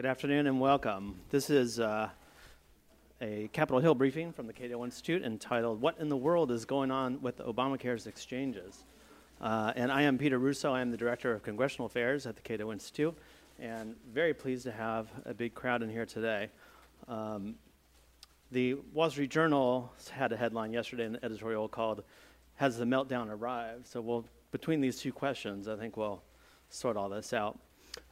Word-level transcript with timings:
Good 0.00 0.08
afternoon 0.08 0.46
and 0.46 0.58
welcome. 0.58 1.20
This 1.28 1.50
is 1.50 1.78
uh, 1.78 2.08
a 3.20 3.50
Capitol 3.52 3.80
Hill 3.80 3.94
briefing 3.94 4.32
from 4.32 4.46
the 4.46 4.52
Cato 4.54 4.82
Institute 4.82 5.22
entitled 5.22 5.82
What 5.82 5.98
in 5.98 6.08
the 6.08 6.16
World 6.16 6.50
is 6.50 6.64
Going 6.64 6.90
On 6.90 7.20
with 7.20 7.36
Obamacare's 7.36 8.06
Exchanges? 8.06 8.84
Uh, 9.42 9.74
and 9.76 9.92
I 9.92 10.00
am 10.00 10.16
Peter 10.16 10.38
Russo. 10.38 10.72
I 10.72 10.80
am 10.80 10.90
the 10.90 10.96
Director 10.96 11.34
of 11.34 11.42
Congressional 11.42 11.84
Affairs 11.84 12.24
at 12.24 12.34
the 12.34 12.40
Cato 12.40 12.72
Institute, 12.72 13.14
and 13.58 13.94
very 14.10 14.32
pleased 14.32 14.62
to 14.62 14.72
have 14.72 15.08
a 15.26 15.34
big 15.34 15.52
crowd 15.52 15.82
in 15.82 15.90
here 15.90 16.06
today. 16.06 16.48
Um, 17.06 17.56
the 18.50 18.76
Wall 18.94 19.10
Street 19.10 19.30
Journal 19.30 19.92
had 20.12 20.32
a 20.32 20.36
headline 20.38 20.72
yesterday 20.72 21.04
in 21.04 21.12
the 21.12 21.22
editorial 21.22 21.68
called 21.68 22.04
Has 22.54 22.78
the 22.78 22.86
Meltdown 22.86 23.28
Arrived? 23.28 23.86
So, 23.86 24.00
we'll, 24.00 24.24
between 24.50 24.80
these 24.80 24.98
two 24.98 25.12
questions, 25.12 25.68
I 25.68 25.76
think 25.76 25.98
we'll 25.98 26.22
sort 26.70 26.96
all 26.96 27.10
this 27.10 27.34
out. 27.34 27.58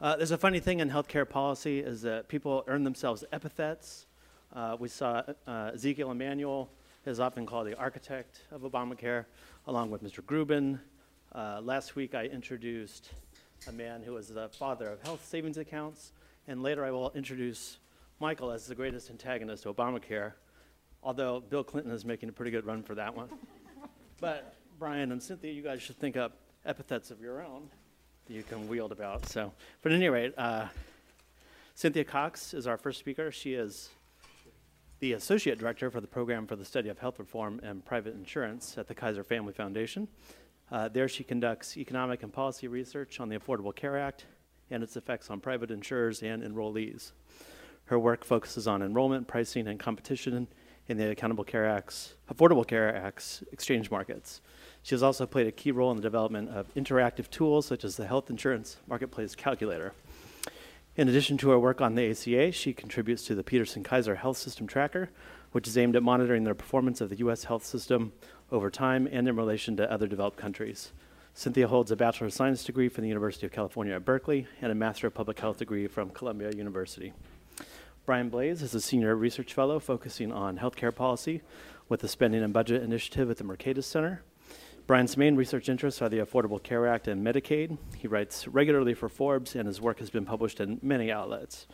Uh, 0.00 0.14
there's 0.14 0.30
a 0.30 0.38
funny 0.38 0.60
thing 0.60 0.78
in 0.78 0.88
healthcare 0.88 1.28
policy 1.28 1.80
is 1.80 2.02
that 2.02 2.28
people 2.28 2.62
earn 2.68 2.84
themselves 2.84 3.24
epithets. 3.32 4.06
Uh, 4.52 4.76
we 4.78 4.88
saw 4.88 5.22
uh, 5.44 5.72
Ezekiel 5.74 6.12
Emanuel 6.12 6.70
is 7.04 7.18
often 7.18 7.44
called 7.44 7.66
the 7.66 7.76
architect 7.76 8.42
of 8.52 8.62
Obamacare, 8.62 9.24
along 9.66 9.90
with 9.90 10.04
Mr. 10.04 10.24
Gruber. 10.24 10.80
Uh, 11.34 11.60
last 11.64 11.96
week 11.96 12.14
I 12.14 12.26
introduced 12.26 13.10
a 13.66 13.72
man 13.72 14.00
who 14.04 14.12
was 14.12 14.28
the 14.28 14.48
father 14.50 14.88
of 14.88 15.02
health 15.02 15.26
savings 15.26 15.58
accounts, 15.58 16.12
and 16.46 16.62
later 16.62 16.84
I 16.84 16.92
will 16.92 17.10
introduce 17.16 17.78
Michael 18.20 18.52
as 18.52 18.68
the 18.68 18.76
greatest 18.76 19.10
antagonist 19.10 19.64
to 19.64 19.74
Obamacare, 19.74 20.34
although 21.02 21.40
Bill 21.40 21.64
Clinton 21.64 21.92
is 21.92 22.04
making 22.04 22.28
a 22.28 22.32
pretty 22.32 22.52
good 22.52 22.64
run 22.64 22.84
for 22.84 22.94
that 22.94 23.16
one. 23.16 23.30
but 24.20 24.54
Brian 24.78 25.10
and 25.10 25.20
Cynthia, 25.20 25.52
you 25.52 25.62
guys 25.62 25.82
should 25.82 25.98
think 25.98 26.16
up 26.16 26.36
epithets 26.64 27.10
of 27.10 27.20
your 27.20 27.44
own 27.44 27.68
you 28.28 28.42
can 28.42 28.68
wield 28.68 28.92
about. 28.92 29.26
So, 29.26 29.52
but 29.82 29.92
at 29.92 29.96
any 29.96 30.08
rate, 30.08 30.34
uh, 30.36 30.66
Cynthia 31.74 32.04
Cox 32.04 32.54
is 32.54 32.66
our 32.66 32.76
first 32.76 32.98
speaker. 32.98 33.30
She 33.30 33.54
is 33.54 33.90
the 35.00 35.12
associate 35.12 35.58
director 35.58 35.90
for 35.90 36.00
the 36.00 36.06
program 36.06 36.46
for 36.46 36.56
the 36.56 36.64
study 36.64 36.88
of 36.88 36.98
health 36.98 37.18
reform 37.18 37.60
and 37.62 37.84
private 37.84 38.14
insurance 38.14 38.76
at 38.76 38.88
the 38.88 38.94
Kaiser 38.94 39.22
Family 39.22 39.52
Foundation. 39.52 40.08
Uh, 40.70 40.88
there, 40.88 41.08
she 41.08 41.24
conducts 41.24 41.76
economic 41.76 42.22
and 42.22 42.32
policy 42.32 42.68
research 42.68 43.20
on 43.20 43.28
the 43.28 43.38
Affordable 43.38 43.74
Care 43.74 43.98
Act 43.98 44.26
and 44.70 44.82
its 44.82 44.96
effects 44.96 45.30
on 45.30 45.40
private 45.40 45.70
insurers 45.70 46.22
and 46.22 46.42
enrollees. 46.42 47.12
Her 47.86 47.98
work 47.98 48.24
focuses 48.24 48.68
on 48.68 48.82
enrollment, 48.82 49.26
pricing, 49.26 49.66
and 49.66 49.80
competition 49.80 50.46
in 50.88 50.96
the 50.98 51.10
Accountable 51.10 51.44
Care 51.44 51.66
Act's, 51.66 52.14
Affordable 52.30 52.66
Care 52.66 52.94
Act's 52.94 53.42
exchange 53.52 53.90
markets. 53.90 54.42
She 54.88 54.94
has 54.94 55.02
also 55.02 55.26
played 55.26 55.46
a 55.46 55.52
key 55.52 55.70
role 55.70 55.90
in 55.90 55.98
the 55.98 56.02
development 56.02 56.48
of 56.48 56.74
interactive 56.74 57.28
tools 57.28 57.66
such 57.66 57.84
as 57.84 57.96
the 57.96 58.06
Health 58.06 58.30
Insurance 58.30 58.78
Marketplace 58.88 59.34
Calculator. 59.34 59.92
In 60.96 61.10
addition 61.10 61.36
to 61.36 61.50
her 61.50 61.58
work 61.58 61.82
on 61.82 61.94
the 61.94 62.10
ACA, 62.10 62.52
she 62.52 62.72
contributes 62.72 63.22
to 63.24 63.34
the 63.34 63.44
Peterson 63.44 63.84
Kaiser 63.84 64.14
Health 64.14 64.38
System 64.38 64.66
Tracker, 64.66 65.10
which 65.52 65.68
is 65.68 65.76
aimed 65.76 65.94
at 65.94 66.02
monitoring 66.02 66.44
the 66.44 66.54
performance 66.54 67.02
of 67.02 67.10
the 67.10 67.18
U.S. 67.18 67.44
health 67.44 67.66
system 67.66 68.14
over 68.50 68.70
time 68.70 69.06
and 69.12 69.28
in 69.28 69.36
relation 69.36 69.76
to 69.76 69.92
other 69.92 70.06
developed 70.06 70.38
countries. 70.38 70.92
Cynthia 71.34 71.68
holds 71.68 71.90
a 71.90 71.96
Bachelor 71.96 72.28
of 72.28 72.32
Science 72.32 72.64
degree 72.64 72.88
from 72.88 73.02
the 73.02 73.08
University 73.08 73.44
of 73.44 73.52
California 73.52 73.94
at 73.94 74.06
Berkeley 74.06 74.46
and 74.62 74.72
a 74.72 74.74
Master 74.74 75.08
of 75.08 75.12
Public 75.12 75.38
Health 75.38 75.58
degree 75.58 75.86
from 75.86 76.08
Columbia 76.08 76.50
University. 76.52 77.12
Brian 78.06 78.30
Blase 78.30 78.62
is 78.62 78.74
a 78.74 78.80
Senior 78.80 79.14
Research 79.16 79.52
Fellow 79.52 79.80
focusing 79.80 80.32
on 80.32 80.56
healthcare 80.56 80.94
policy 80.94 81.42
with 81.90 82.00
the 82.00 82.08
Spending 82.08 82.42
and 82.42 82.54
Budget 82.54 82.82
Initiative 82.82 83.30
at 83.30 83.36
the 83.36 83.44
Mercatus 83.44 83.84
Center 83.84 84.22
Brian's 84.88 85.18
main 85.18 85.36
research 85.36 85.68
interests 85.68 86.00
are 86.00 86.08
the 86.08 86.20
Affordable 86.20 86.62
Care 86.62 86.86
Act 86.86 87.08
and 87.08 87.22
Medicaid. 87.22 87.76
He 87.98 88.08
writes 88.08 88.48
regularly 88.48 88.94
for 88.94 89.10
Forbes, 89.10 89.54
and 89.54 89.66
his 89.66 89.82
work 89.82 89.98
has 89.98 90.08
been 90.08 90.24
published 90.24 90.60
in 90.60 90.80
many 90.80 91.12
outlets. 91.12 91.66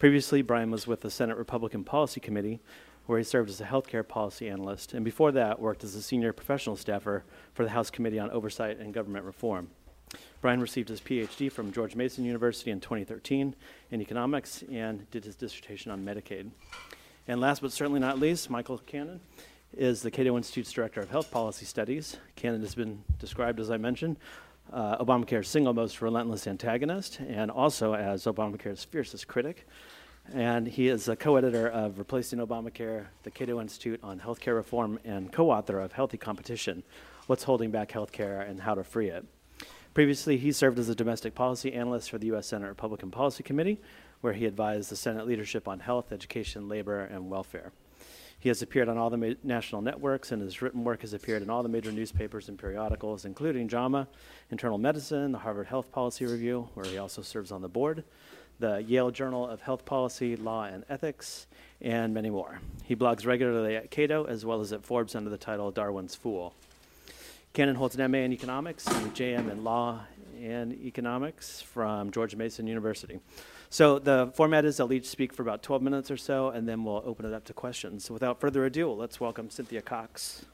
Previously, 0.00 0.42
Brian 0.42 0.72
was 0.72 0.84
with 0.84 1.02
the 1.02 1.08
Senate 1.08 1.36
Republican 1.36 1.84
Policy 1.84 2.18
Committee, 2.18 2.58
where 3.06 3.18
he 3.18 3.24
served 3.24 3.50
as 3.50 3.60
a 3.60 3.66
healthcare 3.66 4.06
policy 4.06 4.48
analyst, 4.48 4.94
and 4.94 5.04
before 5.04 5.30
that, 5.30 5.60
worked 5.60 5.84
as 5.84 5.94
a 5.94 6.02
senior 6.02 6.32
professional 6.32 6.74
staffer 6.74 7.22
for 7.54 7.62
the 7.62 7.70
House 7.70 7.88
Committee 7.88 8.18
on 8.18 8.32
Oversight 8.32 8.80
and 8.80 8.92
Government 8.92 9.24
Reform. 9.24 9.70
Brian 10.40 10.60
received 10.60 10.88
his 10.88 11.00
PhD 11.00 11.52
from 11.52 11.70
George 11.70 11.94
Mason 11.94 12.24
University 12.24 12.72
in 12.72 12.80
2013 12.80 13.54
in 13.92 14.00
economics 14.02 14.64
and 14.72 15.08
did 15.12 15.24
his 15.24 15.36
dissertation 15.36 15.92
on 15.92 16.04
Medicaid. 16.04 16.50
And 17.28 17.40
last 17.40 17.62
but 17.62 17.70
certainly 17.70 18.00
not 18.00 18.18
least, 18.18 18.50
Michael 18.50 18.78
Cannon 18.78 19.20
is 19.72 20.02
the 20.02 20.10
Cato 20.10 20.36
Institute's 20.36 20.72
Director 20.72 21.00
of 21.00 21.10
Health 21.10 21.30
Policy 21.30 21.64
Studies. 21.66 22.16
Cannon 22.34 22.60
has 22.60 22.74
been 22.74 23.02
described, 23.18 23.60
as 23.60 23.70
I 23.70 23.76
mentioned, 23.76 24.16
uh, 24.72 25.04
Obamacare's 25.04 25.48
single 25.48 25.72
most 25.72 26.00
relentless 26.00 26.46
antagonist 26.46 27.20
and 27.20 27.50
also 27.50 27.94
as 27.94 28.24
Obamacare's 28.24 28.84
fiercest 28.84 29.28
critic. 29.28 29.66
And 30.32 30.66
he 30.66 30.88
is 30.88 31.08
a 31.08 31.14
co 31.14 31.36
editor 31.36 31.68
of 31.68 31.98
Replacing 31.98 32.40
Obamacare, 32.40 33.06
the 33.22 33.30
Cato 33.30 33.60
Institute 33.60 34.00
on 34.02 34.18
Healthcare 34.18 34.56
Reform, 34.56 34.98
and 35.04 35.32
co 35.32 35.50
author 35.50 35.78
of 35.78 35.92
Healthy 35.92 36.18
Competition 36.18 36.82
What's 37.26 37.44
Holding 37.44 37.70
Back 37.70 37.90
Healthcare 37.90 38.48
and 38.48 38.60
How 38.60 38.74
to 38.74 38.82
Free 38.82 39.08
It. 39.08 39.24
Previously, 39.94 40.36
he 40.36 40.52
served 40.52 40.78
as 40.78 40.88
a 40.88 40.94
domestic 40.94 41.34
policy 41.34 41.72
analyst 41.72 42.10
for 42.10 42.18
the 42.18 42.26
U.S. 42.28 42.48
Senate 42.48 42.68
Republican 42.68 43.10
Policy 43.10 43.42
Committee, 43.42 43.80
where 44.20 44.32
he 44.32 44.46
advised 44.46 44.90
the 44.90 44.96
Senate 44.96 45.26
leadership 45.26 45.68
on 45.68 45.80
health, 45.80 46.12
education, 46.12 46.68
labor, 46.68 47.00
and 47.00 47.30
welfare. 47.30 47.72
He 48.46 48.48
has 48.48 48.62
appeared 48.62 48.88
on 48.88 48.96
all 48.96 49.10
the 49.10 49.16
ma- 49.16 49.34
national 49.42 49.82
networks, 49.82 50.30
and 50.30 50.40
his 50.40 50.62
written 50.62 50.84
work 50.84 51.00
has 51.00 51.12
appeared 51.12 51.42
in 51.42 51.50
all 51.50 51.64
the 51.64 51.68
major 51.68 51.90
newspapers 51.90 52.48
and 52.48 52.56
periodicals, 52.56 53.24
including 53.24 53.66
JAMA, 53.66 54.06
Internal 54.52 54.78
Medicine, 54.78 55.32
the 55.32 55.38
Harvard 55.38 55.66
Health 55.66 55.90
Policy 55.90 56.26
Review, 56.26 56.68
where 56.74 56.86
he 56.86 56.96
also 56.96 57.22
serves 57.22 57.50
on 57.50 57.60
the 57.60 57.68
board, 57.68 58.04
the 58.60 58.84
Yale 58.84 59.10
Journal 59.10 59.48
of 59.48 59.62
Health 59.62 59.84
Policy, 59.84 60.36
Law, 60.36 60.62
and 60.62 60.84
Ethics, 60.88 61.48
and 61.80 62.14
many 62.14 62.30
more. 62.30 62.60
He 62.84 62.94
blogs 62.94 63.26
regularly 63.26 63.74
at 63.74 63.90
Cato 63.90 64.26
as 64.26 64.44
well 64.44 64.60
as 64.60 64.72
at 64.72 64.84
Forbes 64.84 65.16
under 65.16 65.28
the 65.28 65.38
title 65.38 65.72
Darwin's 65.72 66.14
Fool. 66.14 66.54
Cannon 67.52 67.74
holds 67.74 67.96
an 67.96 68.12
MA 68.12 68.18
in 68.18 68.32
economics 68.32 68.86
and 68.86 69.06
a 69.06 69.10
JM 69.10 69.50
in 69.50 69.64
law 69.64 70.02
and 70.40 70.72
economics 70.72 71.62
from 71.62 72.12
George 72.12 72.36
Mason 72.36 72.68
University. 72.68 73.18
So 73.68 73.98
the 73.98 74.30
format 74.34 74.64
is 74.64 74.78
I'll 74.78 74.92
each 74.92 75.08
speak 75.08 75.32
for 75.32 75.42
about 75.42 75.62
12 75.62 75.82
minutes 75.82 76.10
or 76.10 76.16
so, 76.16 76.50
and 76.50 76.68
then 76.68 76.84
we'll 76.84 77.02
open 77.04 77.26
it 77.26 77.34
up 77.34 77.44
to 77.46 77.52
questions. 77.52 78.04
So 78.04 78.14
without 78.14 78.40
further 78.40 78.64
ado, 78.64 78.90
let's 78.92 79.20
welcome 79.20 79.50
Cynthia 79.50 79.82
Cox. 79.82 80.46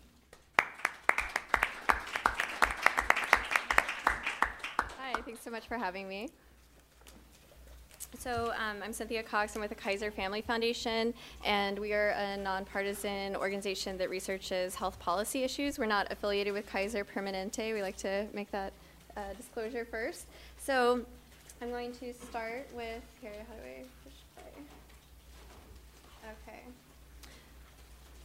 Hi, 4.99 5.21
thanks 5.25 5.43
so 5.43 5.51
much 5.51 5.69
for 5.69 5.77
having 5.77 6.09
me. 6.09 6.31
So 8.19 8.53
um, 8.59 8.83
I'm 8.83 8.93
Cynthia 8.93 9.23
Cox. 9.23 9.57
I'm 9.57 9.63
with 9.63 9.71
the 9.71 9.75
Kaiser 9.77 10.11
Family 10.11 10.43
Foundation, 10.43 11.13
and 11.45 11.79
we 11.79 11.93
are 11.93 12.11
a 12.11 12.37
nonpartisan 12.37 13.37
organization 13.37 13.97
that 13.99 14.11
researches 14.11 14.75
health 14.75 14.99
policy 14.99 15.45
issues. 15.45 15.79
We're 15.79 15.87
not 15.87 16.11
affiliated 16.13 16.53
with 16.53 16.67
Kaiser 16.67 17.05
Permanente. 17.05 17.75
We 17.75 17.83
like 17.83 17.97
to 17.99 18.27
make 18.33 18.51
that 18.53 18.73
uh, 19.17 19.33
disclosure 19.37 19.85
first. 19.85 20.27
So 20.59 21.05
I'm 21.63 21.71
going 21.71 21.93
to 21.93 22.13
start 22.13 22.67
with, 22.75 23.03
here, 23.21 23.31
how 23.49 23.55
do 23.55 23.63
I 23.63 23.85
push 24.03 24.15
play? 24.35 24.65
Okay. 26.45 26.59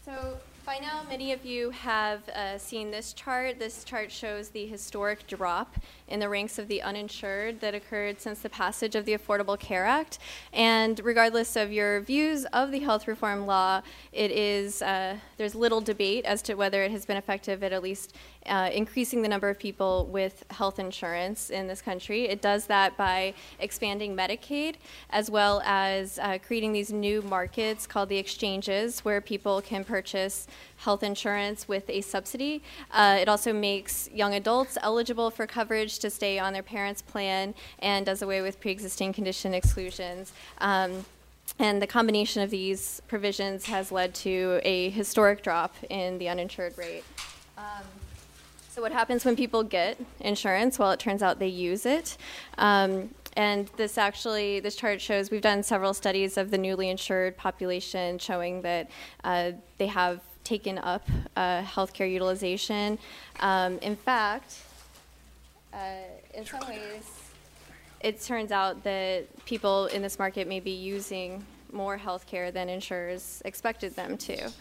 So 0.04 0.40
by 0.66 0.80
now, 0.80 1.04
many 1.08 1.32
of 1.32 1.46
you 1.46 1.70
have 1.70 2.28
uh, 2.30 2.58
seen 2.58 2.90
this 2.90 3.14
chart. 3.14 3.60
This 3.60 3.84
chart 3.84 4.12
shows 4.12 4.50
the 4.50 4.66
historic 4.66 5.28
drop 5.28 5.76
in 6.08 6.20
the 6.20 6.28
ranks 6.28 6.58
of 6.58 6.68
the 6.68 6.82
uninsured 6.82 7.62
that 7.62 7.76
occurred 7.76 8.20
since 8.20 8.40
the 8.40 8.50
passage 8.50 8.96
of 8.96 9.06
the 9.06 9.14
Affordable 9.14 9.60
Care 9.60 9.86
Act. 9.86 10.18
And 10.52 11.00
regardless 11.04 11.56
of 11.56 11.72
your 11.72 12.02
views 12.02 12.46
of 12.46 12.72
the 12.72 12.80
health 12.80 13.08
reform 13.08 13.46
law, 13.46 13.82
it 14.12 14.32
is 14.32 14.82
uh, 14.82 15.18
there's 15.38 15.54
little 15.54 15.80
debate 15.80 16.26
as 16.26 16.42
to 16.42 16.56
whether 16.56 16.84
it 16.84 16.90
has 16.90 17.06
been 17.06 17.18
effective 17.18 17.64
at 17.64 17.72
at 17.72 17.84
least 17.84 18.16
uh, 18.48 18.70
increasing 18.74 19.22
the 19.22 19.28
number 19.28 19.50
of 19.50 19.60
people 19.60 20.06
with 20.08 20.44
health 20.52 20.80
insurance 20.80 21.50
in 21.50 21.68
this 21.68 21.82
country. 21.82 22.28
It 22.28 22.42
does 22.42 22.66
that 22.68 22.98
by 22.98 23.34
expanding 23.60 24.16
Medicaid 24.16 24.76
as 25.10 25.30
well 25.30 25.62
as 25.66 26.20
uh, 26.20 26.38
creating 26.46 26.74
these 26.74 26.92
new 26.92 27.22
markets 27.22 27.88
called 27.88 28.10
the 28.10 28.18
exchanges 28.18 29.02
where 29.02 29.22
people 29.22 29.62
can 29.62 29.84
purchase 29.84 30.48
health 30.78 31.04
insurance 31.04 31.68
with 31.68 31.90
a 31.90 32.02
subsidy. 32.02 32.64
Uh, 32.92 33.18
it 33.20 33.28
also 33.28 33.52
makes 33.54 34.10
young 34.12 34.34
adults 34.34 34.78
eligible 34.82 35.30
for 35.30 35.48
coverage 35.48 36.00
to 36.00 36.10
stay 36.10 36.40
on 36.40 36.54
their 36.54 36.64
parents' 36.64 37.02
plan 37.02 37.54
and 37.80 38.06
does 38.06 38.22
away 38.22 38.42
with 38.42 38.60
pre 38.60 38.72
existing 38.72 39.14
condition 39.14 39.54
exclusions. 39.54 40.34
Um, 40.60 41.06
and 41.60 41.82
the 41.82 41.88
combination 41.88 42.42
of 42.44 42.50
these 42.50 43.02
provisions 43.08 43.66
has 43.66 43.92
led 43.92 44.14
to 44.16 44.60
a 44.64 44.90
historic 44.90 45.42
drop 45.42 45.76
in 45.90 46.18
the 46.20 46.30
uninsured 46.30 46.78
rate. 46.78 47.04
Um, 47.58 47.84
so, 48.78 48.84
what 48.84 48.92
happens 48.92 49.26
when 49.26 49.36
people 49.36 49.64
get 49.64 49.98
insurance? 50.20 50.78
Well, 50.78 50.92
it 50.92 51.00
turns 51.00 51.24
out 51.24 51.40
they 51.40 51.48
use 51.48 51.84
it. 51.88 52.16
Um, 52.60 53.10
and 53.36 53.68
this 53.76 53.98
actually, 53.98 54.60
this 54.60 54.76
chart 54.76 55.02
shows 55.02 55.32
we've 55.32 55.42
done 55.42 55.64
several 55.64 55.96
studies 55.96 56.38
of 56.38 56.52
the 56.52 56.60
newly 56.60 56.92
insured 56.92 57.38
population 57.38 58.20
showing 58.20 58.62
that 58.62 58.92
uh, 59.24 59.54
they 59.80 59.88
have 59.88 60.22
taken 60.44 60.78
up 60.78 61.10
uh, 61.36 61.64
healthcare 61.64 62.08
utilization. 62.08 63.00
Um, 63.40 63.80
in 63.80 63.96
fact, 63.96 64.58
uh, 65.74 65.78
in 66.36 66.46
some 66.46 66.68
ways, 66.68 67.32
it 68.02 68.22
turns 68.22 68.52
out 68.52 68.84
that 68.84 69.26
people 69.48 69.88
in 69.88 70.04
this 70.04 70.20
market 70.20 70.48
may 70.48 70.60
be 70.60 70.70
using 70.70 71.44
more 71.74 71.98
healthcare 71.98 72.54
than 72.54 72.70
insurers 72.70 73.42
expected 73.44 73.96
them 73.96 74.20
to. 74.20 74.52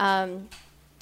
Um, 0.00 0.48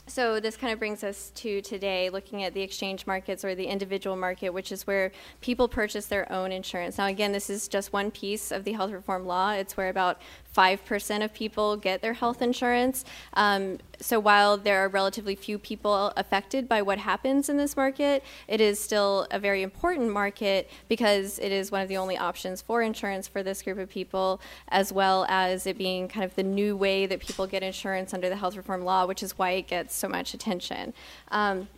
so 0.08 0.40
this 0.40 0.56
kind 0.56 0.72
of 0.72 0.78
brings 0.78 1.04
us 1.04 1.30
to 1.36 1.60
today, 1.62 2.10
looking 2.10 2.42
at 2.42 2.54
the 2.54 2.62
exchange 2.62 3.06
markets 3.06 3.44
or 3.44 3.54
the 3.54 3.66
individual 3.66 4.16
market, 4.16 4.50
which 4.50 4.72
is 4.72 4.86
where 4.86 5.12
people 5.40 5.68
purchase 5.68 6.06
their 6.06 6.30
own 6.32 6.50
insurance. 6.50 6.98
Now, 6.98 7.06
again, 7.06 7.32
this 7.32 7.48
is 7.50 7.68
just 7.68 7.92
one 7.92 8.10
piece 8.10 8.50
of 8.50 8.64
the 8.64 8.72
health 8.72 8.90
reform 8.90 9.26
law. 9.26 9.52
It's 9.52 9.76
where 9.76 9.88
about 9.88 10.20
5% 10.58 11.24
of 11.24 11.32
people 11.32 11.76
get 11.76 12.02
their 12.02 12.14
health 12.14 12.42
insurance. 12.42 13.04
Um, 13.34 13.78
so 14.00 14.18
while 14.18 14.56
there 14.56 14.84
are 14.84 14.88
relatively 14.88 15.36
few 15.36 15.56
people 15.56 16.12
affected 16.16 16.68
by 16.68 16.82
what 16.82 16.98
happens 16.98 17.48
in 17.48 17.56
this 17.56 17.76
market, 17.76 18.24
it 18.48 18.60
is 18.60 18.80
still 18.80 19.28
a 19.30 19.38
very 19.38 19.62
important 19.62 20.10
market 20.10 20.68
because 20.88 21.38
it 21.38 21.52
is 21.52 21.70
one 21.70 21.80
of 21.80 21.88
the 21.88 21.96
only 21.96 22.16
options 22.16 22.60
for 22.60 22.82
insurance 22.82 23.28
for 23.28 23.44
this 23.44 23.62
group 23.62 23.78
of 23.78 23.88
people, 23.88 24.40
as 24.68 24.92
well 24.92 25.26
as 25.28 25.64
it 25.64 25.78
being 25.78 26.08
kind 26.08 26.24
of 26.24 26.34
the 26.34 26.42
new 26.42 26.76
way 26.76 27.06
that 27.06 27.20
people 27.20 27.46
get 27.46 27.62
insurance 27.62 28.12
under 28.12 28.28
the 28.28 28.36
health 28.36 28.56
reform 28.56 28.84
law, 28.84 29.06
which 29.06 29.22
is 29.22 29.38
why 29.38 29.52
it 29.52 29.68
gets 29.68 29.94
so 29.94 30.08
much 30.08 30.34
attention. 30.34 30.92
Um, 31.30 31.68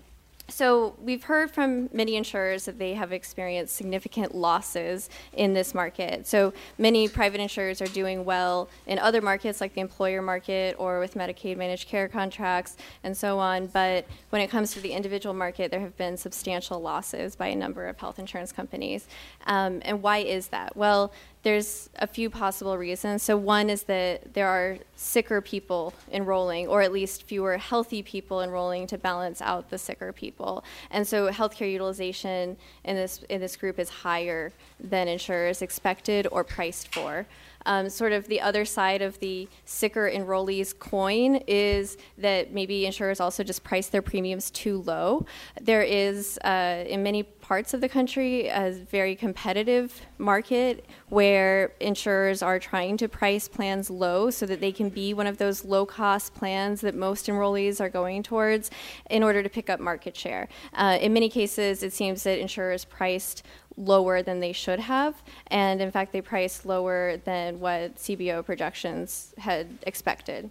so 0.50 0.94
we've 1.00 1.24
heard 1.24 1.50
from 1.50 1.88
many 1.92 2.16
insurers 2.16 2.64
that 2.64 2.78
they 2.78 2.94
have 2.94 3.12
experienced 3.12 3.74
significant 3.76 4.34
losses 4.34 5.08
in 5.32 5.54
this 5.54 5.74
market. 5.74 6.26
So 6.26 6.52
many 6.78 7.08
private 7.08 7.40
insurers 7.40 7.80
are 7.80 7.86
doing 7.86 8.24
well 8.24 8.68
in 8.86 8.98
other 8.98 9.20
markets 9.20 9.60
like 9.60 9.74
the 9.74 9.80
employer 9.80 10.20
market 10.20 10.76
or 10.78 11.00
with 11.00 11.14
Medicaid 11.14 11.56
managed 11.56 11.88
care 11.88 12.08
contracts 12.08 12.76
and 13.04 13.16
so 13.16 13.38
on. 13.38 13.66
But 13.68 14.06
when 14.30 14.42
it 14.42 14.50
comes 14.50 14.72
to 14.72 14.80
the 14.80 14.92
individual 14.92 15.34
market, 15.34 15.70
there 15.70 15.80
have 15.80 15.96
been 15.96 16.16
substantial 16.16 16.80
losses 16.80 17.36
by 17.36 17.48
a 17.48 17.56
number 17.56 17.86
of 17.86 17.98
health 17.98 18.18
insurance 18.18 18.52
companies. 18.52 19.06
Um, 19.46 19.80
and 19.84 20.02
why 20.02 20.18
is 20.18 20.48
that? 20.48 20.76
Well, 20.76 21.12
there's 21.42 21.88
a 21.96 22.06
few 22.06 22.28
possible 22.28 22.76
reasons. 22.76 23.22
So, 23.22 23.36
one 23.36 23.70
is 23.70 23.84
that 23.84 24.34
there 24.34 24.46
are 24.46 24.78
sicker 24.96 25.40
people 25.40 25.94
enrolling, 26.12 26.68
or 26.68 26.82
at 26.82 26.92
least 26.92 27.22
fewer 27.22 27.56
healthy 27.56 28.02
people 28.02 28.42
enrolling 28.42 28.86
to 28.88 28.98
balance 28.98 29.40
out 29.40 29.70
the 29.70 29.78
sicker 29.78 30.12
people. 30.12 30.64
And 30.90 31.06
so, 31.06 31.30
healthcare 31.30 31.70
utilization 31.70 32.56
in 32.84 32.96
this, 32.96 33.22
in 33.30 33.40
this 33.40 33.56
group 33.56 33.78
is 33.78 33.88
higher 33.88 34.52
than 34.78 35.08
insurers 35.08 35.62
expected 35.62 36.26
or 36.30 36.44
priced 36.44 36.92
for. 36.92 37.26
Um, 37.66 37.88
sort 37.90 38.12
of 38.12 38.26
the 38.28 38.40
other 38.40 38.64
side 38.64 39.02
of 39.02 39.18
the 39.20 39.48
sicker 39.64 40.10
enrollees 40.10 40.78
coin 40.78 41.36
is 41.46 41.96
that 42.18 42.52
maybe 42.52 42.86
insurers 42.86 43.20
also 43.20 43.42
just 43.42 43.64
price 43.64 43.88
their 43.88 44.02
premiums 44.02 44.50
too 44.50 44.82
low. 44.82 45.26
There 45.60 45.82
is, 45.82 46.38
uh, 46.38 46.84
in 46.86 47.02
many 47.02 47.22
parts 47.22 47.74
of 47.74 47.80
the 47.80 47.88
country, 47.88 48.46
a 48.48 48.70
very 48.70 49.16
competitive 49.16 50.02
market 50.18 50.86
where 51.08 51.72
insurers 51.80 52.42
are 52.42 52.58
trying 52.58 52.96
to 52.96 53.08
price 53.08 53.48
plans 53.48 53.90
low 53.90 54.30
so 54.30 54.46
that 54.46 54.60
they 54.60 54.72
can 54.72 54.88
be 54.88 55.12
one 55.12 55.26
of 55.26 55.38
those 55.38 55.64
low 55.64 55.84
cost 55.84 56.34
plans 56.34 56.80
that 56.80 56.94
most 56.94 57.26
enrollees 57.26 57.80
are 57.80 57.88
going 57.88 58.22
towards 58.22 58.70
in 59.10 59.22
order 59.22 59.42
to 59.42 59.48
pick 59.48 59.68
up 59.68 59.80
market 59.80 60.16
share. 60.16 60.48
Uh, 60.74 60.98
in 61.00 61.12
many 61.12 61.28
cases, 61.28 61.82
it 61.82 61.92
seems 61.92 62.22
that 62.22 62.38
insurers 62.38 62.84
priced 62.84 63.42
lower 63.80 64.22
than 64.22 64.40
they 64.40 64.52
should 64.52 64.80
have, 64.80 65.14
and 65.48 65.80
in 65.80 65.90
fact, 65.90 66.12
they 66.12 66.20
priced 66.20 66.66
lower 66.66 67.16
than 67.24 67.58
what 67.60 67.96
CBO 67.96 68.44
projections 68.44 69.34
had 69.38 69.66
expected. 69.82 70.50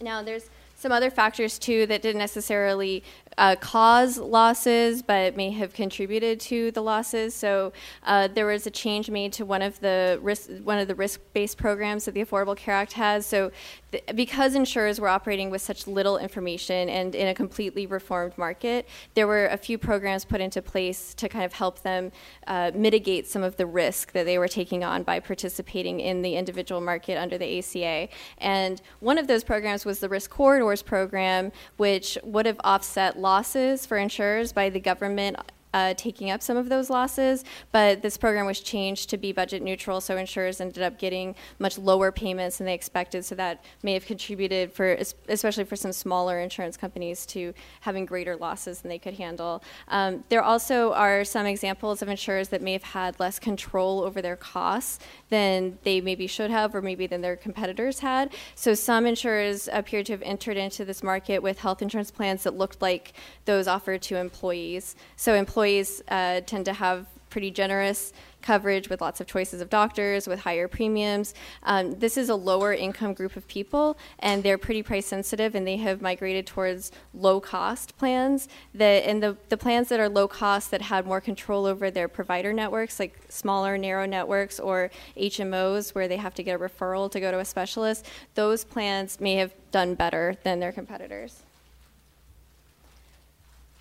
Now, 0.00 0.22
there's 0.22 0.48
some 0.76 0.92
other 0.92 1.10
factors 1.10 1.58
too 1.58 1.86
that 1.86 2.02
didn't 2.02 2.20
necessarily 2.20 3.02
uh, 3.38 3.54
cause 3.56 4.18
losses, 4.18 5.00
but 5.00 5.36
may 5.36 5.50
have 5.50 5.72
contributed 5.72 6.40
to 6.40 6.72
the 6.72 6.82
losses. 6.82 7.34
So 7.34 7.72
uh, 8.02 8.26
there 8.26 8.46
was 8.46 8.66
a 8.66 8.70
change 8.70 9.08
made 9.08 9.32
to 9.34 9.46
one 9.46 9.62
of 9.62 9.78
the 9.78 10.18
risk, 10.20 10.50
one 10.64 10.78
of 10.78 10.88
the 10.88 10.94
risk-based 10.96 11.56
programs 11.56 12.04
that 12.04 12.14
the 12.14 12.24
Affordable 12.24 12.56
Care 12.56 12.74
Act 12.74 12.94
has. 12.94 13.24
So 13.24 13.52
th- 13.92 14.02
because 14.16 14.56
insurers 14.56 15.00
were 15.00 15.08
operating 15.08 15.50
with 15.50 15.62
such 15.62 15.86
little 15.86 16.18
information 16.18 16.88
and 16.88 17.14
in 17.14 17.28
a 17.28 17.34
completely 17.34 17.86
reformed 17.86 18.36
market, 18.36 18.88
there 19.14 19.28
were 19.28 19.46
a 19.46 19.56
few 19.56 19.78
programs 19.78 20.24
put 20.24 20.40
into 20.40 20.60
place 20.60 21.14
to 21.14 21.28
kind 21.28 21.44
of 21.44 21.52
help 21.52 21.82
them 21.82 22.10
uh, 22.48 22.72
mitigate 22.74 23.28
some 23.28 23.44
of 23.44 23.56
the 23.56 23.66
risk 23.66 24.10
that 24.12 24.26
they 24.26 24.36
were 24.36 24.48
taking 24.48 24.82
on 24.82 25.04
by 25.04 25.20
participating 25.20 26.00
in 26.00 26.22
the 26.22 26.34
individual 26.34 26.80
market 26.80 27.16
under 27.16 27.38
the 27.38 27.58
ACA. 27.60 28.08
And 28.38 28.82
one 28.98 29.16
of 29.16 29.28
those 29.28 29.44
programs 29.44 29.84
was 29.84 30.00
the 30.00 30.08
Risk 30.08 30.28
Corridors 30.28 30.82
program, 30.82 31.52
which 31.76 32.18
would 32.24 32.46
have 32.46 32.60
offset 32.64 33.16
losses 33.28 33.84
for 33.84 33.98
insurers 33.98 34.54
by 34.54 34.70
the 34.70 34.80
government 34.80 35.36
uh, 35.74 35.94
taking 35.94 36.30
up 36.30 36.42
some 36.42 36.56
of 36.56 36.68
those 36.68 36.88
losses, 36.90 37.44
but 37.72 38.02
this 38.02 38.16
program 38.16 38.46
was 38.46 38.60
changed 38.60 39.10
to 39.10 39.16
be 39.16 39.32
budget 39.32 39.62
neutral, 39.62 40.00
so 40.00 40.16
insurers 40.16 40.60
ended 40.60 40.82
up 40.82 40.98
getting 40.98 41.34
much 41.58 41.78
lower 41.78 42.10
payments 42.10 42.58
than 42.58 42.66
they 42.66 42.74
expected. 42.74 43.24
So 43.24 43.34
that 43.34 43.62
may 43.82 43.92
have 43.94 44.06
contributed 44.06 44.72
for, 44.72 44.96
especially 45.28 45.64
for 45.64 45.76
some 45.76 45.92
smaller 45.92 46.40
insurance 46.40 46.76
companies, 46.76 47.26
to 47.26 47.52
having 47.80 48.06
greater 48.06 48.36
losses 48.36 48.80
than 48.80 48.88
they 48.88 48.98
could 48.98 49.14
handle. 49.14 49.62
Um, 49.88 50.24
there 50.30 50.42
also 50.42 50.92
are 50.94 51.24
some 51.24 51.44
examples 51.44 52.00
of 52.00 52.08
insurers 52.08 52.48
that 52.48 52.62
may 52.62 52.72
have 52.72 52.82
had 52.82 53.20
less 53.20 53.38
control 53.38 54.02
over 54.02 54.22
their 54.22 54.36
costs 54.36 54.98
than 55.28 55.78
they 55.82 56.00
maybe 56.00 56.26
should 56.26 56.50
have, 56.50 56.74
or 56.74 56.80
maybe 56.80 57.06
than 57.06 57.20
their 57.20 57.36
competitors 57.36 57.98
had. 57.98 58.32
So 58.54 58.72
some 58.72 59.04
insurers 59.04 59.68
appear 59.70 60.02
to 60.04 60.12
have 60.12 60.22
entered 60.22 60.56
into 60.56 60.84
this 60.84 61.02
market 61.02 61.42
with 61.42 61.58
health 61.58 61.82
insurance 61.82 62.10
plans 62.10 62.44
that 62.44 62.56
looked 62.56 62.80
like 62.80 63.12
those 63.44 63.68
offered 63.68 64.00
to 64.02 64.16
employees. 64.16 64.96
So 65.16 65.34
employees 65.34 65.57
employees 65.58 66.04
uh, 66.06 66.40
tend 66.46 66.64
to 66.64 66.72
have 66.72 67.04
pretty 67.30 67.50
generous 67.50 68.12
coverage 68.42 68.88
with 68.88 69.00
lots 69.00 69.20
of 69.20 69.26
choices 69.26 69.60
of 69.60 69.68
doctors, 69.68 70.28
with 70.28 70.38
higher 70.38 70.68
premiums. 70.68 71.34
Um, 71.64 71.98
this 71.98 72.16
is 72.16 72.28
a 72.28 72.36
lower 72.36 72.72
income 72.72 73.12
group 73.12 73.34
of 73.34 73.44
people, 73.48 73.98
and 74.20 74.44
they're 74.44 74.56
pretty 74.56 74.84
price 74.84 75.06
sensitive, 75.06 75.56
and 75.56 75.66
they 75.66 75.76
have 75.78 76.00
migrated 76.00 76.46
towards 76.46 76.92
low 77.12 77.40
cost 77.40 77.98
plans. 77.98 78.46
And 78.78 79.20
the, 79.20 79.36
the 79.48 79.56
plans 79.56 79.88
that 79.88 79.98
are 79.98 80.08
low 80.08 80.28
cost 80.28 80.70
that 80.70 80.82
had 80.82 81.04
more 81.04 81.20
control 81.20 81.66
over 81.66 81.90
their 81.90 82.06
provider 82.06 82.52
networks, 82.52 83.00
like 83.00 83.18
smaller, 83.28 83.76
narrow 83.76 84.06
networks, 84.06 84.60
or 84.60 84.92
HMOs 85.16 85.92
where 85.92 86.06
they 86.06 86.18
have 86.18 86.34
to 86.34 86.44
get 86.44 86.54
a 86.54 86.58
referral 86.60 87.10
to 87.10 87.18
go 87.18 87.32
to 87.32 87.40
a 87.40 87.44
specialist, 87.44 88.06
those 88.36 88.62
plans 88.62 89.18
may 89.18 89.34
have 89.34 89.52
done 89.72 89.96
better 89.96 90.36
than 90.44 90.60
their 90.60 90.70
competitors. 90.70 91.42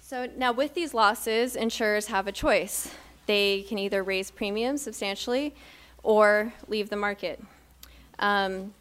So 0.07 0.29
now 0.37 0.53
with 0.53 0.73
these 0.73 0.93
losses, 0.93 1.57
insurers 1.57 2.07
have 2.07 2.27
a 2.27 2.31
choice. 2.31 2.95
They 3.25 3.63
can 3.63 3.77
either 3.77 4.01
raise 4.01 4.31
premiums 4.31 4.83
substantially 4.83 5.53
or 6.01 6.53
leave 6.69 6.89
the 6.89 6.95
market. 6.95 7.43
Um, 8.17 8.73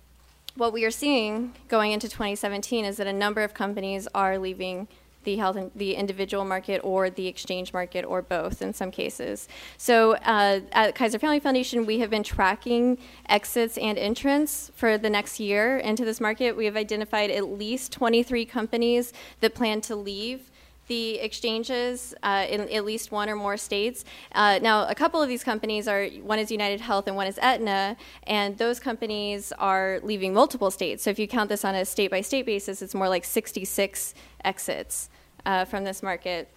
what 0.54 0.72
we 0.72 0.84
are 0.84 0.90
seeing 0.92 1.52
going 1.66 1.90
into 1.90 2.08
2017 2.08 2.84
is 2.84 2.98
that 2.98 3.08
a 3.08 3.12
number 3.12 3.42
of 3.42 3.54
companies 3.54 4.06
are 4.14 4.38
leaving 4.38 4.86
the 5.24 5.34
health 5.34 5.56
and 5.56 5.72
the 5.74 5.96
individual 5.96 6.44
market 6.44 6.80
or 6.84 7.10
the 7.10 7.26
exchange 7.26 7.72
market 7.72 8.04
or 8.04 8.22
both 8.22 8.62
in 8.62 8.72
some 8.72 8.92
cases. 8.92 9.48
So 9.78 10.12
uh, 10.18 10.60
at 10.70 10.94
Kaiser 10.94 11.18
Family 11.18 11.40
Foundation, 11.40 11.86
we 11.86 11.98
have 11.98 12.08
been 12.08 12.22
tracking 12.22 12.98
exits 13.28 13.76
and 13.78 13.98
entrants 13.98 14.70
for 14.76 14.96
the 14.96 15.10
next 15.10 15.40
year 15.40 15.78
into 15.78 16.04
this 16.04 16.20
market. 16.20 16.56
We 16.56 16.66
have 16.66 16.76
identified 16.76 17.32
at 17.32 17.46
least 17.46 17.90
23 17.90 18.44
companies 18.44 19.12
that 19.40 19.56
plan 19.56 19.80
to 19.80 19.96
leave 19.96 20.52
the 20.86 21.18
exchanges 21.18 22.14
uh, 22.22 22.46
in 22.48 22.60
at 22.68 22.84
least 22.84 23.10
one 23.12 23.28
or 23.28 23.36
more 23.36 23.56
states. 23.56 24.04
Uh, 24.32 24.58
now, 24.62 24.86
a 24.88 24.94
couple 24.94 25.20
of 25.22 25.28
these 25.28 25.44
companies 25.44 25.88
are 25.88 26.06
one 26.22 26.38
is 26.38 26.50
United 26.50 26.80
Health 26.80 27.06
and 27.06 27.16
one 27.16 27.26
is 27.26 27.38
Aetna, 27.38 27.96
and 28.24 28.56
those 28.58 28.78
companies 28.78 29.52
are 29.58 30.00
leaving 30.02 30.32
multiple 30.32 30.70
states. 30.70 31.02
So 31.02 31.10
if 31.10 31.18
you 31.18 31.28
count 31.28 31.48
this 31.48 31.64
on 31.64 31.74
a 31.74 31.84
state 31.84 32.10
by 32.10 32.20
state 32.20 32.46
basis, 32.46 32.82
it's 32.82 32.94
more 32.94 33.08
like 33.08 33.24
66 33.24 34.14
exits 34.44 35.10
uh, 35.44 35.64
from 35.64 35.84
this 35.84 36.02
market. 36.02 36.48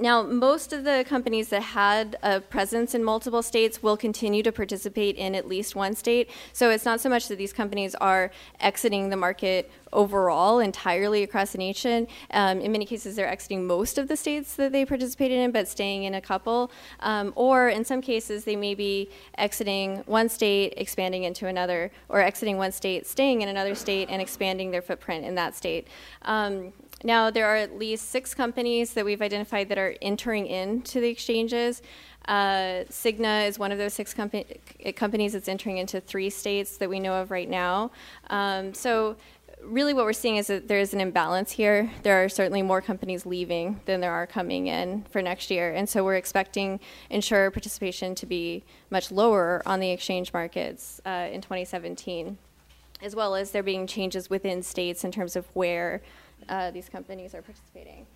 Now, 0.00 0.22
most 0.22 0.72
of 0.72 0.84
the 0.84 1.04
companies 1.06 1.50
that 1.50 1.60
had 1.60 2.16
a 2.22 2.40
presence 2.40 2.94
in 2.94 3.04
multiple 3.04 3.42
states 3.42 3.82
will 3.82 3.98
continue 3.98 4.42
to 4.42 4.50
participate 4.50 5.16
in 5.16 5.34
at 5.34 5.46
least 5.46 5.76
one 5.76 5.94
state. 5.94 6.30
So 6.54 6.70
it's 6.70 6.86
not 6.86 7.02
so 7.02 7.10
much 7.10 7.28
that 7.28 7.36
these 7.36 7.52
companies 7.52 7.94
are 7.96 8.30
exiting 8.60 9.10
the 9.10 9.18
market 9.18 9.70
overall 9.92 10.60
entirely 10.60 11.22
across 11.22 11.52
the 11.52 11.58
nation. 11.58 12.06
Um, 12.30 12.62
in 12.62 12.72
many 12.72 12.86
cases, 12.86 13.14
they're 13.14 13.28
exiting 13.28 13.66
most 13.66 13.98
of 13.98 14.08
the 14.08 14.16
states 14.16 14.54
that 14.54 14.72
they 14.72 14.86
participated 14.86 15.38
in, 15.38 15.50
but 15.50 15.68
staying 15.68 16.04
in 16.04 16.14
a 16.14 16.20
couple. 16.22 16.72
Um, 17.00 17.34
or 17.36 17.68
in 17.68 17.84
some 17.84 18.00
cases, 18.00 18.44
they 18.44 18.56
may 18.56 18.74
be 18.74 19.10
exiting 19.36 19.98
one 20.06 20.30
state, 20.30 20.72
expanding 20.78 21.24
into 21.24 21.46
another, 21.46 21.90
or 22.08 22.22
exiting 22.22 22.56
one 22.56 22.72
state, 22.72 23.06
staying 23.06 23.42
in 23.42 23.50
another 23.50 23.74
state, 23.74 24.08
and 24.10 24.22
expanding 24.22 24.70
their 24.70 24.82
footprint 24.82 25.26
in 25.26 25.34
that 25.34 25.54
state. 25.54 25.88
Um, 26.22 26.72
now, 27.02 27.30
there 27.30 27.46
are 27.46 27.56
at 27.56 27.78
least 27.78 28.10
six 28.10 28.34
companies 28.34 28.92
that 28.94 29.04
we've 29.04 29.22
identified 29.22 29.68
that 29.70 29.78
are 29.78 29.94
entering 30.02 30.46
into 30.46 31.00
the 31.00 31.08
exchanges. 31.08 31.80
Uh, 32.28 32.84
Cigna 32.90 33.48
is 33.48 33.58
one 33.58 33.72
of 33.72 33.78
those 33.78 33.94
six 33.94 34.12
companies 34.12 35.32
that's 35.32 35.48
entering 35.48 35.78
into 35.78 36.00
three 36.00 36.28
states 36.28 36.76
that 36.76 36.90
we 36.90 37.00
know 37.00 37.14
of 37.14 37.30
right 37.30 37.48
now. 37.48 37.90
Um, 38.28 38.74
so 38.74 39.16
really 39.62 39.94
what 39.94 40.04
we're 40.04 40.12
seeing 40.12 40.36
is 40.36 40.46
that 40.48 40.68
there 40.68 40.78
is 40.78 40.92
an 40.92 41.00
imbalance 41.00 41.52
here. 41.52 41.90
There 42.02 42.22
are 42.22 42.28
certainly 42.28 42.62
more 42.62 42.80
companies 42.80 43.26
leaving 43.26 43.80
than 43.86 44.00
there 44.00 44.12
are 44.12 44.26
coming 44.26 44.66
in 44.66 45.04
for 45.10 45.22
next 45.22 45.50
year. 45.50 45.72
And 45.72 45.88
so 45.88 46.04
we're 46.04 46.16
expecting 46.16 46.80
insurer 47.08 47.50
participation 47.50 48.14
to 48.16 48.26
be 48.26 48.64
much 48.90 49.10
lower 49.10 49.62
on 49.66 49.80
the 49.80 49.90
exchange 49.90 50.32
markets 50.32 51.00
uh, 51.06 51.28
in 51.30 51.40
2017, 51.40 52.38
as 53.02 53.16
well 53.16 53.34
as 53.34 53.50
there 53.50 53.62
being 53.62 53.86
changes 53.86 54.28
within 54.30 54.62
states 54.62 55.04
in 55.04 55.12
terms 55.12 55.36
of 55.36 55.46
where 55.54 56.02
uh, 56.48 56.70
these 56.70 56.88
companies 56.88 57.34
are 57.34 57.42
participating. 57.42 58.06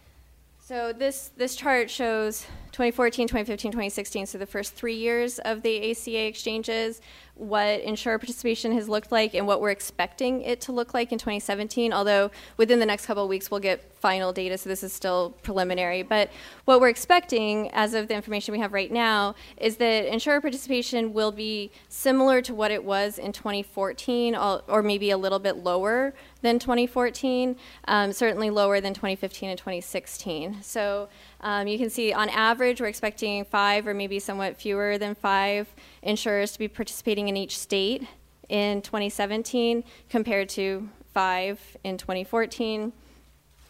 So 0.61 0.95
this, 0.95 1.31
this 1.37 1.57
chart 1.57 1.91
shows 1.91 2.47
2014, 2.73 3.29
2015, 3.29 3.71
2016, 3.73 4.25
so 4.25 4.39
the 4.39 4.47
first 4.47 4.73
three 4.73 4.95
years 4.97 5.39
of 5.41 5.61
the 5.61 5.91
ACA 5.91 6.27
exchanges, 6.27 7.03
what 7.37 7.81
insurer 7.81 8.19
participation 8.19 8.73
has 8.73 8.89
looked 8.89 9.11
like 9.11 9.35
and 9.35 9.47
what 9.47 9.61
we're 9.61 9.71
expecting 9.71 10.43
it 10.43 10.61
to 10.61 10.73
look 10.73 10.95
like 10.95 11.11
in 11.11 11.19
2017, 11.19 11.93
although 11.93 12.31
within 12.57 12.79
the 12.79 12.87
next 12.87 13.07
couple 13.07 13.25
of 13.25 13.29
weeks 13.29 13.51
we'll 13.51 13.61
get 13.61 13.93
final 13.95 14.33
data, 14.33 14.57
so 14.57 14.69
this 14.69 14.83
is 14.85 14.93
still 14.93 15.31
preliminary. 15.43 16.03
But 16.03 16.31
what 16.65 16.81
we're 16.81 16.91
expecting, 16.91 17.71
as 17.73 17.95
of 17.95 18.07
the 18.07 18.15
information 18.15 18.53
we 18.53 18.59
have 18.61 18.73
right 18.73 18.93
now, 18.93 19.35
is 19.57 19.79
that 19.79 20.05
insurer 20.05 20.41
participation 20.41 21.13
will 21.13 21.33
be 21.33 21.73
similar 21.89 22.41
to 22.43 22.55
what 22.55 22.71
it 22.71 22.85
was 22.85 23.19
in 23.19 23.33
2014, 23.33 24.37
or 24.37 24.83
maybe 24.83 25.11
a 25.11 25.17
little 25.17 25.39
bit 25.39 25.57
lower 25.57 26.15
than 26.43 26.59
2014, 26.59 27.57
um, 27.89 28.13
certainly 28.13 28.51
lower 28.51 28.81
than 28.81 28.93
2015 28.93 29.49
and 29.51 29.59
2016. 29.59 30.59
So 30.63 31.09
um, 31.45 31.69
you 31.69 31.79
can 31.79 31.91
see 31.91 32.11
on 32.13 32.31
average, 32.31 32.81
we're 32.81 32.87
expecting 32.87 33.45
five 33.45 33.87
or 33.87 33.93
maybe 33.93 34.19
somewhat 34.19 34.57
fewer 34.57 34.97
than 34.97 35.15
five 35.15 35.69
insurers 36.03 36.53
to 36.53 36.59
be 36.59 36.69
participating 36.69 37.29
in 37.29 37.37
each 37.37 37.59
state 37.59 38.07
in 38.49 38.81
2017 38.81 39.85
compared 40.09 40.49
to 40.49 40.89
five 41.13 41.61
in 41.85 41.99
2014. 41.99 42.95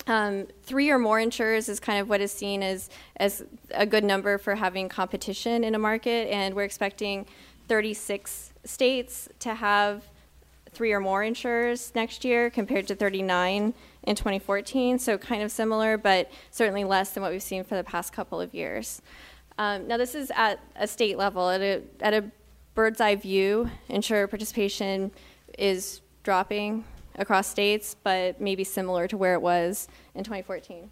Um, 0.07 0.47
three 0.63 0.89
or 0.91 1.01
more 1.01 1.19
insurers 1.19 1.69
is 1.69 1.81
kind 1.81 1.99
of 1.99 2.09
what 2.09 2.21
is 2.21 2.31
seen 2.31 2.63
as, 2.63 2.91
as 3.17 3.45
a 3.73 3.87
good 3.87 4.05
number 4.05 4.39
for 4.39 4.55
having 4.55 4.89
competition 4.89 5.65
in 5.65 5.75
a 5.75 5.79
market, 5.79 6.29
and 6.31 6.55
we're 6.55 6.65
expecting 6.65 7.27
36 7.67 8.53
states 8.65 9.29
to 9.41 9.55
have 9.55 10.05
three 10.75 10.93
or 10.93 11.01
more 11.01 11.23
insurers 11.23 11.93
next 11.95 12.25
year 12.25 12.51
compared 12.51 12.87
to 12.89 12.95
39 12.95 13.75
in 14.03 14.17
2014, 14.17 14.99
so 14.99 15.17
kind 15.17 15.43
of 15.43 15.51
similar, 15.51 15.97
but 15.97 16.31
certainly 16.51 16.85
less 16.85 17.13
than 17.13 17.23
what 17.23 17.33
we've 17.33 17.43
seen 17.43 17.65
for 17.65 17.77
the 17.77 17.85
past 17.85 18.13
couple 18.13 18.41
of 18.41 18.53
years. 18.53 19.01
Um, 19.57 19.87
now, 19.87 19.97
this 19.97 20.15
is 20.15 20.33
at 20.35 20.61
a 20.77 20.87
state 20.87 21.17
level. 21.17 21.49
At 21.49 21.61
a, 21.61 21.83
at 22.01 22.13
a 22.13 22.25
bird's 22.75 23.01
eye 23.01 23.15
view, 23.15 23.71
insurer 23.89 24.27
participation 24.27 25.13
is 25.59 26.01
dropping 26.25 26.85
across 27.17 27.47
states, 27.47 27.95
but 28.03 28.41
maybe 28.41 28.65
similar 28.65 29.07
to 29.07 29.17
where 29.17 29.35
it 29.35 29.41
was 29.41 29.89
in 30.15 30.25
2014. 30.25 30.91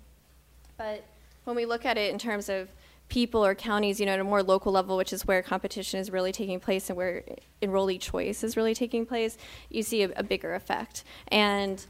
But 0.77 1.05
when 1.45 1.57
we 1.57 1.67
look 1.67 1.85
at 1.85 1.99
it 1.99 2.13
in 2.13 2.19
terms 2.19 2.49
of 2.49 2.69
people 3.13 3.45
or 3.45 3.55
counties, 3.55 4.01
you 4.01 4.07
know, 4.07 4.13
at 4.13 4.21
a 4.21 4.25
more 4.25 4.43
local 4.43 4.73
level, 4.73 4.97
which 4.97 5.13
is 5.13 5.27
where 5.27 5.43
competition 5.43 6.01
is 6.01 6.11
really 6.11 6.33
taking 6.33 6.59
place 6.59 6.89
and 6.89 6.97
where 6.97 7.23
enrollee 7.61 8.01
choice 8.01 8.43
is 8.43 8.57
really 8.57 8.75
taking 8.75 9.05
place, 9.05 9.37
you 9.69 9.83
see 9.83 10.03
a, 10.03 10.11
a 10.17 10.23
bigger 10.23 10.55
effect. 10.55 11.05
And 11.29 11.85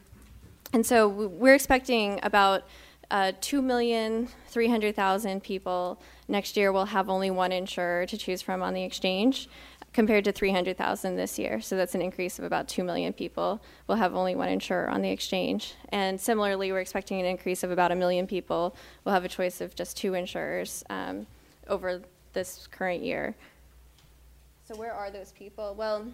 and 0.73 0.85
so 0.85 1.07
we're 1.07 1.55
expecting 1.55 2.19
about 2.25 2.65
uh, 3.13 3.31
2,300,000 3.41 5.43
people 5.43 6.01
next 6.29 6.57
year 6.57 6.73
will 6.73 6.87
have 6.87 7.09
only 7.09 7.31
one 7.31 7.53
insurer 7.53 8.05
to 8.07 8.17
choose 8.17 8.43
from 8.43 8.61
on 8.63 8.75
the 8.75 8.83
exchange 8.83 9.49
compared 9.93 10.25
to 10.25 10.33
300,000 10.33 11.17
this 11.17 11.39
year. 11.39 11.61
So 11.61 11.77
that's 11.77 11.95
an 11.95 12.03
increase 12.03 12.39
of 12.39 12.45
about 12.45 12.69
2 12.69 12.83
million 12.83 13.13
people 13.13 13.61
will 13.87 13.97
have 13.97 14.15
only 14.15 14.35
one 14.35 14.49
insurer 14.49 14.89
on 14.89 15.03
the 15.03 15.11
exchange. 15.11 15.75
And 15.91 16.21
similarly, 16.21 16.73
we're 16.73 16.81
expecting 16.81 17.21
an 17.21 17.27
increase 17.27 17.63
of 17.63 17.71
about 17.71 17.93
a 17.93 17.95
million 17.95 18.27
people 18.27 18.75
will 19.05 19.13
have 19.13 19.25
a 19.25 19.29
choice 19.29 19.61
of 19.61 19.75
just 19.75 19.97
two 19.97 20.15
insurers 20.15 20.83
um, 20.89 21.27
over 21.69 22.03
this 22.33 22.67
current 22.71 23.03
year. 23.03 23.35
So 24.67 24.77
where 24.77 24.95
are 24.95 25.11
those 25.11 25.33
people? 25.33 25.75
Well, 25.77 26.07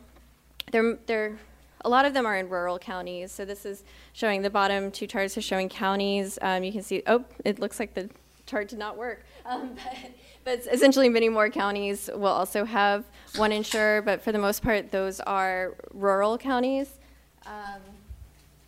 they're, 0.72 0.98
they're 1.06 1.38
a 1.84 1.88
lot 1.88 2.04
of 2.04 2.14
them 2.14 2.26
are 2.26 2.36
in 2.36 2.48
rural 2.48 2.78
counties. 2.78 3.30
So 3.30 3.44
this 3.44 3.64
is 3.64 3.84
showing 4.12 4.42
the 4.42 4.50
bottom 4.50 4.90
two 4.90 5.06
charts 5.06 5.36
are 5.38 5.42
showing 5.42 5.68
counties. 5.68 6.38
Um, 6.42 6.64
you 6.64 6.72
can 6.72 6.82
see, 6.82 7.02
oh, 7.06 7.24
it 7.44 7.60
looks 7.60 7.78
like 7.78 7.94
the 7.94 8.10
chart 8.46 8.68
did 8.68 8.78
not 8.78 8.96
work. 8.96 9.24
Um, 9.48 9.70
but, 9.76 10.10
but 10.44 10.66
essentially, 10.70 11.08
many 11.08 11.28
more 11.28 11.50
counties 11.50 12.08
will 12.12 12.26
also 12.26 12.64
have 12.64 13.04
one 13.36 13.52
insurer, 13.52 14.02
but 14.02 14.22
for 14.22 14.32
the 14.32 14.38
most 14.38 14.62
part, 14.62 14.90
those 14.90 15.20
are 15.20 15.74
rural 15.92 16.38
counties. 16.38 16.98
Um, 17.46 17.80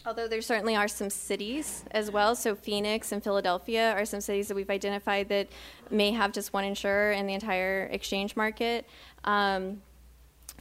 although 0.06 0.28
there 0.28 0.42
certainly 0.42 0.76
are 0.76 0.88
some 0.88 1.10
cities 1.10 1.84
as 1.90 2.10
well. 2.10 2.34
So 2.34 2.54
Phoenix 2.54 3.12
and 3.12 3.22
Philadelphia 3.22 3.92
are 3.92 4.04
some 4.04 4.20
cities 4.20 4.48
that 4.48 4.54
we've 4.54 4.70
identified 4.70 5.28
that 5.28 5.48
may 5.90 6.10
have 6.12 6.32
just 6.32 6.52
one 6.52 6.64
insurer 6.64 7.12
in 7.12 7.26
the 7.26 7.34
entire 7.34 7.88
exchange 7.92 8.36
market. 8.36 8.86
Um, 9.24 9.82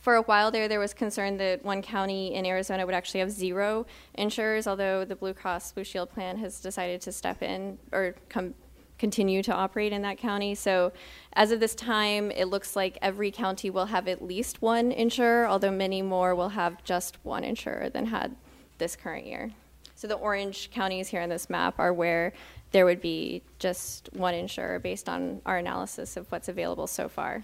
for 0.01 0.16
a 0.16 0.22
while 0.22 0.50
there, 0.50 0.68
there 0.68 0.80
was 0.80 0.94
concern 0.94 1.38
that 1.38 1.63
one 1.63 1.82
county 1.82 2.34
in 2.34 2.46
Arizona 2.46 2.86
would 2.86 2.96
actually 2.96 3.20
have 3.20 3.32
zero 3.32 3.86
insurers, 4.13 4.66
although 4.66 5.04
the 5.04 5.16
Blue 5.16 5.34
Cross 5.34 5.74
Blue 5.74 5.84
Shield 5.84 6.10
plan 6.10 6.38
has 6.38 6.62
decided 6.62 7.01
to 7.01 7.12
step 7.12 7.44
in 7.44 7.78
or 7.92 8.16
come 8.30 8.54
continue 9.00 9.41
to 9.41 9.53
operate 9.53 9.91
in 9.91 10.03
that 10.03 10.18
county. 10.18 10.53
So, 10.53 10.91
as 11.34 11.51
of 11.51 11.60
this 11.60 11.74
time, 11.74 12.32
it 12.32 12.46
looks 12.46 12.75
like 12.75 12.98
every 13.01 13.32
county 13.32 13.70
will 13.70 13.88
have 13.88 14.08
at 14.08 14.22
least 14.22 14.62
one 14.62 14.91
insurer, 14.91 15.48
although 15.48 15.72
many 15.72 16.01
more 16.01 16.36
will 16.36 16.50
have 16.50 16.84
just 16.84 17.18
one 17.24 17.44
insurer 17.44 17.89
than 17.89 18.08
had 18.08 18.36
this 18.77 18.96
current 18.96 19.25
year. 19.25 19.51
So, 19.96 20.08
the 20.08 20.15
orange 20.15 20.70
counties 20.72 21.08
here 21.08 21.22
on 21.22 21.29
this 21.29 21.50
map 21.50 21.79
are 21.79 21.94
where 21.94 22.34
there 22.72 22.86
would 22.86 23.01
be 23.01 23.41
just 23.58 24.10
one 24.13 24.36
insurer 24.36 24.79
based 24.79 25.10
on 25.10 25.41
our 25.46 25.58
analysis 25.58 26.18
of 26.18 26.32
what's 26.32 26.50
available 26.50 26.86
so 26.86 27.10
far. 27.10 27.44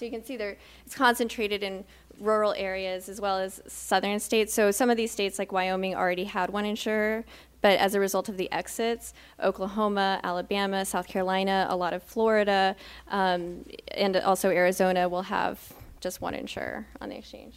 So 0.00 0.06
you 0.06 0.10
can 0.10 0.24
see 0.24 0.38
there 0.38 0.56
it's 0.86 0.94
concentrated 0.94 1.62
in 1.62 1.84
rural 2.18 2.54
areas 2.56 3.10
as 3.10 3.20
well 3.20 3.36
as 3.36 3.60
southern 3.66 4.18
states. 4.18 4.54
So 4.54 4.70
some 4.70 4.88
of 4.88 4.96
these 4.96 5.12
states 5.12 5.38
like 5.38 5.52
Wyoming 5.52 5.94
already 5.94 6.24
had 6.24 6.48
one 6.48 6.64
insurer, 6.64 7.26
but 7.62 7.78
as 7.78 7.94
a 7.94 8.00
result 8.00 8.28
of 8.28 8.36
the 8.36 8.50
exits, 8.52 9.12
Oklahoma, 9.42 10.20
Alabama, 10.22 10.84
South 10.84 11.06
Carolina, 11.06 11.66
a 11.68 11.76
lot 11.76 11.92
of 11.92 12.02
Florida, 12.02 12.76
um, 13.08 13.64
and 13.92 14.16
also 14.16 14.50
Arizona 14.50 15.08
will 15.08 15.22
have 15.22 15.72
just 16.00 16.20
one 16.20 16.34
insurer 16.34 16.86
on 17.00 17.10
the 17.10 17.16
exchange. 17.16 17.56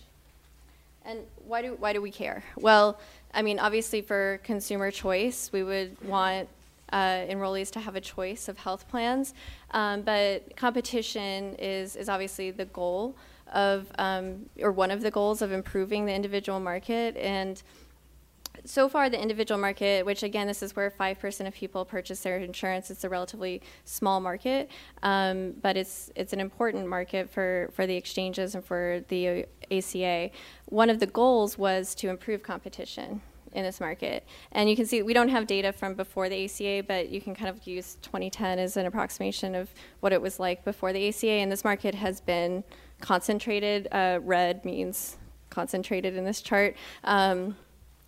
And 1.06 1.20
why 1.46 1.62
do 1.62 1.76
why 1.80 1.94
do 1.94 2.02
we 2.02 2.12
care? 2.12 2.44
Well, 2.56 3.00
I 3.34 3.42
mean, 3.42 3.60
obviously 3.60 4.02
for 4.02 4.40
consumer 4.44 4.92
choice, 4.92 5.52
we 5.52 5.64
would 5.64 6.02
want 6.04 6.48
uh, 6.92 7.26
enrollees 7.28 7.72
to 7.72 7.80
have 7.80 7.96
a 7.96 8.02
choice 8.02 8.48
of 8.48 8.58
health 8.58 8.88
plans, 8.88 9.34
um, 9.72 10.02
but 10.02 10.56
competition 10.56 11.56
is 11.56 11.96
is 11.96 12.08
obviously 12.08 12.52
the 12.52 12.66
goal 12.66 13.16
of 13.54 13.88
um, 13.98 14.46
or 14.62 14.72
one 14.72 14.92
of 14.92 15.02
the 15.02 15.12
goals 15.12 15.42
of 15.42 15.52
improving 15.52 16.06
the 16.06 16.14
individual 16.14 16.60
market 16.60 17.18
and 17.18 17.64
so 18.66 18.88
far, 18.88 19.10
the 19.10 19.22
individual 19.22 19.60
market, 19.60 20.06
which 20.06 20.24
again, 20.24 20.48
this 20.48 20.64
is 20.64 20.76
where 20.76 20.90
5% 20.90 21.48
of 21.48 21.54
people 21.54 21.84
purchase 21.86 22.22
their 22.22 22.38
insurance, 22.38 22.90
it's 22.90 23.04
a 23.04 23.10
relatively 23.10 23.62
small 23.86 24.20
market, 24.20 24.70
um, 25.02 25.54
but 25.62 25.76
it's, 25.78 26.12
it's 26.16 26.34
an 26.34 26.40
important 26.40 26.88
market 26.88 27.30
for, 27.30 27.70
for 27.74 27.86
the 27.86 27.96
exchanges 27.96 28.56
and 28.56 28.64
for 28.64 29.04
the 29.10 29.46
ACA. 29.72 30.30
One 30.66 30.90
of 30.90 31.00
the 31.00 31.08
goals 31.08 31.58
was 31.58 31.94
to 31.96 32.10
improve 32.10 32.44
competition 32.44 33.22
in 33.54 33.64
this 33.64 33.80
market. 33.80 34.26
And 34.52 34.70
you 34.70 34.76
can 34.76 34.86
see 34.86 35.02
we 35.04 35.14
don't 35.14 35.30
have 35.30 35.48
data 35.48 35.72
from 35.72 35.94
before 35.94 36.30
the 36.30 36.46
ACA, 36.46 36.84
but 36.88 37.10
you 37.10 37.22
can 37.22 37.36
kind 37.36 37.50
of 37.50 37.66
use 37.68 37.98
2010 38.02 38.60
as 38.60 38.78
an 38.78 38.86
approximation 38.86 39.56
of 39.56 39.74
what 40.00 40.12
it 40.12 40.22
was 40.22 40.40
like 40.40 40.66
before 40.66 40.92
the 40.92 41.10
ACA. 41.10 41.28
And 41.28 41.52
this 41.52 41.64
market 41.64 41.96
has 41.96 42.20
been 42.22 42.64
concentrated. 43.00 43.88
Uh, 43.92 44.20
red 44.24 44.66
means 44.66 45.18
concentrated 45.50 46.16
in 46.16 46.26
this 46.26 46.42
chart. 46.42 46.76
Um, 47.04 47.56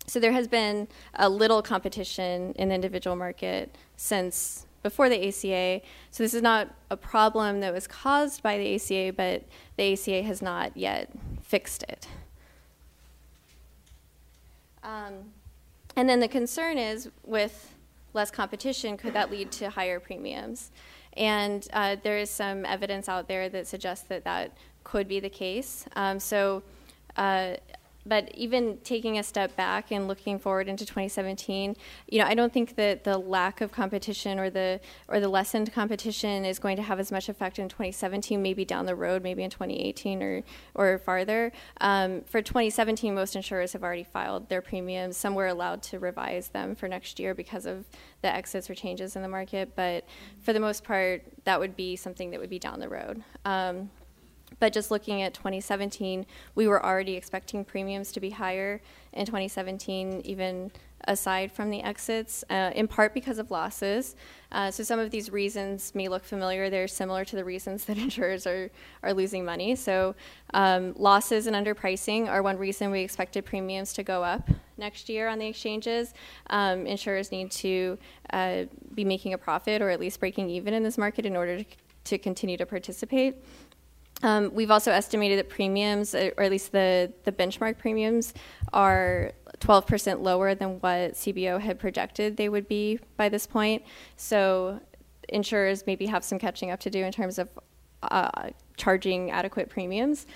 so 0.06 0.20
there 0.20 0.32
has 0.32 0.46
been 0.48 0.88
a 1.14 1.28
little 1.28 1.62
competition 1.62 2.52
in 2.56 2.68
the 2.68 2.74
individual 2.74 3.16
market 3.16 3.74
since 3.96 4.66
before 4.82 5.08
the 5.08 5.28
ACA. 5.28 5.84
So 6.12 6.22
this 6.22 6.32
is 6.32 6.42
not 6.42 6.72
a 6.90 6.96
problem 6.96 7.60
that 7.60 7.72
was 7.72 7.88
caused 7.88 8.42
by 8.42 8.56
the 8.56 8.76
ACA, 8.76 9.12
but 9.12 9.42
the 9.76 9.92
ACA 9.92 10.22
has 10.22 10.40
not 10.40 10.76
yet 10.76 11.10
fixed 11.42 11.82
it. 11.84 12.06
Um, 14.84 15.32
and 15.96 16.08
then 16.08 16.20
the 16.20 16.28
concern 16.28 16.78
is 16.78 17.10
with 17.24 17.74
less 18.12 18.30
competition, 18.30 18.96
could 18.96 19.12
that 19.14 19.30
lead 19.30 19.50
to 19.52 19.70
higher 19.70 19.98
premiums? 19.98 20.70
And 21.16 21.66
uh, 21.72 21.96
there 22.02 22.18
is 22.18 22.30
some 22.30 22.64
evidence 22.64 23.08
out 23.08 23.26
there 23.26 23.48
that 23.48 23.66
suggests 23.66 24.06
that 24.08 24.22
that 24.24 24.56
could 24.84 25.08
be 25.08 25.18
the 25.18 25.30
case. 25.30 25.86
Um, 25.96 26.20
so 26.20 26.62
uh, 27.16 27.54
but 28.06 28.30
even 28.34 28.78
taking 28.84 29.18
a 29.18 29.22
step 29.22 29.56
back 29.56 29.90
and 29.90 30.06
looking 30.06 30.38
forward 30.38 30.68
into 30.68 30.86
2017, 30.86 31.76
you 32.08 32.18
know, 32.18 32.26
I 32.26 32.34
don't 32.34 32.52
think 32.52 32.76
that 32.76 33.04
the 33.04 33.18
lack 33.18 33.60
of 33.60 33.72
competition 33.72 34.38
or 34.38 34.48
the 34.50 34.80
or 35.08 35.20
the 35.20 35.28
lessened 35.28 35.72
competition 35.72 36.44
is 36.44 36.58
going 36.58 36.76
to 36.76 36.82
have 36.82 37.00
as 37.00 37.10
much 37.10 37.28
effect 37.28 37.58
in 37.58 37.68
2017. 37.68 38.40
Maybe 38.40 38.64
down 38.64 38.86
the 38.86 38.94
road, 38.94 39.22
maybe 39.22 39.42
in 39.42 39.50
2018 39.50 40.22
or 40.22 40.42
or 40.74 40.98
farther. 40.98 41.52
Um, 41.80 42.22
for 42.22 42.40
2017, 42.40 43.14
most 43.14 43.34
insurers 43.34 43.72
have 43.72 43.82
already 43.82 44.04
filed 44.04 44.48
their 44.48 44.62
premiums. 44.62 45.16
Some 45.16 45.34
were 45.34 45.48
allowed 45.48 45.82
to 45.84 45.98
revise 45.98 46.48
them 46.48 46.74
for 46.74 46.88
next 46.88 47.18
year 47.18 47.34
because 47.34 47.66
of 47.66 47.84
the 48.22 48.34
exits 48.34 48.70
or 48.70 48.74
changes 48.74 49.16
in 49.16 49.22
the 49.22 49.28
market, 49.28 49.74
but 49.74 50.04
for 50.40 50.52
the 50.52 50.60
most 50.60 50.84
part, 50.84 51.22
that 51.44 51.58
would 51.58 51.76
be 51.76 51.96
something 51.96 52.30
that 52.30 52.40
would 52.40 52.50
be 52.50 52.58
down 52.58 52.80
the 52.80 52.88
road. 52.88 53.22
Um, 53.44 53.90
but 54.58 54.72
just 54.72 54.90
looking 54.90 55.22
at 55.22 55.34
2017, 55.34 56.26
we 56.54 56.66
were 56.66 56.84
already 56.84 57.14
expecting 57.14 57.64
premiums 57.64 58.12
to 58.12 58.20
be 58.20 58.30
higher 58.30 58.80
in 59.12 59.26
2017, 59.26 60.22
even 60.24 60.70
aside 61.08 61.52
from 61.52 61.70
the 61.70 61.82
exits, 61.82 62.44
uh, 62.50 62.70
in 62.74 62.88
part 62.88 63.14
because 63.14 63.38
of 63.38 63.50
losses. 63.50 64.16
Uh, 64.52 64.70
so 64.70 64.82
some 64.82 64.98
of 64.98 65.10
these 65.10 65.30
reasons 65.30 65.94
may 65.94 66.08
look 66.08 66.24
familiar. 66.24 66.70
They're 66.70 66.88
similar 66.88 67.24
to 67.26 67.36
the 67.36 67.44
reasons 67.44 67.84
that 67.84 67.98
insurers 68.06 68.46
are, 68.46 68.70
are 69.02 69.12
losing 69.12 69.44
money. 69.44 69.76
So 69.76 70.14
um, 70.54 70.94
losses 70.96 71.46
and 71.46 71.54
underpricing 71.54 72.28
are 72.28 72.42
one 72.42 72.56
reason 72.56 72.90
we 72.90 73.00
expected 73.00 73.44
premiums 73.44 73.92
to 73.94 74.02
go 74.02 74.22
up 74.22 74.48
next 74.78 75.08
year 75.08 75.28
on 75.28 75.38
the 75.38 75.46
exchanges. 75.46 76.14
Um, 76.50 76.86
insurers 76.86 77.30
need 77.30 77.50
to 77.52 77.98
uh, 78.32 78.64
be 78.94 79.04
making 79.04 79.32
a 79.32 79.38
profit 79.38 79.82
or 79.82 79.90
at 79.90 80.00
least 80.00 80.20
breaking 80.20 80.50
even 80.50 80.74
in 80.74 80.82
this 80.82 80.98
market 80.98 81.26
in 81.26 81.36
order 81.36 81.58
to, 81.58 81.64
to 82.04 82.18
continue 82.18 82.56
to 82.56 82.66
participate. 82.66 83.36
Um, 84.22 84.50
we've 84.54 84.70
also 84.70 84.90
estimated 84.90 85.38
that 85.38 85.48
premiums, 85.48 86.14
uh, 86.14 86.30
or 86.36 86.44
at 86.44 86.50
least 86.50 86.72
the, 86.72 87.12
the 87.24 87.32
benchmark 87.32 87.78
premiums, 87.78 88.32
are 88.72 89.32
12% 89.60 90.22
lower 90.22 90.54
than 90.54 90.80
what 90.80 91.12
CBO 91.12 91.60
had 91.60 91.78
projected 91.78 92.36
they 92.36 92.48
would 92.48 92.68
be 92.68 92.98
by 93.16 93.28
this 93.28 93.46
point. 93.46 93.82
So 94.16 94.80
insurers 95.28 95.84
maybe 95.86 96.06
have 96.06 96.24
some 96.24 96.38
catching 96.38 96.70
up 96.70 96.80
to 96.80 96.90
do 96.90 97.04
in 97.04 97.12
terms 97.12 97.38
of 97.38 97.50
uh, 98.02 98.50
charging 98.76 99.30
adequate 99.30 99.68
premiums. 99.68 100.26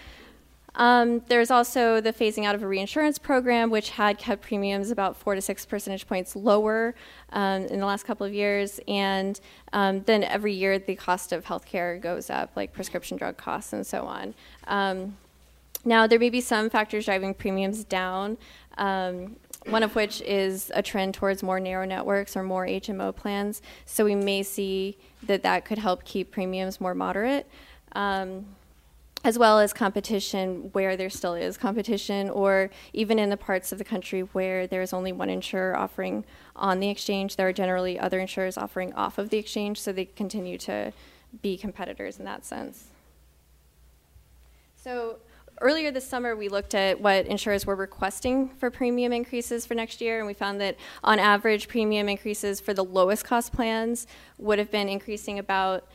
Um, 0.76 1.20
there's 1.28 1.50
also 1.50 2.00
the 2.00 2.12
phasing 2.12 2.44
out 2.44 2.54
of 2.54 2.62
a 2.62 2.66
reinsurance 2.66 3.18
program, 3.18 3.70
which 3.70 3.90
had 3.90 4.18
kept 4.18 4.42
premiums 4.42 4.90
about 4.90 5.16
four 5.16 5.34
to 5.34 5.40
six 5.40 5.66
percentage 5.66 6.06
points 6.06 6.36
lower 6.36 6.94
um, 7.32 7.62
in 7.62 7.80
the 7.80 7.86
last 7.86 8.04
couple 8.04 8.26
of 8.26 8.32
years. 8.32 8.80
And 8.86 9.40
um, 9.72 10.02
then 10.02 10.24
every 10.24 10.52
year, 10.52 10.78
the 10.78 10.94
cost 10.94 11.32
of 11.32 11.44
healthcare 11.44 12.00
goes 12.00 12.30
up, 12.30 12.50
like 12.56 12.72
prescription 12.72 13.16
drug 13.16 13.36
costs 13.36 13.72
and 13.72 13.86
so 13.86 14.04
on. 14.04 14.34
Um, 14.68 15.16
now, 15.84 16.06
there 16.06 16.18
may 16.18 16.30
be 16.30 16.40
some 16.40 16.70
factors 16.70 17.06
driving 17.06 17.34
premiums 17.34 17.84
down. 17.84 18.38
Um, 18.78 19.36
one 19.66 19.82
of 19.82 19.94
which 19.94 20.22
is 20.22 20.72
a 20.74 20.82
trend 20.82 21.14
towards 21.14 21.42
more 21.42 21.60
narrow 21.60 21.84
networks 21.84 22.36
or 22.36 22.42
more 22.42 22.66
HMO 22.66 23.14
plans. 23.14 23.60
So 23.84 24.04
we 24.04 24.14
may 24.14 24.42
see 24.42 24.96
that 25.24 25.42
that 25.42 25.64
could 25.64 25.78
help 25.78 26.04
keep 26.04 26.30
premiums 26.30 26.80
more 26.80 26.94
moderate. 26.94 27.46
Um, 27.92 28.46
as 29.22 29.38
well 29.38 29.58
as 29.58 29.72
competition 29.72 30.70
where 30.72 30.96
there 30.96 31.10
still 31.10 31.34
is 31.34 31.58
competition, 31.58 32.30
or 32.30 32.70
even 32.92 33.18
in 33.18 33.28
the 33.28 33.36
parts 33.36 33.70
of 33.70 33.78
the 33.78 33.84
country 33.84 34.20
where 34.20 34.66
there's 34.66 34.92
only 34.92 35.12
one 35.12 35.28
insurer 35.28 35.76
offering 35.76 36.24
on 36.56 36.80
the 36.80 36.88
exchange, 36.88 37.36
there 37.36 37.48
are 37.48 37.52
generally 37.52 37.98
other 37.98 38.18
insurers 38.18 38.56
offering 38.56 38.92
off 38.94 39.18
of 39.18 39.28
the 39.28 39.36
exchange, 39.36 39.78
so 39.80 39.92
they 39.92 40.06
continue 40.06 40.56
to 40.56 40.92
be 41.42 41.56
competitors 41.58 42.18
in 42.18 42.24
that 42.24 42.46
sense. 42.46 42.88
So, 44.74 45.18
earlier 45.60 45.90
this 45.90 46.08
summer, 46.08 46.34
we 46.34 46.48
looked 46.48 46.74
at 46.74 46.98
what 46.98 47.26
insurers 47.26 47.66
were 47.66 47.76
requesting 47.76 48.48
for 48.48 48.70
premium 48.70 49.12
increases 49.12 49.66
for 49.66 49.74
next 49.74 50.00
year, 50.00 50.16
and 50.18 50.26
we 50.26 50.32
found 50.32 50.58
that 50.62 50.76
on 51.04 51.18
average, 51.18 51.68
premium 51.68 52.08
increases 52.08 52.58
for 52.58 52.72
the 52.72 52.84
lowest 52.84 53.26
cost 53.26 53.52
plans 53.52 54.06
would 54.38 54.58
have 54.58 54.70
been 54.70 54.88
increasing 54.88 55.38
about 55.38 55.86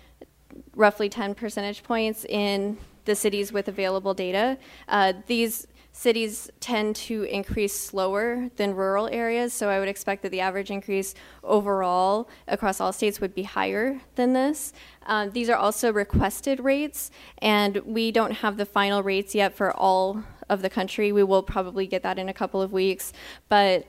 roughly 0.75 1.09
10 1.09 1.33
percentage 1.33 1.81
points 1.81 2.23
in 2.25 2.77
the 3.05 3.15
cities 3.15 3.53
with 3.53 3.67
available 3.67 4.13
data. 4.13 4.57
Uh, 4.87 5.13
these 5.27 5.67
cities 5.95 6.51
tend 6.59 6.93
to 6.93 7.23
increase 7.23 7.73
slower 7.73 8.49
than 8.57 8.75
rural 8.75 9.07
areas, 9.13 9.53
so 9.53 9.69
I 9.69 9.79
would 9.79 9.87
expect 9.87 10.23
that 10.23 10.29
the 10.29 10.41
average 10.41 10.69
increase 10.69 11.15
overall 11.41 12.27
across 12.49 12.81
all 12.81 12.91
states 12.91 13.21
would 13.21 13.33
be 13.33 13.43
higher 13.43 14.01
than 14.15 14.33
this. 14.33 14.73
Um, 15.05 15.31
these 15.31 15.49
are 15.49 15.55
also 15.55 15.93
requested 15.93 16.59
rates, 16.59 17.11
and 17.37 17.77
we 17.85 18.11
don't 18.11 18.31
have 18.31 18.57
the 18.57 18.65
final 18.65 19.03
rates 19.03 19.33
yet 19.33 19.55
for 19.55 19.71
all 19.71 20.21
of 20.49 20.61
the 20.61 20.69
country. 20.69 21.13
We 21.13 21.23
will 21.23 21.43
probably 21.43 21.87
get 21.87 22.03
that 22.03 22.19
in 22.19 22.27
a 22.27 22.33
couple 22.33 22.61
of 22.61 22.73
weeks, 22.73 23.13
but 23.47 23.87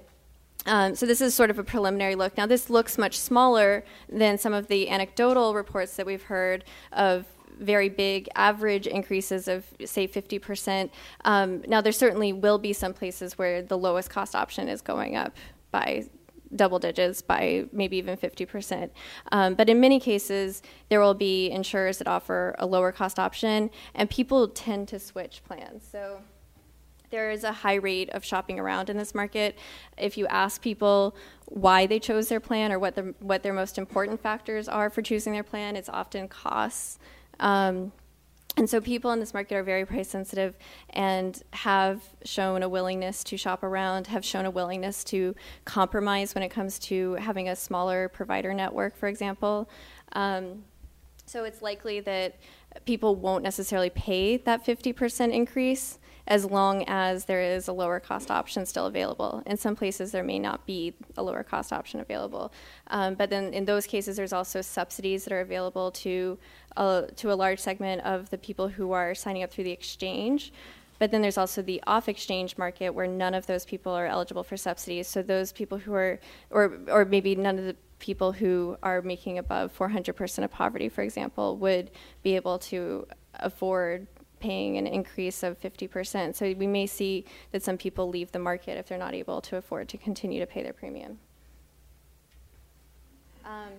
um, 0.66 0.96
so 0.96 1.06
this 1.06 1.20
is 1.20 1.34
sort 1.34 1.50
of 1.50 1.58
a 1.58 1.64
preliminary 1.64 2.14
look. 2.14 2.36
Now, 2.36 2.46
this 2.46 2.70
looks 2.70 2.98
much 2.98 3.18
smaller 3.18 3.84
than 4.08 4.36
some 4.36 4.52
of 4.52 4.66
the 4.66 4.88
anecdotal 4.88 5.54
reports 5.54 5.96
that 5.96 6.06
we've 6.06 6.24
heard 6.24 6.64
of 6.92 7.24
very 7.58 7.88
big 7.88 8.28
average 8.34 8.86
increases 8.86 9.48
of, 9.48 9.64
say, 9.84 10.06
50%. 10.06 10.90
Um, 11.24 11.62
now, 11.66 11.80
there 11.80 11.92
certainly 11.92 12.32
will 12.32 12.58
be 12.58 12.72
some 12.72 12.92
places 12.92 13.38
where 13.38 13.62
the 13.62 13.78
lowest 13.78 14.10
cost 14.10 14.34
option 14.34 14.68
is 14.68 14.80
going 14.80 15.16
up 15.16 15.36
by 15.70 16.06
double 16.54 16.78
digits 16.78 17.22
by 17.22 17.64
maybe 17.72 17.96
even 17.96 18.16
50%. 18.16 18.90
Um, 19.32 19.54
but 19.54 19.68
in 19.68 19.80
many 19.80 19.98
cases, 19.98 20.62
there 20.88 21.00
will 21.00 21.14
be 21.14 21.50
insurers 21.50 21.98
that 21.98 22.06
offer 22.06 22.54
a 22.58 22.66
lower 22.66 22.92
cost 22.92 23.18
option, 23.18 23.70
and 23.94 24.08
people 24.08 24.48
tend 24.48 24.88
to 24.88 24.98
switch 24.98 25.42
plans. 25.44 25.86
So 25.90 26.20
there 27.10 27.30
is 27.30 27.44
a 27.44 27.52
high 27.52 27.74
rate 27.74 28.10
of 28.10 28.24
shopping 28.24 28.58
around 28.58 28.90
in 28.90 28.96
this 28.96 29.14
market. 29.14 29.58
If 29.96 30.18
you 30.18 30.26
ask 30.26 30.60
people 30.60 31.16
why 31.46 31.86
they 31.86 31.98
chose 31.98 32.28
their 32.28 32.40
plan 32.40 32.72
or 32.72 32.78
what, 32.78 32.94
the, 32.94 33.14
what 33.20 33.42
their 33.42 33.52
most 33.52 33.78
important 33.78 34.20
factors 34.20 34.68
are 34.68 34.90
for 34.90 35.02
choosing 35.02 35.32
their 35.32 35.44
plan, 35.44 35.76
it's 35.76 35.88
often 35.88 36.28
costs. 36.28 36.98
Um, 37.40 37.92
and 38.58 38.68
so 38.68 38.80
people 38.80 39.10
in 39.10 39.20
this 39.20 39.34
market 39.34 39.54
are 39.54 39.62
very 39.62 39.84
price 39.84 40.08
sensitive 40.08 40.56
and 40.90 41.42
have 41.52 42.02
shown 42.24 42.62
a 42.62 42.68
willingness 42.68 43.22
to 43.24 43.36
shop 43.36 43.62
around, 43.62 44.06
have 44.06 44.24
shown 44.24 44.46
a 44.46 44.50
willingness 44.50 45.04
to 45.04 45.34
compromise 45.66 46.34
when 46.34 46.42
it 46.42 46.48
comes 46.48 46.78
to 46.78 47.14
having 47.14 47.50
a 47.50 47.56
smaller 47.56 48.08
provider 48.08 48.54
network, 48.54 48.96
for 48.96 49.08
example. 49.08 49.68
Um, 50.14 50.64
so 51.26 51.44
it's 51.44 51.60
likely 51.60 52.00
that 52.00 52.36
people 52.86 53.14
won't 53.14 53.42
necessarily 53.42 53.90
pay 53.90 54.38
that 54.38 54.64
50% 54.64 55.32
increase 55.32 55.98
as 56.26 56.44
long 56.44 56.84
as 56.86 57.24
there 57.24 57.40
is 57.40 57.68
a 57.68 57.72
lower 57.72 58.00
cost 58.00 58.30
option 58.30 58.66
still 58.66 58.86
available. 58.86 59.42
In 59.46 59.56
some 59.56 59.76
places, 59.76 60.12
there 60.12 60.24
may 60.24 60.38
not 60.38 60.66
be 60.66 60.94
a 61.16 61.22
lower 61.22 61.42
cost 61.42 61.72
option 61.72 62.00
available. 62.00 62.52
Um, 62.88 63.14
but 63.14 63.30
then 63.30 63.54
in 63.54 63.64
those 63.64 63.86
cases, 63.86 64.16
there's 64.16 64.32
also 64.32 64.60
subsidies 64.60 65.24
that 65.24 65.32
are 65.32 65.40
available 65.40 65.90
to, 65.92 66.38
uh, 66.76 67.02
to 67.16 67.32
a 67.32 67.34
large 67.34 67.60
segment 67.60 68.02
of 68.02 68.30
the 68.30 68.38
people 68.38 68.68
who 68.68 68.92
are 68.92 69.14
signing 69.14 69.42
up 69.42 69.50
through 69.50 69.64
the 69.64 69.72
exchange. 69.72 70.52
But 70.98 71.10
then 71.10 71.22
there's 71.22 71.38
also 71.38 71.62
the 71.62 71.82
off 71.86 72.08
exchange 72.08 72.56
market 72.56 72.90
where 72.90 73.06
none 73.06 73.34
of 73.34 73.46
those 73.46 73.64
people 73.64 73.92
are 73.92 74.06
eligible 74.06 74.42
for 74.42 74.56
subsidies. 74.56 75.06
So 75.06 75.22
those 75.22 75.52
people 75.52 75.78
who 75.78 75.92
are, 75.94 76.18
or, 76.50 76.78
or 76.88 77.04
maybe 77.04 77.34
none 77.34 77.58
of 77.58 77.66
the 77.66 77.76
people 77.98 78.32
who 78.32 78.76
are 78.82 79.02
making 79.02 79.38
above 79.38 79.76
400% 79.76 80.44
of 80.44 80.50
poverty, 80.50 80.88
for 80.88 81.02
example, 81.02 81.56
would 81.58 81.90
be 82.22 82.36
able 82.36 82.58
to 82.58 83.06
afford 83.34 84.06
paying 84.40 84.76
an 84.76 84.86
increase 84.86 85.42
of 85.42 85.60
50%. 85.60 86.34
So 86.34 86.52
we 86.52 86.66
may 86.66 86.86
see 86.86 87.24
that 87.52 87.62
some 87.62 87.76
people 87.76 88.08
leave 88.08 88.32
the 88.32 88.38
market 88.38 88.78
if 88.78 88.88
they're 88.88 88.98
not 88.98 89.14
able 89.14 89.40
to 89.42 89.56
afford 89.56 89.88
to 89.88 89.98
continue 89.98 90.40
to 90.40 90.46
pay 90.46 90.62
their 90.62 90.72
premium. 90.72 91.18
Um, 93.44 93.72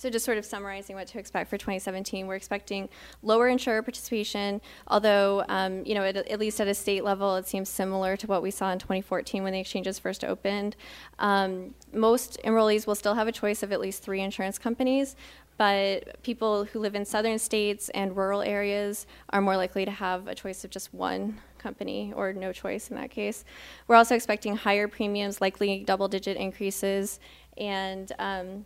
so 0.00 0.08
just 0.08 0.24
sort 0.24 0.38
of 0.38 0.46
summarizing 0.46 0.96
what 0.96 1.08
to 1.08 1.18
expect 1.18 1.50
for 1.50 1.58
2017, 1.58 2.26
we're 2.26 2.34
expecting 2.34 2.88
lower 3.22 3.48
insurer 3.48 3.82
participation, 3.82 4.62
although, 4.88 5.44
um, 5.50 5.84
you 5.84 5.94
know, 5.94 6.02
at, 6.02 6.16
at, 6.16 6.40
least 6.40 6.58
at 6.58 6.66
a 6.68 6.72
state 6.72 7.04
level, 7.04 7.36
it 7.36 7.46
seems 7.46 7.68
similar 7.68 8.16
to 8.16 8.26
what 8.26 8.40
we 8.42 8.50
saw 8.50 8.72
in 8.72 8.78
2014 8.78 9.42
when 9.42 9.52
the 9.52 9.60
exchanges 9.60 9.98
first 9.98 10.24
opened. 10.24 10.74
Um, 11.18 11.74
most 11.92 12.38
enrollees 12.46 12.86
will 12.86 12.94
still 12.94 13.14
have 13.14 13.28
a 13.28 13.32
choice 13.32 13.62
of 13.62 13.72
at 13.72 13.80
least 13.80 14.02
three 14.02 14.22
insurance 14.22 14.58
companies, 14.58 15.16
but 15.60 16.22
people 16.22 16.64
who 16.64 16.78
live 16.78 16.94
in 16.94 17.04
southern 17.04 17.38
states 17.38 17.90
and 17.90 18.16
rural 18.16 18.40
areas 18.40 19.06
are 19.28 19.42
more 19.42 19.58
likely 19.58 19.84
to 19.84 19.90
have 19.90 20.26
a 20.26 20.34
choice 20.34 20.64
of 20.64 20.70
just 20.70 20.94
one 20.94 21.38
company 21.58 22.14
or 22.16 22.32
no 22.32 22.50
choice 22.50 22.88
in 22.88 22.96
that 22.96 23.10
case. 23.10 23.44
We're 23.86 23.96
also 23.96 24.14
expecting 24.14 24.56
higher 24.56 24.88
premiums, 24.88 25.42
likely 25.42 25.84
double 25.84 26.08
digit 26.08 26.38
increases, 26.38 27.20
and 27.58 28.10
um, 28.18 28.64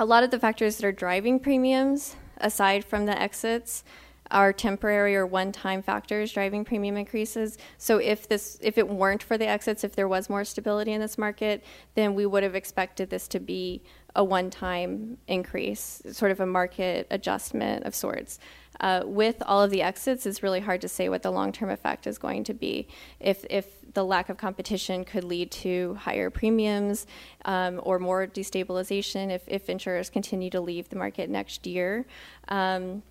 a 0.00 0.04
lot 0.04 0.24
of 0.24 0.32
the 0.32 0.40
factors 0.40 0.76
that 0.78 0.84
are 0.84 0.90
driving 0.90 1.38
premiums, 1.38 2.16
aside 2.38 2.84
from 2.84 3.06
the 3.06 3.16
exits, 3.16 3.84
are 4.32 4.52
temporary 4.52 5.14
or 5.14 5.26
one-time 5.26 5.82
factors 5.82 6.32
driving 6.32 6.64
premium 6.64 6.96
increases. 6.96 7.58
So 7.78 7.98
if 7.98 8.28
this, 8.28 8.58
if 8.60 8.76
it 8.76 8.88
weren't 8.88 9.22
for 9.22 9.38
the 9.38 9.46
exits, 9.46 9.84
if 9.84 9.94
there 9.94 10.08
was 10.08 10.28
more 10.28 10.44
stability 10.44 10.92
in 10.92 11.00
this 11.00 11.16
market, 11.16 11.62
then 11.94 12.16
we 12.16 12.26
would 12.26 12.42
have 12.42 12.56
expected 12.56 13.10
this 13.10 13.28
to 13.28 13.38
be 13.38 13.82
a 14.16 14.22
one-time 14.22 15.18
increase, 15.26 16.02
sort 16.12 16.30
of 16.30 16.40
a 16.40 16.46
market 16.46 17.06
adjustment 17.10 17.84
of 17.84 17.94
sorts. 17.94 18.38
Uh, 18.80 19.02
with 19.04 19.42
all 19.46 19.62
of 19.62 19.70
the 19.70 19.82
exits, 19.82 20.26
it's 20.26 20.42
really 20.42 20.60
hard 20.60 20.80
to 20.80 20.88
say 20.88 21.08
what 21.08 21.22
the 21.22 21.30
long-term 21.30 21.70
effect 21.70 22.06
is 22.06 22.18
going 22.18 22.44
to 22.44 22.54
be. 22.54 22.88
If 23.20 23.44
if 23.48 23.66
the 23.94 24.04
lack 24.04 24.28
of 24.28 24.36
competition 24.36 25.04
could 25.04 25.22
lead 25.24 25.50
to 25.50 25.94
higher 25.94 26.28
premiums 26.28 27.06
um, 27.44 27.80
or 27.84 27.98
more 27.98 28.26
destabilization, 28.26 29.30
if 29.30 29.42
if 29.46 29.70
insurers 29.70 30.10
continue 30.10 30.50
to 30.50 30.60
leave 30.60 30.88
the 30.88 30.96
market 30.96 31.30
next 31.30 31.66
year. 31.66 32.04
Um, 32.48 33.02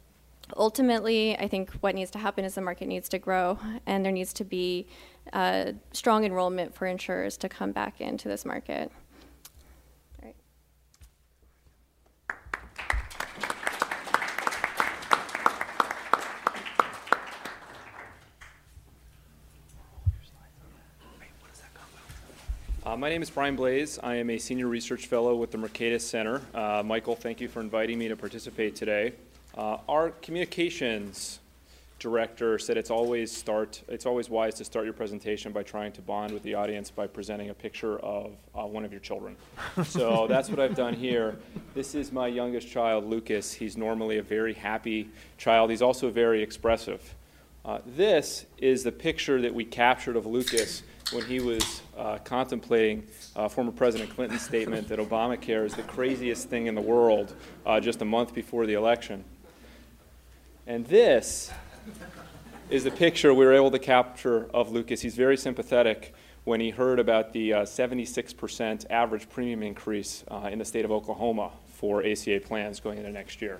ultimately, 0.57 1.37
I 1.37 1.47
think 1.47 1.71
what 1.79 1.95
needs 1.95 2.11
to 2.11 2.19
happen 2.19 2.43
is 2.43 2.55
the 2.55 2.61
market 2.61 2.87
needs 2.87 3.07
to 3.09 3.19
grow, 3.19 3.57
and 3.85 4.03
there 4.03 4.11
needs 4.11 4.33
to 4.33 4.43
be 4.43 4.87
uh, 5.31 5.71
strong 5.93 6.25
enrollment 6.25 6.75
for 6.75 6.85
insurers 6.85 7.37
to 7.37 7.47
come 7.47 7.71
back 7.71 8.01
into 8.01 8.27
this 8.27 8.43
market. 8.43 8.91
Uh, 22.85 22.97
my 22.97 23.07
name 23.07 23.21
is 23.21 23.29
Brian 23.29 23.55
Blase. 23.55 23.97
I 24.03 24.15
am 24.15 24.29
a 24.29 24.37
senior 24.37 24.67
research 24.67 25.07
fellow 25.07 25.37
with 25.37 25.51
the 25.51 25.57
Mercatus 25.57 26.01
Center. 26.01 26.41
Uh, 26.53 26.83
Michael, 26.85 27.15
thank 27.15 27.39
you 27.39 27.47
for 27.47 27.61
inviting 27.61 27.97
me 27.97 28.09
to 28.09 28.17
participate 28.17 28.75
today. 28.75 29.13
Uh, 29.55 29.77
our 29.87 30.09
communications 30.09 31.39
director 31.97 32.59
said 32.59 32.75
it's 32.75 32.91
always 32.91 33.31
start 33.31 33.81
it's 33.87 34.05
always 34.05 34.29
wise 34.29 34.55
to 34.55 34.65
start 34.65 34.83
your 34.83 34.93
presentation 34.93 35.53
by 35.53 35.63
trying 35.63 35.93
to 35.93 36.01
bond 36.01 36.33
with 36.33 36.43
the 36.43 36.55
audience 36.55 36.91
by 36.91 37.07
presenting 37.07 37.51
a 37.51 37.53
picture 37.53 37.99
of 37.99 38.31
uh, 38.53 38.63
one 38.63 38.83
of 38.83 38.91
your 38.91 38.99
children. 38.99 39.37
So 39.85 40.27
that's 40.27 40.49
what 40.49 40.59
I've 40.59 40.75
done 40.75 40.93
here. 40.93 41.37
This 41.73 41.95
is 41.95 42.11
my 42.11 42.27
youngest 42.27 42.67
child, 42.67 43.05
Lucas. 43.05 43.53
He's 43.53 43.77
normally 43.77 44.17
a 44.17 44.23
very 44.23 44.55
happy 44.55 45.07
child. 45.37 45.69
He's 45.69 45.81
also 45.81 46.09
very 46.09 46.43
expressive. 46.43 47.15
Uh, 47.63 47.79
this 47.85 48.45
is 48.57 48.83
the 48.83 48.91
picture 48.91 49.41
that 49.41 49.53
we 49.53 49.63
captured 49.63 50.17
of 50.17 50.25
Lucas 50.25 50.83
when 51.13 51.25
he 51.25 51.39
was 51.39 51.81
uh, 51.97 52.17
contemplating 52.23 53.05
uh, 53.35 53.47
former 53.47 53.71
President 53.71 54.09
Clinton's 54.09 54.41
statement 54.41 54.87
that 54.87 54.99
Obamacare 54.99 55.65
is 55.65 55.75
the 55.75 55.83
craziest 55.83 56.49
thing 56.49 56.65
in 56.67 56.75
the 56.75 56.81
world 56.81 57.35
uh, 57.65 57.79
just 57.79 58.01
a 58.01 58.05
month 58.05 58.33
before 58.33 58.65
the 58.65 58.73
election. 58.73 59.23
And 60.65 60.85
this 60.87 61.51
is 62.69 62.83
the 62.83 62.91
picture 62.91 63.33
we 63.33 63.45
were 63.45 63.53
able 63.53 63.71
to 63.71 63.79
capture 63.79 64.49
of 64.53 64.71
Lucas. 64.71 65.01
He's 65.01 65.15
very 65.15 65.37
sympathetic 65.37 66.15
when 66.45 66.59
he 66.59 66.71
heard 66.71 66.99
about 66.99 67.31
the 67.31 67.51
76% 67.51 68.85
uh, 68.85 68.93
average 68.93 69.29
premium 69.29 69.61
increase 69.61 70.23
uh, 70.29 70.49
in 70.51 70.59
the 70.59 70.65
state 70.65 70.83
of 70.83 70.91
Oklahoma 70.91 71.51
for 71.67 72.03
ACA 72.03 72.41
plans 72.43 72.79
going 72.79 72.97
into 72.97 73.11
next 73.11 73.41
year. 73.41 73.59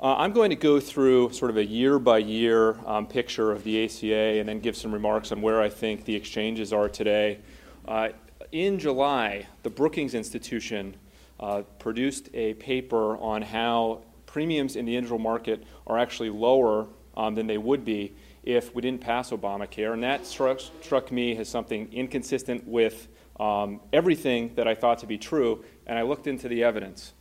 Uh, 0.00 0.16
I'm 0.16 0.32
going 0.32 0.50
to 0.50 0.56
go 0.56 0.80
through 0.80 1.32
sort 1.32 1.52
of 1.52 1.56
a 1.56 1.64
year 1.64 2.00
by 2.00 2.18
year 2.18 2.76
um, 2.84 3.06
picture 3.06 3.52
of 3.52 3.62
the 3.62 3.84
ACA 3.84 4.40
and 4.40 4.48
then 4.48 4.58
give 4.58 4.76
some 4.76 4.92
remarks 4.92 5.30
on 5.30 5.40
where 5.40 5.62
I 5.62 5.68
think 5.68 6.04
the 6.04 6.16
exchanges 6.16 6.72
are 6.72 6.88
today. 6.88 7.38
Uh, 7.86 8.08
in 8.50 8.80
July, 8.80 9.46
the 9.62 9.70
Brookings 9.70 10.14
Institution 10.14 10.96
uh, 11.38 11.62
produced 11.78 12.28
a 12.34 12.54
paper 12.54 13.16
on 13.18 13.40
how 13.40 14.02
premiums 14.26 14.74
in 14.74 14.84
the 14.84 14.96
individual 14.96 15.20
market 15.20 15.62
are 15.86 15.96
actually 15.96 16.30
lower 16.30 16.88
um, 17.16 17.36
than 17.36 17.46
they 17.46 17.58
would 17.58 17.84
be 17.84 18.14
if 18.42 18.74
we 18.74 18.82
didn't 18.82 19.00
pass 19.00 19.30
Obamacare. 19.30 19.92
And 19.92 20.02
that 20.02 20.26
struck, 20.26 20.60
struck 20.82 21.12
me 21.12 21.36
as 21.36 21.48
something 21.48 21.88
inconsistent 21.92 22.66
with 22.66 23.06
um, 23.38 23.80
everything 23.92 24.56
that 24.56 24.66
I 24.66 24.74
thought 24.74 24.98
to 24.98 25.06
be 25.06 25.18
true, 25.18 25.64
and 25.86 25.96
I 25.96 26.02
looked 26.02 26.26
into 26.26 26.48
the 26.48 26.64
evidence. 26.64 27.12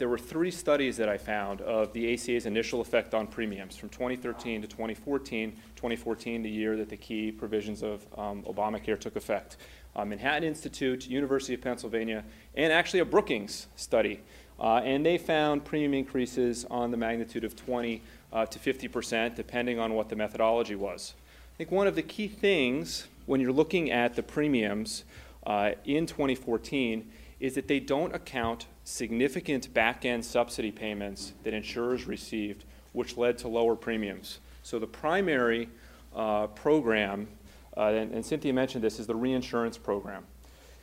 There 0.00 0.08
were 0.08 0.16
three 0.16 0.50
studies 0.50 0.96
that 0.96 1.10
I 1.10 1.18
found 1.18 1.60
of 1.60 1.92
the 1.92 2.14
ACA's 2.14 2.46
initial 2.46 2.80
effect 2.80 3.12
on 3.12 3.26
premiums 3.26 3.76
from 3.76 3.90
2013 3.90 4.62
to 4.62 4.66
2014, 4.66 5.52
2014, 5.76 6.42
the 6.42 6.48
year 6.48 6.74
that 6.78 6.88
the 6.88 6.96
key 6.96 7.30
provisions 7.30 7.82
of 7.82 8.06
um, 8.16 8.42
Obamacare 8.44 8.98
took 8.98 9.14
effect. 9.16 9.58
Uh, 9.94 10.06
Manhattan 10.06 10.44
Institute, 10.44 11.06
University 11.06 11.52
of 11.52 11.60
Pennsylvania, 11.60 12.24
and 12.54 12.72
actually 12.72 13.00
a 13.00 13.04
Brookings 13.04 13.66
study. 13.76 14.20
Uh, 14.58 14.76
and 14.76 15.04
they 15.04 15.18
found 15.18 15.66
premium 15.66 15.92
increases 15.92 16.64
on 16.70 16.90
the 16.90 16.96
magnitude 16.96 17.44
of 17.44 17.54
20 17.54 18.00
uh, 18.32 18.46
to 18.46 18.58
50 18.58 18.88
percent, 18.88 19.36
depending 19.36 19.78
on 19.78 19.92
what 19.92 20.08
the 20.08 20.16
methodology 20.16 20.76
was. 20.76 21.12
I 21.54 21.58
think 21.58 21.70
one 21.70 21.86
of 21.86 21.94
the 21.94 22.02
key 22.02 22.28
things 22.28 23.06
when 23.26 23.38
you're 23.38 23.52
looking 23.52 23.90
at 23.90 24.16
the 24.16 24.22
premiums 24.22 25.04
uh, 25.46 25.72
in 25.84 26.06
2014 26.06 27.06
is 27.38 27.54
that 27.54 27.68
they 27.68 27.80
don't 27.80 28.14
account 28.14 28.66
significant 28.90 29.72
back 29.72 30.04
end 30.04 30.24
subsidy 30.24 30.72
payments 30.72 31.32
that 31.44 31.54
insurers 31.54 32.06
received, 32.06 32.64
which 32.92 33.16
led 33.16 33.38
to 33.38 33.48
lower 33.48 33.76
premiums. 33.76 34.40
So 34.62 34.78
the 34.78 34.86
primary 34.86 35.68
uh, 36.14 36.48
program, 36.48 37.28
uh, 37.76 37.92
and, 37.92 38.12
and 38.12 38.26
Cynthia 38.26 38.52
mentioned 38.52 38.82
this, 38.82 38.98
is 38.98 39.06
the 39.06 39.14
reinsurance 39.14 39.78
program. 39.78 40.24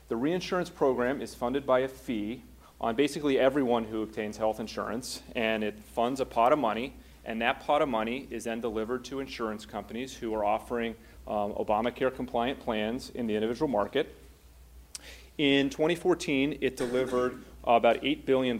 The 0.08 0.16
reinsurance 0.16 0.70
program 0.70 1.22
is 1.22 1.36
funded 1.36 1.66
by 1.66 1.80
a 1.80 1.88
fee 1.88 2.44
on 2.80 2.96
basically 2.96 3.40
everyone 3.40 3.84
who 3.84 4.04
obtains 4.04 4.38
health 4.38 4.60
insurance, 4.60 5.22
and 5.36 5.64
it 5.64 5.78
funds 5.78 6.22
a 6.22 6.26
pot 6.26 6.54
of 6.54 6.60
money, 6.60 6.94
and 7.26 7.42
that 7.42 7.60
pot 7.60 7.82
of 7.82 7.90
money 7.90 8.28
is 8.32 8.46
then 8.46 8.62
delivered 8.62 9.04
to 9.06 9.20
insurance 9.20 9.66
companies 9.66 10.14
who 10.14 10.34
are 10.34 10.46
offering 10.46 10.96
um, 11.28 11.52
Obamacare 11.54 12.16
compliant 12.16 12.60
plans 12.60 13.10
in 13.16 13.28
the 13.28 13.36
individual 13.36 13.68
market. 13.68 14.16
In 15.38 15.70
2014, 15.70 16.60
it 16.62 16.78
delivered 16.78 17.44
about 17.76 18.02
$8 18.02 18.26
billion 18.26 18.58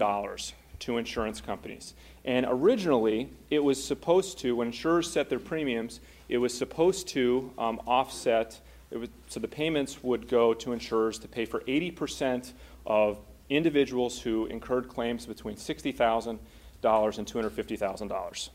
to 0.80 0.98
insurance 0.98 1.42
companies. 1.42 1.94
And 2.26 2.46
originally, 2.48 3.30
it 3.50 3.64
was 3.64 3.82
supposed 3.82 4.38
to, 4.40 4.56
when 4.56 4.68
insurers 4.68 5.10
set 5.10 5.30
their 5.30 5.40
premiums, 5.40 6.02
it 6.30 6.38
was 6.38 6.56
supposed 6.56 7.08
to 7.10 7.52
um, 7.58 7.82
offset, 7.88 8.60
was, 8.92 9.10
so 9.28 9.40
the 9.40 9.48
payments 9.48 10.04
would 10.04 10.28
go 10.28 10.54
to 10.54 10.74
insurers 10.74 11.20
to 11.20 11.28
pay 11.28 11.46
for 11.46 11.62
80% 11.62 12.52
of 12.86 13.20
individuals 13.50 14.20
who 14.20 14.46
incurred 14.48 14.90
claims 14.90 15.26
between 15.26 15.56
$60,000 15.56 16.38
and 16.38 16.40
$250,000. 16.84 18.50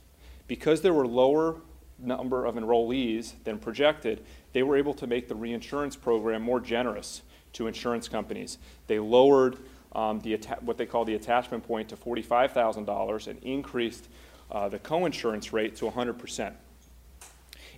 Because 0.46 0.82
there 0.82 0.92
were 0.92 1.06
lower 1.06 1.56
number 1.98 2.44
of 2.44 2.56
enrollees 2.56 3.32
than 3.44 3.58
projected, 3.58 4.24
they 4.52 4.62
were 4.62 4.76
able 4.76 4.94
to 4.94 5.06
make 5.06 5.28
the 5.28 5.34
reinsurance 5.34 5.96
program 5.96 6.42
more 6.42 6.60
generous 6.60 7.22
to 7.54 7.66
insurance 7.66 8.08
companies. 8.08 8.58
They 8.86 8.98
lowered 8.98 9.58
um, 9.94 10.20
the 10.20 10.36
what 10.60 10.78
they 10.78 10.86
call 10.86 11.04
the 11.04 11.14
attachment 11.14 11.66
point 11.66 11.88
to 11.90 11.96
$45,000 11.96 13.26
and 13.26 13.42
increased 13.42 14.08
uh, 14.50 14.68
the 14.68 14.78
coinsurance 14.78 15.52
rate 15.52 15.76
to 15.76 15.90
100%. 15.90 16.52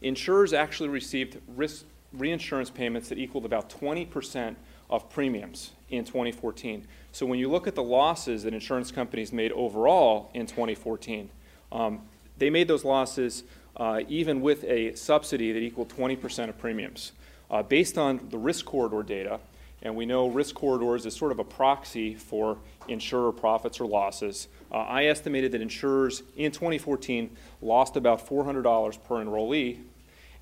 Insurers 0.02 0.52
actually 0.52 0.88
received 0.88 1.40
risk 1.56 1.84
reinsurance 2.12 2.70
payments 2.70 3.08
that 3.08 3.18
equaled 3.18 3.44
about 3.44 3.68
20% 3.70 4.54
of 4.90 5.10
premiums 5.10 5.72
in 5.90 6.04
2014. 6.04 6.86
So 7.12 7.26
when 7.26 7.38
you 7.38 7.50
look 7.50 7.66
at 7.66 7.74
the 7.74 7.82
losses 7.82 8.44
that 8.44 8.54
insurance 8.54 8.90
companies 8.92 9.32
made 9.32 9.52
overall 9.52 10.30
in 10.34 10.46
2014, 10.46 11.30
um, 11.72 12.02
they 12.38 12.50
made 12.50 12.68
those 12.68 12.84
losses 12.84 13.44
uh, 13.76 14.00
even 14.08 14.40
with 14.40 14.62
a 14.64 14.94
subsidy 14.94 15.52
that 15.52 15.60
equaled 15.60 15.88
20% 15.88 16.48
of 16.48 16.58
premiums. 16.58 17.12
Uh, 17.50 17.62
based 17.62 17.98
on 17.98 18.20
the 18.30 18.38
risk 18.38 18.64
corridor 18.64 19.02
data, 19.02 19.38
and 19.84 19.94
we 19.94 20.06
know 20.06 20.28
risk 20.28 20.54
corridors 20.54 21.04
is 21.04 21.14
sort 21.14 21.30
of 21.30 21.38
a 21.38 21.44
proxy 21.44 22.14
for 22.14 22.56
insurer 22.88 23.30
profits 23.32 23.78
or 23.78 23.86
losses. 23.86 24.48
Uh, 24.72 24.76
I 24.76 25.04
estimated 25.04 25.52
that 25.52 25.60
insurers 25.60 26.22
in 26.36 26.50
2014 26.50 27.36
lost 27.60 27.96
about 27.96 28.26
$400 28.26 29.04
per 29.04 29.16
enrollee, 29.16 29.80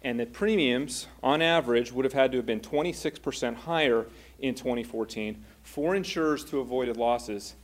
and 0.03 0.19
that 0.21 0.33
premiums, 0.33 1.09
on 1.23 1.43
average, 1.43 1.93
would 1.93 2.05
have 2.05 2.13
had 2.13 2.31
to 2.33 2.39
have 2.39 2.47
been 2.47 2.61
26% 2.61 3.55
higher 3.55 4.07
in 4.39 4.55
2014 4.55 5.45
for 5.63 5.95
insurers 5.95 6.45
to 6.45 6.61
avoid 6.61 6.97
losses, 6.97 7.55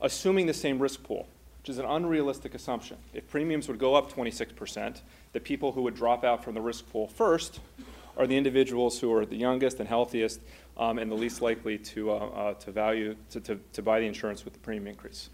assuming 0.00 0.46
the 0.46 0.54
same 0.54 0.80
risk 0.80 1.02
pool, 1.04 1.28
which 1.60 1.68
is 1.68 1.78
an 1.78 1.84
unrealistic 1.84 2.54
assumption. 2.54 2.96
If 3.14 3.28
premiums 3.28 3.68
would 3.68 3.78
go 3.78 3.94
up 3.94 4.12
26%, 4.12 5.00
the 5.32 5.40
people 5.40 5.72
who 5.72 5.82
would 5.82 5.94
drop 5.94 6.24
out 6.24 6.44
from 6.44 6.54
the 6.54 6.60
risk 6.60 6.90
pool 6.90 7.06
first 7.06 7.60
are 8.20 8.26
the 8.26 8.36
individuals 8.36 9.00
who 9.00 9.10
are 9.14 9.24
the 9.24 9.36
youngest 9.36 9.80
and 9.80 9.88
healthiest 9.88 10.42
um, 10.76 10.98
and 10.98 11.10
the 11.10 11.14
least 11.14 11.40
likely 11.40 11.78
to, 11.78 12.10
uh, 12.10 12.14
uh, 12.14 12.54
to 12.54 12.70
value, 12.70 13.16
to, 13.30 13.40
to, 13.40 13.58
to, 13.72 13.80
buy 13.80 13.98
the 13.98 14.04
insurance 14.04 14.44
with 14.44 14.52
the 14.52 14.60
premium 14.60 14.86
increase. 14.88 15.30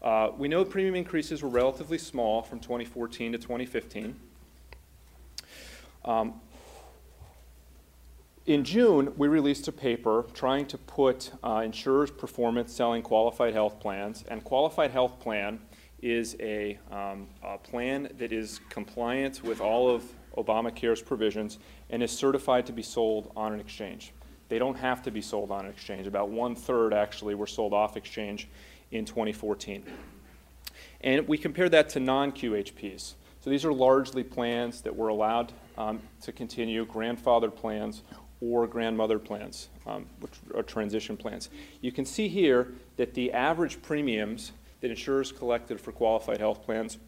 Uh, 0.00 0.30
we 0.38 0.46
know 0.46 0.64
premium 0.64 0.94
increases 0.94 1.42
were 1.42 1.48
relatively 1.48 1.98
small 1.98 2.40
from 2.40 2.60
2014 2.60 3.32
to 3.32 3.38
2015. 3.38 4.14
Um, 6.04 6.40
in 8.46 8.62
June, 8.62 9.12
we 9.16 9.26
released 9.26 9.66
a 9.66 9.72
paper 9.72 10.24
trying 10.34 10.66
to 10.66 10.78
put 10.78 11.32
uh, 11.42 11.62
insurers' 11.64 12.12
performance 12.12 12.72
selling 12.72 13.02
qualified 13.02 13.54
health 13.54 13.80
plans. 13.80 14.24
And 14.28 14.44
qualified 14.44 14.92
health 14.92 15.18
plan 15.18 15.58
is 16.00 16.36
a, 16.38 16.78
um, 16.92 17.26
a, 17.42 17.58
plan 17.58 18.08
that 18.18 18.32
is 18.32 18.60
compliant 18.68 19.42
with 19.42 19.60
all 19.60 19.90
of 19.90 20.04
Obamacare's 20.36 21.02
provisions 21.02 21.58
and 21.90 22.02
is 22.02 22.10
certified 22.10 22.66
to 22.66 22.72
be 22.72 22.82
sold 22.82 23.32
on 23.36 23.52
an 23.52 23.60
exchange. 23.60 24.12
They 24.48 24.58
don't 24.58 24.76
have 24.76 25.02
to 25.04 25.10
be 25.10 25.22
sold 25.22 25.50
on 25.50 25.64
an 25.64 25.70
exchange. 25.70 26.06
About 26.06 26.28
one 26.28 26.54
third 26.54 26.92
actually 26.92 27.34
were 27.34 27.46
sold 27.46 27.72
off 27.72 27.96
exchange 27.96 28.48
in 28.90 29.04
2014. 29.04 29.82
And 31.00 31.26
we 31.26 31.38
compared 31.38 31.72
that 31.72 31.88
to 31.90 32.00
non 32.00 32.32
QHPs. 32.32 33.14
So 33.40 33.50
these 33.50 33.64
are 33.64 33.72
largely 33.72 34.22
plans 34.22 34.82
that 34.82 34.94
were 34.94 35.08
allowed 35.08 35.52
um, 35.76 36.00
to 36.22 36.32
continue, 36.32 36.86
grandfathered 36.86 37.56
plans 37.56 38.02
or 38.40 38.66
grandmother 38.66 39.18
plans, 39.18 39.68
um, 39.86 40.06
which 40.20 40.32
are 40.54 40.62
transition 40.62 41.16
plans. 41.16 41.48
You 41.80 41.92
can 41.92 42.04
see 42.04 42.28
here 42.28 42.72
that 42.96 43.14
the 43.14 43.32
average 43.32 43.82
premiums 43.82 44.52
that 44.80 44.90
insurers 44.90 45.32
collected 45.32 45.80
for 45.80 45.92
qualified 45.92 46.38
health 46.38 46.62
plans 46.62 46.98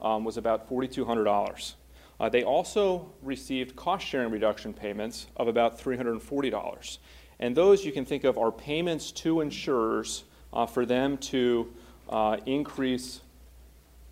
um, 0.00 0.24
was 0.24 0.36
about 0.36 0.68
$4,200. 0.68 1.74
Uh, 2.20 2.28
they 2.28 2.42
also 2.42 3.12
received 3.22 3.76
cost 3.76 4.06
sharing 4.06 4.30
reduction 4.30 4.72
payments 4.72 5.28
of 5.36 5.48
about 5.48 5.78
$340. 5.78 6.98
And 7.40 7.56
those 7.56 7.84
you 7.84 7.92
can 7.92 8.04
think 8.04 8.24
of 8.24 8.36
are 8.36 8.50
payments 8.50 9.12
to 9.12 9.40
insurers 9.40 10.24
uh, 10.52 10.66
for 10.66 10.84
them 10.84 11.16
to 11.18 11.72
uh, 12.08 12.38
increase 12.46 13.20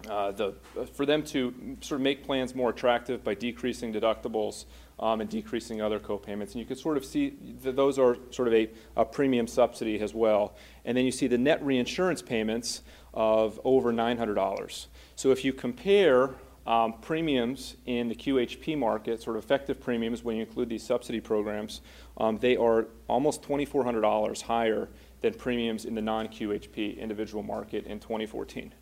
uh, 0.09 0.31
the, 0.33 0.55
for 0.93 1.05
them 1.05 1.23
to 1.23 1.77
sort 1.81 2.01
of 2.01 2.05
make 2.05 2.25
plans 2.25 2.55
more 2.55 2.71
attractive 2.71 3.25
by 3.25 3.35
decreasing 3.35 3.93
deductibles 3.93 4.67
um, 5.01 5.21
and 5.21 5.29
decreasing 5.29 5.81
other 5.81 5.99
co-payments. 5.99 6.53
And 6.55 6.61
you 6.61 6.67
can 6.67 6.77
sort 6.77 6.97
of 6.97 7.05
see 7.05 7.35
that 7.63 7.75
those 7.75 7.99
are 7.99 8.17
sort 8.31 8.47
of 8.47 8.55
a, 8.55 8.71
a, 8.97 9.05
premium 9.05 9.47
subsidy 9.47 9.99
as 10.01 10.15
well. 10.15 10.55
And 10.85 10.97
then 10.97 11.05
you 11.05 11.11
see 11.11 11.27
the 11.27 11.39
net 11.39 11.65
reinsurance 11.65 12.23
payments 12.23 12.83
of 13.15 13.61
over 13.65 13.93
$900. 13.93 14.87
So 15.17 15.31
if 15.33 15.45
you 15.45 15.53
compare 15.53 16.35
um, 16.67 16.95
premiums 17.01 17.77
in 17.87 18.09
the 18.09 18.15
QHP 18.15 18.77
market, 18.77 19.23
sort 19.23 19.37
of 19.37 19.45
effective 19.45 19.81
premiums 19.81 20.25
when 20.25 20.37
you 20.37 20.43
include 20.43 20.69
these 20.69 20.83
subsidy 20.83 21.21
programs, 21.21 21.81
um, 22.19 22.39
they 22.39 22.57
are 22.57 22.87
almost 23.09 23.43
$2,400 23.43 24.43
higher 24.43 24.89
than 25.21 25.35
premiums 25.35 25.85
in 25.85 25.95
the 25.95 26.03
non-QHP 26.03 26.99
individual 26.99 27.43
market 27.43 27.87
in 27.87 28.01
2014. 28.01 28.73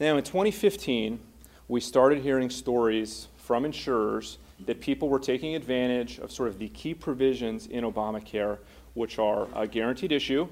Now, 0.00 0.16
in 0.16 0.24
2015, 0.24 1.20
we 1.68 1.80
started 1.80 2.22
hearing 2.22 2.50
stories 2.50 3.28
from 3.36 3.64
insurers 3.64 4.38
that 4.66 4.80
people 4.80 5.08
were 5.08 5.18
taking 5.18 5.54
advantage 5.54 6.18
of 6.18 6.32
sort 6.32 6.48
of 6.48 6.58
the 6.58 6.68
key 6.68 6.94
provisions 6.94 7.66
in 7.66 7.84
Obamacare, 7.84 8.58
which 8.94 9.18
are 9.18 9.48
a 9.54 9.66
guaranteed 9.66 10.12
issue, 10.12 10.48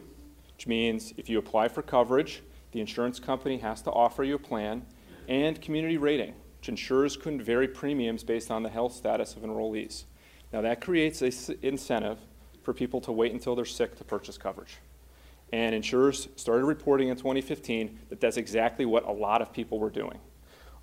which 0.55 0.67
means 0.67 1.15
if 1.17 1.29
you 1.29 1.39
apply 1.39 1.69
for 1.69 1.83
coverage, 1.83 2.43
the 2.73 2.81
insurance 2.81 3.19
company 3.19 3.59
has 3.59 3.83
to 3.83 3.91
offer 3.91 4.25
you 4.25 4.37
a 4.37 4.39
plan, 4.39 4.85
and 5.29 5.61
community 5.61 5.97
rating, 5.97 6.35
which 6.59 6.69
insurers 6.69 7.17
couldn't 7.17 7.43
vary 7.43 7.69
premiums 7.69 8.25
based 8.25 8.51
on 8.51 8.63
the 8.63 8.69
health 8.69 8.93
status 8.93 9.37
of 9.37 9.43
enrollees. 9.43 10.05
Now, 10.53 10.61
that 10.63 10.81
creates 10.81 11.23
an 11.23 11.59
incentive 11.63 12.19
for 12.63 12.75
people 12.75 13.01
to 13.03 13.13
wait 13.13 13.33
until 13.33 13.55
they're 13.55 13.65
sick 13.65 13.97
to 13.97 14.05
purchase 14.05 14.37
coverage. 14.37 14.79
And 15.53 15.75
insurers 15.75 16.29
started 16.37 16.65
reporting 16.65 17.09
in 17.09 17.17
2015 17.17 17.99
that 18.09 18.21
that's 18.21 18.37
exactly 18.37 18.85
what 18.85 19.07
a 19.07 19.13
lot 19.13 19.43
of 19.43 19.53
people 19.53 19.79
were 19.79 19.91
doing. 19.91 20.19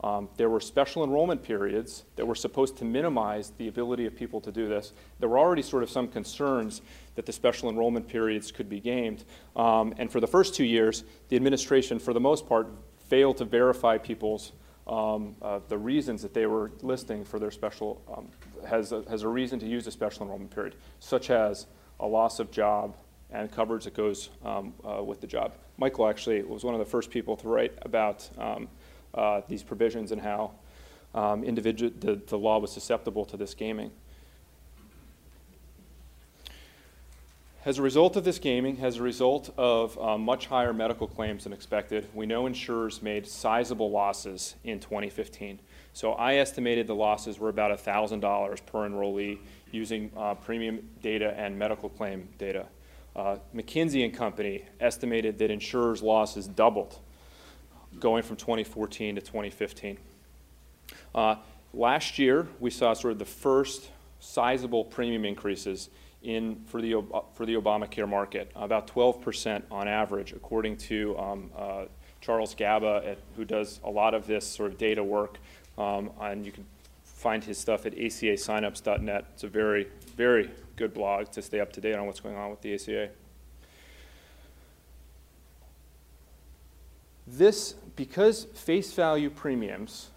Um, 0.03 0.29
there 0.38 0.49
were 0.49 0.60
special 0.60 1.03
enrollment 1.03 1.41
periods 1.41 2.03
that 2.17 2.25
were 2.25 2.36
supposed 2.36 2.77
to 2.77 2.86
minimize 2.86 3.51
the 3.57 3.67
ability 3.67 4.05
of 4.05 4.15
people 4.15 4.39
to 4.41 4.51
do 4.51 4.67
this. 4.67 4.93
There 5.19 5.27
were 5.27 5.39
already 5.39 5.63
sort 5.63 5.81
of 5.81 5.89
some 5.89 6.07
concerns 6.07 6.81
that 7.15 7.25
the 7.25 7.33
special 7.33 7.69
enrollment 7.69 8.07
periods 8.07 8.51
could 8.51 8.69
be 8.69 8.79
gamed. 8.79 9.23
Um, 9.55 9.95
and 9.97 10.12
for 10.12 10.19
the 10.19 10.27
first 10.27 10.53
two 10.53 10.65
years, 10.65 11.03
the 11.29 11.36
administration, 11.36 11.97
for 11.97 12.13
the 12.13 12.19
most 12.19 12.47
part, 12.47 12.67
failed 13.10 13.38
to 13.38 13.45
verify 13.45 13.97
people's 13.97 14.51
um, 14.88 15.36
uh, 15.41 15.60
the 15.67 15.77
reasons 15.77 16.21
that 16.21 16.33
they 16.33 16.45
were 16.45 16.71
listing 16.81 17.25
for 17.25 17.39
their 17.39 17.51
special 17.51 18.01
um, 18.15 18.29
has 18.65 18.93
a, 18.93 19.03
has 19.10 19.23
a 19.23 19.27
reason 19.27 19.60
to 19.60 19.67
use 19.67 19.86
a 19.86 19.91
special 19.91 20.23
enrollment 20.23 20.51
period, 20.51 20.75
such 20.99 21.29
as 21.29 21.67
a 21.99 22.07
loss 22.07 22.39
of 22.39 22.51
job 22.51 22.95
and 23.29 23.51
coverage 23.51 23.83
that 23.83 23.93
goes 23.93 24.29
um, 24.45 24.73
uh, 24.88 25.03
with 25.03 25.19
the 25.19 25.27
job. 25.27 25.53
Michael 25.77 26.07
actually 26.07 26.41
was 26.43 26.63
one 26.63 26.73
of 26.73 26.79
the 26.79 26.86
first 26.86 27.10
people 27.12 27.36
to 27.36 27.47
write 27.49 27.73
about 27.81 28.29
um, 28.38 28.69
uh, 29.13 29.41
these 29.48 29.63
provisions 29.63 30.12
and 30.12 30.22
how 30.22 30.52
um, 31.13 31.41
the, 31.41 32.22
the 32.28 32.38
law 32.38 32.60
was 32.60 32.72
susceptible 32.72 33.26
to 33.26 33.38
this 33.38 33.54
gaming. 33.54 33.91
As 37.67 37.80
a 37.80 37.82
result 37.82 38.15
of 38.15 38.24
this 38.24 38.39
gaming, 38.39 38.80
as 38.82 38.96
a 38.96 39.04
result 39.04 39.54
of 39.58 40.00
uh, 40.00 40.17
much 40.17 40.46
higher 40.46 40.72
medical 40.72 41.06
claims 41.06 41.43
than 41.43 41.52
expected, 41.52 42.08
we 42.13 42.26
know 42.26 42.46
insurers 42.46 43.02
made 43.02 43.28
sizable 43.28 43.91
losses 43.91 44.56
in 44.63 44.80
2015. 44.80 45.60
So 45.91 46.13
I 46.13 46.36
estimated 46.36 46.88
the 46.88 46.96
losses 46.96 47.39
were 47.39 47.50
about 47.50 47.78
$1,000 47.78 48.65
per 48.65 48.89
enrollee 48.89 49.39
using 49.72 50.12
uh, 50.15 50.36
premium 50.36 50.88
data 51.02 51.34
and 51.38 51.60
medical 51.60 51.89
claim 51.89 52.30
data. 52.38 52.67
Uh, 53.17 53.38
McKinsey 53.54 54.06
and 54.06 54.13
Company 54.13 54.63
estimated 54.80 55.38
that 55.39 55.52
insurers' 55.52 56.02
losses 56.02 56.48
doubled 56.48 57.00
going 57.99 58.23
from 58.23 58.36
2014 58.36 59.15
to 59.15 59.21
2015. 59.21 59.97
Uh, 61.13 61.36
last 61.73 62.19
year, 62.19 62.47
we 62.60 62.69
saw 62.69 62.93
sort 62.93 63.13
of 63.13 63.19
the 63.19 63.25
first 63.25 63.89
sizable 64.19 64.83
premium 64.83 65.25
increases 65.25 65.89
in, 66.23 66.62
for, 66.65 66.81
the, 66.81 66.95
for 67.33 67.45
the 67.45 67.53
Obamacare 67.55 68.07
market, 68.07 68.51
about 68.55 68.88
12% 68.88 69.63
on 69.71 69.88
average, 69.88 70.33
according 70.33 70.77
to 70.77 71.17
um, 71.17 71.51
uh, 71.55 71.86
Charles 72.21 72.55
Gaba, 72.55 73.01
at, 73.05 73.19
who 73.36 73.45
does 73.45 73.79
a 73.83 73.89
lot 73.89 74.13
of 74.13 74.27
this 74.27 74.45
sort 74.45 74.71
of 74.71 74.77
data 74.77 75.03
work. 75.03 75.38
Um, 75.77 76.12
and 76.19 76.45
you 76.45 76.51
can 76.51 76.65
find 77.03 77.43
his 77.43 77.57
stuff 77.57 77.86
at 77.86 77.93
acasignups.net. 77.95 79.25
It's 79.33 79.43
a 79.43 79.47
very, 79.47 79.88
very 80.15 80.51
good 80.75 80.93
blog 80.93 81.31
to 81.31 81.41
stay 81.41 81.60
up 81.60 81.71
to 81.73 81.81
date 81.81 81.95
on 81.95 82.05
what's 82.05 82.19
going 82.19 82.36
on 82.36 82.49
with 82.49 82.62
the 82.62 82.73
ACA. 82.73 83.10
This, 87.25 87.75
because 87.97 88.45
face 88.45 88.93
value 88.93 89.29
premiums 89.29 90.12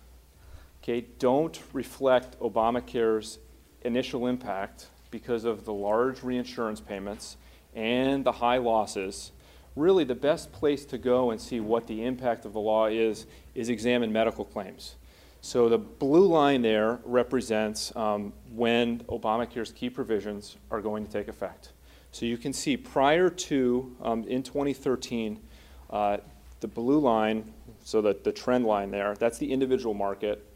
okay, 0.82 1.06
don't 1.18 1.60
reflect 1.72 2.38
Obamacare's 2.40 3.38
initial 3.82 4.26
impact 4.26 4.86
because 5.10 5.44
of 5.44 5.64
the 5.64 5.72
large 5.72 6.22
reinsurance 6.22 6.80
payments 6.80 7.36
and 7.74 8.24
the 8.24 8.32
high 8.32 8.58
losses, 8.58 9.32
really 9.76 10.04
the 10.04 10.14
best 10.14 10.52
place 10.52 10.84
to 10.84 10.98
go 10.98 11.30
and 11.30 11.40
see 11.40 11.60
what 11.60 11.86
the 11.86 12.04
impact 12.04 12.44
of 12.44 12.52
the 12.52 12.60
law 12.60 12.86
is 12.86 13.26
is 13.54 13.68
examine 13.68 14.12
medical 14.12 14.44
claims. 14.44 14.96
So 15.42 15.68
the 15.68 15.78
blue 15.78 16.26
line 16.26 16.62
there 16.62 17.00
represents 17.04 17.94
um, 17.96 18.32
when 18.52 19.00
Obamacare's 19.04 19.72
key 19.72 19.88
provisions 19.88 20.56
are 20.70 20.80
going 20.80 21.04
to 21.06 21.10
take 21.10 21.28
effect. 21.28 21.72
So 22.12 22.26
you 22.26 22.36
can 22.36 22.52
see 22.52 22.76
prior 22.76 23.30
to, 23.30 23.96
um, 24.02 24.24
in 24.24 24.42
2013, 24.42 25.40
uh, 25.88 26.18
the 26.60 26.68
blue 26.68 26.98
line, 26.98 27.52
so 27.84 28.02
that 28.02 28.24
the 28.24 28.32
trend 28.32 28.64
line 28.66 28.90
there, 28.90 29.14
that's 29.18 29.38
the 29.38 29.52
individual 29.52 29.94
market, 29.94 30.46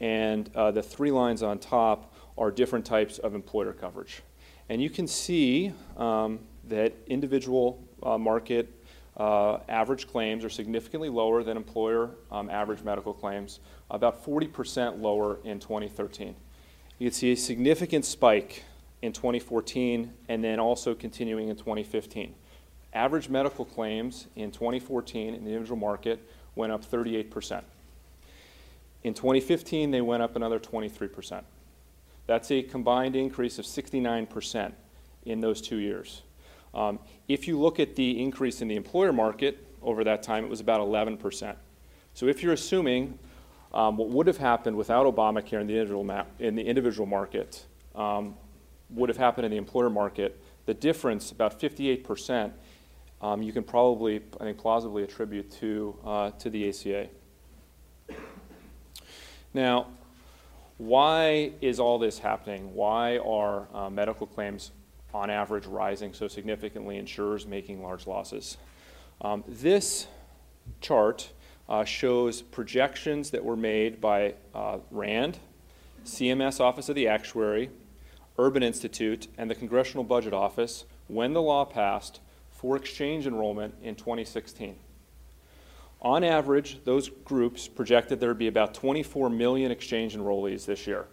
and 0.00 0.50
uh, 0.54 0.70
the 0.70 0.82
three 0.82 1.10
lines 1.10 1.42
on 1.42 1.58
top 1.58 2.14
are 2.38 2.50
different 2.50 2.84
types 2.84 3.18
of 3.18 3.34
employer 3.34 3.72
coverage. 3.72 4.22
And 4.68 4.80
you 4.80 4.88
can 4.88 5.06
see 5.06 5.72
um, 5.96 6.40
that 6.68 6.94
individual 7.06 7.82
uh, 8.02 8.16
market 8.16 8.74
uh, 9.16 9.58
average 9.68 10.08
claims 10.08 10.44
are 10.44 10.48
significantly 10.50 11.08
lower 11.08 11.42
than 11.42 11.56
employer 11.56 12.10
um, 12.30 12.48
average 12.48 12.82
medical 12.82 13.12
claims, 13.12 13.60
about 13.90 14.24
40% 14.24 15.00
lower 15.00 15.38
in 15.44 15.58
2013. 15.58 16.34
You 16.98 17.08
can 17.08 17.14
see 17.14 17.32
a 17.32 17.36
significant 17.36 18.04
spike 18.04 18.64
in 19.02 19.12
2014 19.12 20.12
and 20.28 20.44
then 20.44 20.60
also 20.60 20.94
continuing 20.94 21.48
in 21.48 21.56
2015. 21.56 22.34
Average 22.92 23.28
medical 23.28 23.64
claims 23.64 24.26
in 24.36 24.50
2014 24.50 25.34
in 25.34 25.44
the 25.44 25.50
individual 25.50 25.78
market 25.78 26.26
went 26.54 26.72
up 26.72 26.84
38%. 26.84 27.62
In 29.02 29.14
2015, 29.14 29.90
they 29.90 30.00
went 30.00 30.22
up 30.22 30.36
another 30.36 30.58
23%. 30.58 31.42
That's 32.26 32.50
a 32.50 32.62
combined 32.62 33.16
increase 33.16 33.58
of 33.58 33.64
69% 33.64 34.72
in 35.24 35.40
those 35.40 35.60
two 35.60 35.76
years. 35.76 36.22
Um, 36.74 36.98
if 37.28 37.48
you 37.48 37.58
look 37.58 37.80
at 37.80 37.96
the 37.96 38.22
increase 38.22 38.60
in 38.62 38.68
the 38.68 38.76
employer 38.76 39.12
market 39.12 39.66
over 39.82 40.04
that 40.04 40.22
time, 40.22 40.44
it 40.44 40.50
was 40.50 40.60
about 40.60 40.80
11%. 40.80 41.56
So 42.14 42.26
if 42.26 42.42
you're 42.42 42.52
assuming 42.52 43.18
um, 43.72 43.96
what 43.96 44.08
would 44.08 44.26
have 44.26 44.36
happened 44.36 44.76
without 44.76 45.06
Obamacare 45.06 45.60
in 45.60 45.66
the 45.66 45.74
individual, 45.78 46.26
in 46.38 46.54
the 46.54 46.62
individual 46.62 47.06
market 47.06 47.64
um, 47.94 48.36
would 48.90 49.08
have 49.08 49.18
happened 49.18 49.46
in 49.46 49.50
the 49.50 49.56
employer 49.56 49.90
market, 49.90 50.40
the 50.66 50.74
difference, 50.74 51.32
about 51.32 51.58
58%, 51.58 52.52
um, 53.22 53.42
you 53.42 53.52
can 53.52 53.62
probably, 53.62 54.22
I 54.40 54.44
think, 54.44 54.58
plausibly 54.58 55.02
attribute 55.02 55.50
to, 55.60 55.96
uh, 56.04 56.30
to 56.32 56.50
the 56.50 56.68
ACA. 56.68 57.08
Now, 59.52 59.88
why 60.78 61.52
is 61.60 61.78
all 61.78 61.98
this 61.98 62.18
happening? 62.18 62.74
Why 62.74 63.18
are 63.18 63.68
uh, 63.74 63.90
medical 63.90 64.26
claims 64.26 64.70
on 65.12 65.28
average 65.28 65.66
rising 65.66 66.14
so 66.14 66.28
significantly, 66.28 66.96
insurers 66.96 67.46
making 67.46 67.82
large 67.82 68.06
losses? 68.06 68.56
Um, 69.20 69.44
this 69.46 70.06
chart 70.80 71.30
uh, 71.68 71.84
shows 71.84 72.40
projections 72.40 73.30
that 73.30 73.44
were 73.44 73.56
made 73.56 74.00
by 74.00 74.34
uh, 74.54 74.78
RAND, 74.90 75.38
CMS 76.04 76.60
Office 76.60 76.88
of 76.88 76.94
the 76.94 77.06
Actuary, 77.06 77.70
Urban 78.38 78.62
Institute, 78.62 79.28
and 79.36 79.50
the 79.50 79.54
Congressional 79.54 80.04
Budget 80.04 80.32
Office 80.32 80.86
when 81.08 81.34
the 81.34 81.42
law 81.42 81.66
passed 81.66 82.20
for 82.60 82.76
exchange 82.76 83.26
enrollment 83.26 83.74
in 83.82 83.94
2016. 83.94 84.76
On 86.02 86.22
average, 86.22 86.78
those 86.84 87.08
groups 87.08 87.66
projected 87.66 88.20
there 88.20 88.28
would 88.28 88.38
be 88.38 88.48
about 88.48 88.74
24 88.74 89.30
million 89.30 89.70
exchange 89.70 90.14
enrollees 90.14 90.66
this 90.66 90.86
year. 90.86 91.06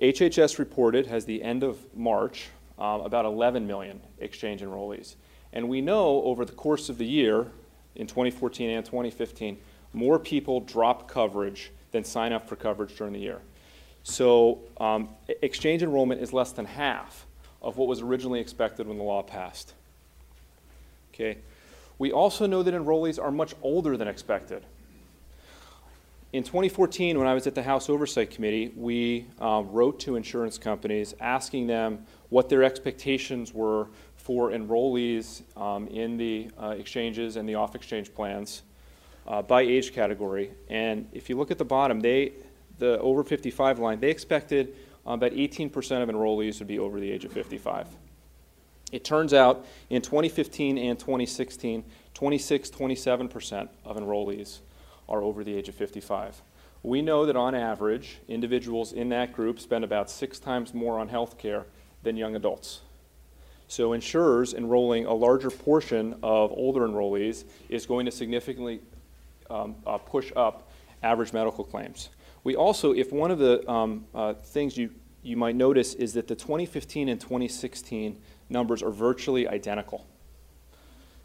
HHS 0.00 0.60
reported, 0.60 1.08
as 1.08 1.24
the 1.24 1.42
end 1.42 1.64
of 1.64 1.76
March, 1.92 2.50
um, 2.78 3.00
about 3.00 3.24
11 3.24 3.66
million 3.66 4.00
exchange 4.20 4.60
enrollees. 4.60 5.16
And 5.52 5.68
we 5.68 5.80
know 5.80 6.22
over 6.22 6.44
the 6.44 6.52
course 6.52 6.88
of 6.88 6.96
the 6.96 7.06
year, 7.06 7.48
in 7.96 8.06
2014 8.06 8.70
and 8.70 8.86
2015, 8.86 9.58
more 9.92 10.20
people 10.20 10.60
drop 10.60 11.08
coverage 11.08 11.72
than 11.90 12.04
sign 12.04 12.32
up 12.32 12.48
for 12.48 12.54
coverage 12.54 12.94
during 12.94 13.12
the 13.12 13.18
year. 13.18 13.40
So 14.04 14.60
um, 14.78 15.08
exchange 15.42 15.82
enrollment 15.82 16.20
is 16.20 16.32
less 16.32 16.52
than 16.52 16.64
half 16.64 17.26
of 17.60 17.76
what 17.76 17.88
was 17.88 18.02
originally 18.02 18.38
expected 18.38 18.86
when 18.86 18.96
the 18.96 19.04
law 19.04 19.22
passed. 19.22 19.74
Okay. 21.20 21.38
We 21.98 22.12
also 22.12 22.46
know 22.46 22.62
that 22.62 22.72
enrollees 22.72 23.22
are 23.22 23.30
much 23.30 23.54
older 23.62 23.98
than 23.98 24.08
expected. 24.08 24.64
In 26.32 26.44
2014, 26.44 27.18
when 27.18 27.26
I 27.26 27.34
was 27.34 27.46
at 27.46 27.54
the 27.54 27.62
House 27.62 27.90
Oversight 27.90 28.30
Committee, 28.30 28.72
we 28.74 29.26
um, 29.38 29.70
wrote 29.70 30.00
to 30.00 30.16
insurance 30.16 30.56
companies 30.56 31.14
asking 31.20 31.66
them 31.66 32.06
what 32.30 32.48
their 32.48 32.62
expectations 32.62 33.52
were 33.52 33.88
for 34.16 34.50
enrollees 34.50 35.42
um, 35.60 35.88
in 35.88 36.16
the 36.16 36.48
uh, 36.58 36.68
exchanges 36.78 37.36
and 37.36 37.46
the 37.46 37.56
off 37.56 37.74
exchange 37.74 38.14
plans 38.14 38.62
uh, 39.26 39.42
by 39.42 39.60
age 39.60 39.92
category. 39.92 40.52
And 40.70 41.06
if 41.12 41.28
you 41.28 41.36
look 41.36 41.50
at 41.50 41.58
the 41.58 41.66
bottom, 41.66 42.00
they, 42.00 42.32
the 42.78 42.98
over 43.00 43.24
55 43.24 43.78
line, 43.78 44.00
they 44.00 44.10
expected 44.10 44.74
um, 45.04 45.20
that 45.20 45.34
18% 45.34 45.66
of 46.02 46.08
enrollees 46.08 46.60
would 46.60 46.68
be 46.68 46.78
over 46.78 46.98
the 46.98 47.10
age 47.10 47.26
of 47.26 47.32
55. 47.32 47.88
It 48.92 49.04
turns 49.04 49.32
out 49.32 49.66
in 49.88 50.02
2015 50.02 50.78
and 50.78 50.98
2016, 50.98 51.84
26, 52.14 52.70
27% 52.70 53.68
of 53.84 53.96
enrollees 53.96 54.58
are 55.08 55.22
over 55.22 55.44
the 55.44 55.54
age 55.54 55.68
of 55.68 55.74
55. 55.74 56.42
We 56.82 57.02
know 57.02 57.26
that 57.26 57.36
on 57.36 57.54
average, 57.54 58.18
individuals 58.28 58.92
in 58.92 59.10
that 59.10 59.32
group 59.32 59.60
spend 59.60 59.84
about 59.84 60.10
six 60.10 60.38
times 60.38 60.72
more 60.72 60.98
on 60.98 61.08
health 61.08 61.36
care 61.36 61.66
than 62.02 62.16
young 62.16 62.36
adults. 62.36 62.80
So, 63.68 63.92
insurers 63.92 64.54
enrolling 64.54 65.06
a 65.06 65.14
larger 65.14 65.50
portion 65.50 66.14
of 66.22 66.50
older 66.50 66.80
enrollees 66.80 67.44
is 67.68 67.86
going 67.86 68.06
to 68.06 68.10
significantly 68.10 68.80
um, 69.48 69.76
uh, 69.86 69.98
push 69.98 70.32
up 70.34 70.70
average 71.02 71.32
medical 71.32 71.64
claims. 71.64 72.08
We 72.42 72.56
also, 72.56 72.92
if 72.92 73.12
one 73.12 73.30
of 73.30 73.38
the 73.38 73.68
um, 73.70 74.06
uh, 74.14 74.34
things 74.34 74.76
you, 74.76 74.90
you 75.22 75.36
might 75.36 75.54
notice 75.54 75.94
is 75.94 76.14
that 76.14 76.26
the 76.26 76.34
2015 76.34 77.08
and 77.08 77.20
2016 77.20 78.18
numbers 78.50 78.82
are 78.82 78.90
virtually 78.90 79.48
identical. 79.48 80.06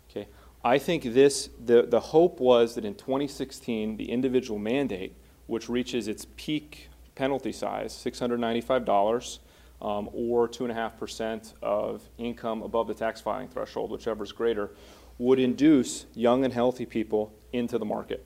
Okay, 0.09 0.27
I 0.63 0.77
think 0.77 1.03
this, 1.03 1.49
the, 1.63 1.83
the 1.83 1.99
hope 1.99 2.39
was 2.39 2.75
that 2.75 2.85
in 2.85 2.95
2016, 2.95 3.97
the 3.97 4.09
individual 4.09 4.59
mandate, 4.59 5.15
which 5.47 5.67
reaches 5.67 6.07
its 6.07 6.25
peak 6.37 6.89
penalty 7.15 7.51
size, 7.51 7.93
$695, 7.93 9.39
um, 9.81 10.09
or 10.13 10.47
2.5% 10.47 11.53
of 11.61 12.01
income 12.17 12.61
above 12.61 12.87
the 12.87 12.93
tax 12.93 13.21
filing 13.21 13.47
threshold, 13.47 13.91
whichever 13.91 14.23
is 14.23 14.31
greater, 14.31 14.71
would 15.17 15.39
induce 15.39 16.05
young 16.13 16.43
and 16.43 16.53
healthy 16.53 16.85
people 16.85 17.33
into 17.53 17.77
the 17.77 17.85
market. 17.85 18.25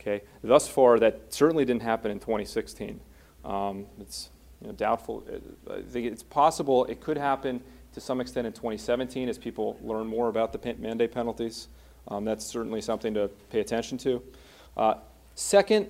Okay, 0.00 0.22
thus 0.42 0.68
far, 0.68 0.98
that 0.98 1.32
certainly 1.32 1.64
didn't 1.64 1.82
happen 1.82 2.10
in 2.10 2.18
2016. 2.18 3.00
Um, 3.44 3.86
it's 4.00 4.30
you 4.60 4.68
know, 4.68 4.72
doubtful. 4.72 5.24
I 5.70 5.82
think 5.82 6.06
it's 6.06 6.22
possible 6.22 6.84
it 6.86 7.00
could 7.00 7.16
happen 7.16 7.62
to 7.96 8.00
some 8.02 8.20
extent 8.20 8.46
in 8.46 8.52
2017 8.52 9.26
as 9.26 9.38
people 9.38 9.78
learn 9.80 10.06
more 10.06 10.28
about 10.28 10.52
the 10.52 10.74
mandate 10.74 11.12
penalties. 11.12 11.68
Um, 12.08 12.26
that's 12.26 12.44
certainly 12.44 12.82
something 12.82 13.14
to 13.14 13.30
pay 13.48 13.60
attention 13.60 13.96
to. 13.96 14.22
Uh, 14.76 14.94
second 15.34 15.88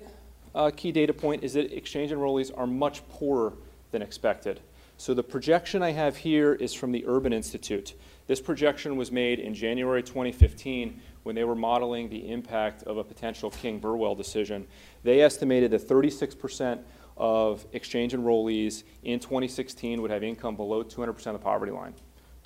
uh, 0.55 0.71
key 0.73 0.93
data 0.93 1.11
point 1.11 1.43
is 1.43 1.51
that 1.55 1.75
exchange 1.75 2.11
enrollees 2.11 2.49
are 2.57 2.65
much 2.65 3.05
poorer 3.09 3.51
than 3.91 4.01
expected. 4.01 4.61
So 4.95 5.13
the 5.13 5.21
projection 5.21 5.83
I 5.83 5.91
have 5.91 6.15
here 6.15 6.53
is 6.53 6.73
from 6.73 6.93
the 6.93 7.03
Urban 7.05 7.33
Institute. 7.33 7.93
This 8.25 8.39
projection 8.39 8.95
was 8.95 9.11
made 9.11 9.39
in 9.39 9.53
January 9.53 10.01
2015 10.01 11.01
when 11.23 11.35
they 11.35 11.43
were 11.43 11.55
modeling 11.55 12.07
the 12.07 12.31
impact 12.31 12.83
of 12.83 12.95
a 12.95 13.03
potential 13.03 13.49
King 13.49 13.79
Burwell 13.79 14.15
decision. 14.15 14.65
They 15.03 15.19
estimated 15.19 15.71
that 15.71 15.85
36% 15.85 16.79
of 17.17 17.65
exchange 17.73 18.13
enrollees 18.13 18.83
in 19.03 19.19
2016 19.19 20.01
would 20.01 20.11
have 20.11 20.23
income 20.23 20.55
below 20.55 20.83
200% 20.83 21.09
of 21.27 21.33
the 21.33 21.39
poverty 21.39 21.71
line. 21.71 21.93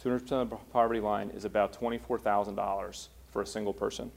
200% 0.04 0.32
of 0.32 0.50
the 0.50 0.56
poverty 0.72 1.00
line 1.00 1.30
is 1.30 1.46
about 1.46 1.78
$24,000 1.78 3.08
for 3.32 3.42
a 3.42 3.46
single 3.46 3.74
person. 3.74 4.12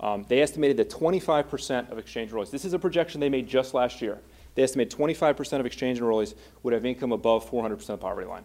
Um, 0.00 0.24
they 0.28 0.42
estimated 0.42 0.76
that 0.78 0.90
25% 0.90 1.90
of 1.90 1.98
exchange 1.98 2.32
enrollees, 2.32 2.50
this 2.50 2.64
is 2.64 2.72
a 2.72 2.78
projection 2.78 3.20
they 3.20 3.28
made 3.28 3.46
just 3.46 3.72
last 3.72 4.02
year, 4.02 4.18
they 4.54 4.62
estimated 4.62 4.96
25% 4.96 5.60
of 5.60 5.66
exchange 5.66 6.00
enrollees 6.00 6.34
would 6.62 6.74
have 6.74 6.84
income 6.84 7.12
above 7.12 7.48
400% 7.48 7.72
of 7.72 7.86
the 7.86 7.96
poverty 7.98 8.26
line. 8.26 8.44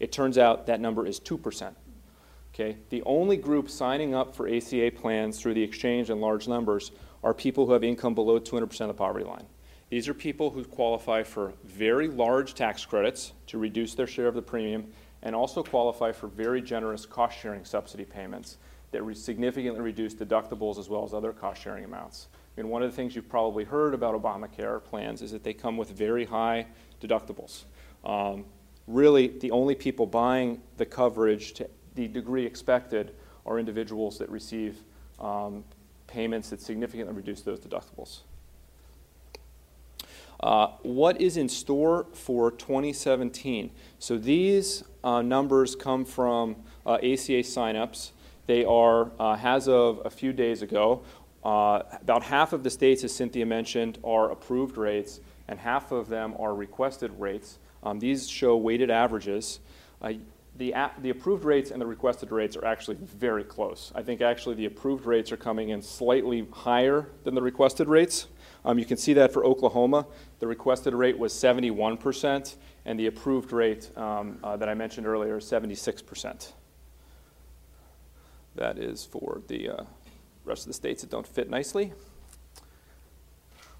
It 0.00 0.10
turns 0.10 0.36
out 0.36 0.66
that 0.66 0.80
number 0.80 1.06
is 1.06 1.20
2%. 1.20 1.74
Okay? 2.52 2.76
The 2.90 3.02
only 3.04 3.36
group 3.36 3.70
signing 3.70 4.14
up 4.14 4.34
for 4.34 4.48
ACA 4.48 4.90
plans 4.94 5.40
through 5.40 5.54
the 5.54 5.62
exchange 5.62 6.10
in 6.10 6.20
large 6.20 6.48
numbers 6.48 6.90
are 7.22 7.32
people 7.32 7.66
who 7.66 7.72
have 7.72 7.84
income 7.84 8.14
below 8.14 8.38
200% 8.38 8.80
of 8.80 8.88
the 8.88 8.94
poverty 8.94 9.24
line. 9.24 9.46
These 9.92 10.08
are 10.08 10.14
people 10.14 10.48
who 10.48 10.64
qualify 10.64 11.22
for 11.22 11.52
very 11.64 12.08
large 12.08 12.54
tax 12.54 12.82
credits 12.82 13.34
to 13.48 13.58
reduce 13.58 13.94
their 13.94 14.06
share 14.06 14.26
of 14.26 14.34
the 14.34 14.40
premium 14.40 14.86
and 15.22 15.36
also 15.36 15.62
qualify 15.62 16.12
for 16.12 16.28
very 16.28 16.62
generous 16.62 17.04
cost 17.04 17.38
sharing 17.38 17.62
subsidy 17.66 18.06
payments 18.06 18.56
that 18.92 19.02
re- 19.02 19.14
significantly 19.14 19.82
reduce 19.82 20.14
deductibles 20.14 20.78
as 20.78 20.88
well 20.88 21.04
as 21.04 21.12
other 21.12 21.34
cost 21.34 21.60
sharing 21.60 21.84
amounts. 21.84 22.28
I 22.32 22.62
mean, 22.62 22.70
one 22.70 22.82
of 22.82 22.90
the 22.90 22.96
things 22.96 23.14
you've 23.14 23.28
probably 23.28 23.64
heard 23.64 23.92
about 23.92 24.14
Obamacare 24.14 24.82
plans 24.82 25.20
is 25.20 25.30
that 25.32 25.44
they 25.44 25.52
come 25.52 25.76
with 25.76 25.90
very 25.90 26.24
high 26.24 26.68
deductibles. 27.02 27.64
Um, 28.02 28.46
really, 28.86 29.28
the 29.28 29.50
only 29.50 29.74
people 29.74 30.06
buying 30.06 30.62
the 30.78 30.86
coverage 30.86 31.52
to 31.52 31.68
the 31.96 32.08
degree 32.08 32.46
expected 32.46 33.14
are 33.44 33.58
individuals 33.58 34.16
that 34.20 34.30
receive 34.30 34.78
um, 35.20 35.64
payments 36.06 36.48
that 36.48 36.62
significantly 36.62 37.14
reduce 37.14 37.42
those 37.42 37.60
deductibles. 37.60 38.20
Uh, 40.42 40.68
what 40.82 41.20
is 41.20 41.36
in 41.36 41.48
store 41.48 42.06
for 42.12 42.50
2017? 42.50 43.70
So 43.98 44.18
these 44.18 44.82
uh, 45.04 45.22
numbers 45.22 45.76
come 45.76 46.04
from 46.04 46.56
uh, 46.84 46.94
ACA 46.94 47.42
signups. 47.42 48.10
They 48.46 48.64
are, 48.64 49.12
uh, 49.20 49.38
as 49.40 49.68
of 49.68 50.02
a 50.04 50.10
few 50.10 50.32
days 50.32 50.62
ago, 50.62 51.02
uh, 51.44 51.82
about 52.00 52.24
half 52.24 52.52
of 52.52 52.64
the 52.64 52.70
states, 52.70 53.04
as 53.04 53.14
Cynthia 53.14 53.46
mentioned, 53.46 53.98
are 54.02 54.30
approved 54.32 54.76
rates, 54.76 55.20
and 55.46 55.58
half 55.60 55.92
of 55.92 56.08
them 56.08 56.34
are 56.38 56.54
requested 56.54 57.12
rates. 57.18 57.58
Um, 57.84 58.00
these 58.00 58.28
show 58.28 58.56
weighted 58.56 58.90
averages. 58.90 59.60
Uh, 60.00 60.14
the, 60.58 60.74
the 61.00 61.10
approved 61.10 61.44
rates 61.44 61.70
and 61.70 61.80
the 61.80 61.86
requested 61.86 62.30
rates 62.30 62.56
are 62.56 62.64
actually 62.64 62.98
very 63.00 63.42
close. 63.44 63.90
I 63.94 64.02
think 64.02 64.20
actually 64.20 64.56
the 64.56 64.66
approved 64.66 65.06
rates 65.06 65.32
are 65.32 65.36
coming 65.36 65.70
in 65.70 65.80
slightly 65.80 66.46
higher 66.52 67.08
than 67.24 67.34
the 67.34 67.42
requested 67.42 67.88
rates. 67.88 68.26
Um, 68.64 68.78
you 68.78 68.84
can 68.84 68.96
see 68.96 69.14
that 69.14 69.32
for 69.32 69.44
Oklahoma. 69.44 70.06
The 70.42 70.48
requested 70.48 70.92
rate 70.92 71.16
was 71.16 71.32
71%, 71.32 72.56
and 72.84 72.98
the 72.98 73.06
approved 73.06 73.52
rate 73.52 73.96
um, 73.96 74.40
uh, 74.42 74.56
that 74.56 74.68
I 74.68 74.74
mentioned 74.74 75.06
earlier 75.06 75.36
is 75.36 75.44
76%. 75.44 76.50
That 78.56 78.76
is 78.76 79.04
for 79.04 79.40
the 79.46 79.68
uh, 79.68 79.84
rest 80.44 80.62
of 80.62 80.66
the 80.66 80.72
states 80.72 81.02
that 81.02 81.10
don't 81.10 81.28
fit 81.28 81.48
nicely. 81.48 81.92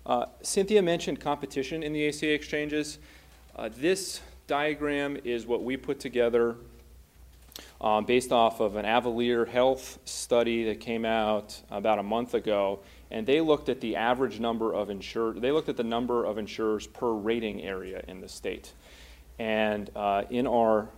Uh, 0.07 0.27
Cynthia 0.43 0.81
mentioned 0.83 1.19
competition 1.19 1.83
in 1.83 1.93
the 1.93 2.07
ACA 2.07 2.33
exchanges. 2.33 3.01
Uh, 3.57 3.69
this 3.77 4.21
diagram 4.47 5.19
is 5.25 5.49
what 5.49 5.65
we 5.65 5.77
put 5.77 5.99
together 5.99 6.55
um, 7.81 8.05
based 8.05 8.31
off 8.31 8.61
of 8.61 8.77
an 8.77 8.85
Avalere 8.85 9.49
Health 9.49 9.99
study 10.05 10.63
that 10.67 10.79
came 10.79 11.05
out 11.05 11.61
about 11.73 11.99
a 11.99 12.05
month 12.05 12.35
ago 12.35 12.79
and 13.13 13.27
they 13.27 13.43
looked 13.43 13.69
at 13.69 13.81
the 13.83 13.95
average 13.95 14.41
number 14.41 14.73
of 14.73 14.89
insured, 14.89 15.41
they 15.43 15.53
looked 15.53 15.69
at 15.69 15.77
the 15.77 15.85
number 15.85 16.25
of 16.25 16.39
insurers 16.39 16.87
per 16.87 17.13
rating 17.13 17.63
area 17.63 18.03
in 18.09 18.21
the 18.21 18.29
state. 18.29 18.73
And 19.39 19.91
uh, 19.95 20.23
in 20.31 20.47
our 20.47 20.89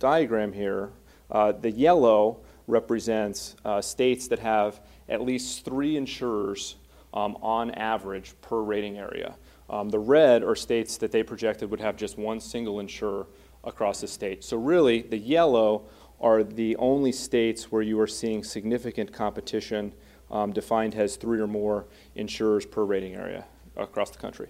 diagram 0.00 0.52
here, 0.52 0.90
uh, 1.30 1.52
the 1.52 1.70
yellow 1.70 2.40
represents 2.66 3.54
uh, 3.64 3.80
states 3.80 4.26
that 4.28 4.40
have 4.40 4.80
at 5.08 5.22
least 5.22 5.64
three 5.64 5.96
insurers 5.96 6.74
um, 7.14 7.36
on 7.40 7.70
average 7.72 8.34
per 8.42 8.60
rating 8.60 8.98
area. 8.98 9.36
Um, 9.68 9.90
the 9.90 9.98
red 10.00 10.42
are 10.42 10.56
states 10.56 10.96
that 10.98 11.12
they 11.12 11.22
projected 11.22 11.70
would 11.70 11.80
have 11.80 11.96
just 11.96 12.18
one 12.18 12.40
single 12.40 12.80
insurer 12.80 13.28
across 13.62 14.00
the 14.00 14.08
state. 14.08 14.42
So, 14.42 14.56
really, 14.56 15.02
the 15.02 15.18
yellow 15.18 15.84
are 16.20 16.42
the 16.42 16.74
only 16.76 17.12
states 17.12 17.70
where 17.70 17.82
you 17.82 17.98
are 18.00 18.06
seeing 18.08 18.42
significant 18.42 19.12
competition 19.12 19.92
um, 20.30 20.52
defined 20.52 20.94
as 20.94 21.16
three 21.16 21.40
or 21.40 21.46
more 21.46 21.86
insurers 22.14 22.66
per 22.66 22.84
rating 22.84 23.14
area 23.14 23.44
across 23.76 24.10
the 24.10 24.18
country. 24.18 24.48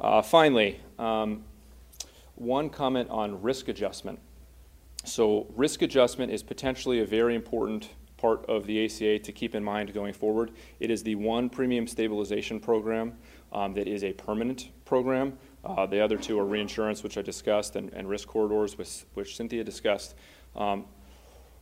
Uh, 0.00 0.22
finally, 0.22 0.80
um, 0.98 1.44
one 2.36 2.70
comment 2.70 3.10
on 3.10 3.42
risk 3.42 3.68
adjustment. 3.68 4.18
So, 5.04 5.46
risk 5.56 5.82
adjustment 5.82 6.32
is 6.32 6.42
potentially 6.42 7.00
a 7.00 7.06
very 7.06 7.34
important 7.34 7.90
part 8.16 8.44
of 8.46 8.66
the 8.66 8.84
ACA 8.84 9.18
to 9.20 9.32
keep 9.32 9.54
in 9.54 9.64
mind 9.64 9.92
going 9.94 10.12
forward. 10.12 10.50
It 10.80 10.90
is 10.90 11.02
the 11.02 11.14
one 11.14 11.48
premium 11.48 11.86
stabilization 11.86 12.60
program 12.60 13.14
um, 13.52 13.74
that 13.74 13.88
is 13.88 14.04
a 14.04 14.12
permanent 14.12 14.70
program. 14.84 15.38
Uh, 15.64 15.86
the 15.86 16.00
other 16.00 16.16
two 16.16 16.38
are 16.38 16.44
reinsurance, 16.44 17.02
which 17.02 17.16
I 17.16 17.22
discussed, 17.22 17.76
and, 17.76 17.92
and 17.92 18.08
risk 18.08 18.28
corridors, 18.28 18.76
which, 18.76 19.04
which 19.14 19.36
Cynthia 19.36 19.64
discussed. 19.64 20.14
Um, 20.54 20.84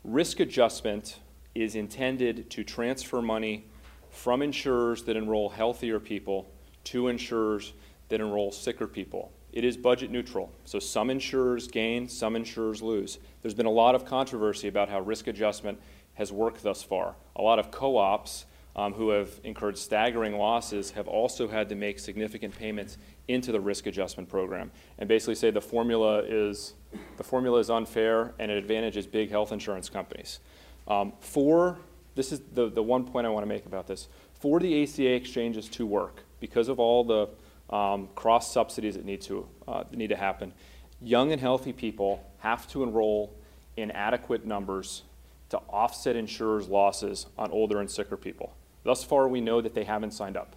risk 0.02 0.40
adjustment 0.40 1.18
is 1.62 1.74
intended 1.74 2.50
to 2.50 2.62
transfer 2.62 3.22
money 3.22 3.64
from 4.10 4.42
insurers 4.42 5.04
that 5.04 5.16
enroll 5.16 5.48
healthier 5.48 5.98
people 5.98 6.50
to 6.84 7.08
insurers 7.08 7.72
that 8.08 8.20
enroll 8.20 8.52
sicker 8.52 8.86
people. 8.86 9.32
It 9.52 9.64
is 9.64 9.76
budget 9.76 10.10
neutral, 10.10 10.52
so 10.64 10.78
some 10.78 11.08
insurers 11.08 11.66
gain, 11.66 12.08
some 12.08 12.36
insurers 12.36 12.82
lose. 12.82 13.18
There's 13.40 13.54
been 13.54 13.66
a 13.66 13.70
lot 13.70 13.94
of 13.94 14.04
controversy 14.04 14.68
about 14.68 14.90
how 14.90 15.00
risk 15.00 15.28
adjustment 15.28 15.80
has 16.14 16.30
worked 16.30 16.62
thus 16.62 16.82
far. 16.82 17.16
A 17.36 17.42
lot 17.42 17.58
of 17.58 17.70
co 17.70 17.96
ops 17.96 18.44
um, 18.76 18.92
who 18.92 19.08
have 19.08 19.40
incurred 19.42 19.78
staggering 19.78 20.36
losses 20.36 20.90
have 20.90 21.08
also 21.08 21.48
had 21.48 21.70
to 21.70 21.74
make 21.74 21.98
significant 21.98 22.56
payments 22.56 22.98
into 23.28 23.50
the 23.50 23.60
risk 23.60 23.86
adjustment 23.86 24.28
program 24.28 24.70
and 24.98 25.08
basically 25.08 25.34
say 25.34 25.50
the 25.50 25.60
formula 25.60 26.22
is 26.22 26.74
the 27.16 27.24
formula 27.24 27.58
is 27.58 27.70
unfair 27.70 28.34
and 28.38 28.50
it 28.50 28.58
advantages 28.58 29.06
big 29.06 29.30
health 29.30 29.52
insurance 29.52 29.88
companies. 29.88 30.40
Um, 30.88 31.12
for 31.20 31.78
this 32.14 32.32
is 32.32 32.40
the, 32.54 32.70
the 32.70 32.82
one 32.82 33.04
point 33.04 33.26
I 33.26 33.30
want 33.30 33.42
to 33.42 33.48
make 33.48 33.66
about 33.66 33.86
this. 33.86 34.08
For 34.40 34.60
the 34.60 34.82
ACA 34.82 35.14
exchanges 35.14 35.68
to 35.70 35.86
work, 35.86 36.22
because 36.40 36.68
of 36.68 36.78
all 36.78 37.04
the 37.04 37.74
um, 37.74 38.08
cross 38.14 38.52
subsidies 38.52 38.94
that 38.94 39.04
need 39.04 39.20
to 39.22 39.46
uh, 39.66 39.84
need 39.92 40.08
to 40.08 40.16
happen, 40.16 40.52
young 41.00 41.32
and 41.32 41.40
healthy 41.40 41.72
people 41.72 42.24
have 42.38 42.68
to 42.68 42.82
enroll 42.82 43.32
in 43.76 43.90
adequate 43.90 44.46
numbers 44.46 45.02
to 45.50 45.58
offset 45.68 46.16
insurers' 46.16 46.68
losses 46.68 47.26
on 47.38 47.50
older 47.50 47.80
and 47.80 47.90
sicker 47.90 48.16
people. 48.16 48.54
Thus 48.82 49.04
far, 49.04 49.28
we 49.28 49.40
know 49.40 49.60
that 49.60 49.74
they 49.74 49.84
haven't 49.84 50.12
signed 50.12 50.36
up. 50.36 50.56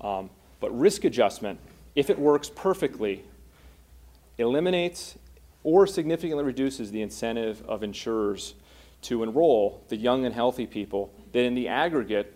Um, 0.00 0.30
but 0.60 0.76
risk 0.78 1.04
adjustment, 1.04 1.58
if 1.94 2.10
it 2.10 2.18
works 2.18 2.50
perfectly, 2.54 3.24
eliminates 4.38 5.16
or 5.64 5.86
significantly 5.86 6.44
reduces 6.44 6.90
the 6.90 7.02
incentive 7.02 7.62
of 7.66 7.82
insurers 7.82 8.54
to 9.02 9.22
enroll 9.22 9.84
the 9.88 9.96
young 9.96 10.24
and 10.24 10.34
healthy 10.34 10.66
people 10.66 11.12
that, 11.32 11.44
in 11.44 11.54
the 11.54 11.68
aggregate, 11.68 12.34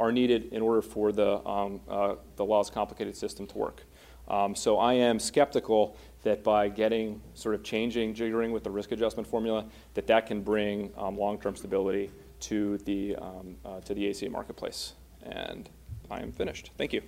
are 0.00 0.12
needed 0.12 0.52
in 0.52 0.62
order 0.62 0.82
for 0.82 1.12
the, 1.12 1.46
um, 1.46 1.80
uh, 1.88 2.14
the 2.36 2.44
law's 2.44 2.70
complicated 2.70 3.16
system 3.16 3.46
to 3.46 3.58
work. 3.58 3.82
Um, 4.28 4.54
so 4.54 4.78
I 4.78 4.94
am 4.94 5.18
skeptical 5.18 5.96
that 6.22 6.44
by 6.44 6.68
getting 6.68 7.20
sort 7.34 7.54
of 7.54 7.62
changing, 7.62 8.14
jiggering 8.14 8.52
with 8.52 8.64
the 8.64 8.70
risk 8.70 8.92
adjustment 8.92 9.26
formula, 9.26 9.64
that 9.94 10.06
that 10.06 10.26
can 10.26 10.42
bring 10.42 10.92
um, 10.96 11.16
long-term 11.16 11.56
stability 11.56 12.10
to 12.40 12.78
the, 12.78 13.16
um, 13.16 13.56
uh, 13.64 13.80
to 13.80 13.94
the 13.94 14.08
ACA 14.10 14.28
marketplace. 14.28 14.94
And 15.22 15.68
I 16.10 16.20
am 16.20 16.32
finished. 16.32 16.70
Thank 16.76 16.92
you. 16.92 17.02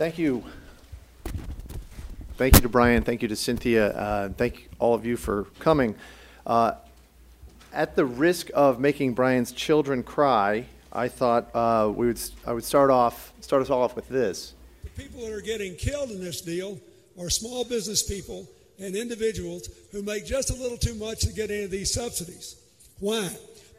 Thank 0.00 0.16
you. 0.16 0.42
Thank 2.38 2.54
you 2.54 2.62
to 2.62 2.70
Brian. 2.70 3.02
Thank 3.02 3.20
you 3.20 3.28
to 3.28 3.36
Cynthia. 3.36 3.88
Uh, 3.88 4.28
thank 4.30 4.70
all 4.78 4.94
of 4.94 5.04
you 5.04 5.18
for 5.18 5.44
coming. 5.58 5.94
Uh, 6.46 6.72
at 7.70 7.96
the 7.96 8.06
risk 8.06 8.48
of 8.54 8.80
making 8.80 9.12
Brian's 9.12 9.52
children 9.52 10.02
cry, 10.02 10.64
I 10.90 11.08
thought 11.08 11.54
uh, 11.54 11.92
we 11.94 12.06
would 12.06 12.20
I 12.46 12.54
would 12.54 12.64
start 12.64 12.90
off 12.90 13.34
start 13.42 13.60
us 13.60 13.68
all 13.68 13.82
off 13.82 13.94
with 13.94 14.08
this. 14.08 14.54
The 14.84 14.88
people 15.02 15.20
that 15.20 15.34
are 15.34 15.42
getting 15.42 15.76
killed 15.76 16.10
in 16.12 16.24
this 16.24 16.40
deal 16.40 16.80
are 17.20 17.28
small 17.28 17.66
business 17.66 18.02
people 18.02 18.48
and 18.78 18.96
individuals 18.96 19.68
who 19.92 20.00
make 20.00 20.24
just 20.24 20.48
a 20.48 20.54
little 20.54 20.78
too 20.78 20.94
much 20.94 21.20
to 21.26 21.32
get 21.34 21.50
any 21.50 21.64
of 21.64 21.70
these 21.70 21.92
subsidies. 21.92 22.56
Why? 23.00 23.28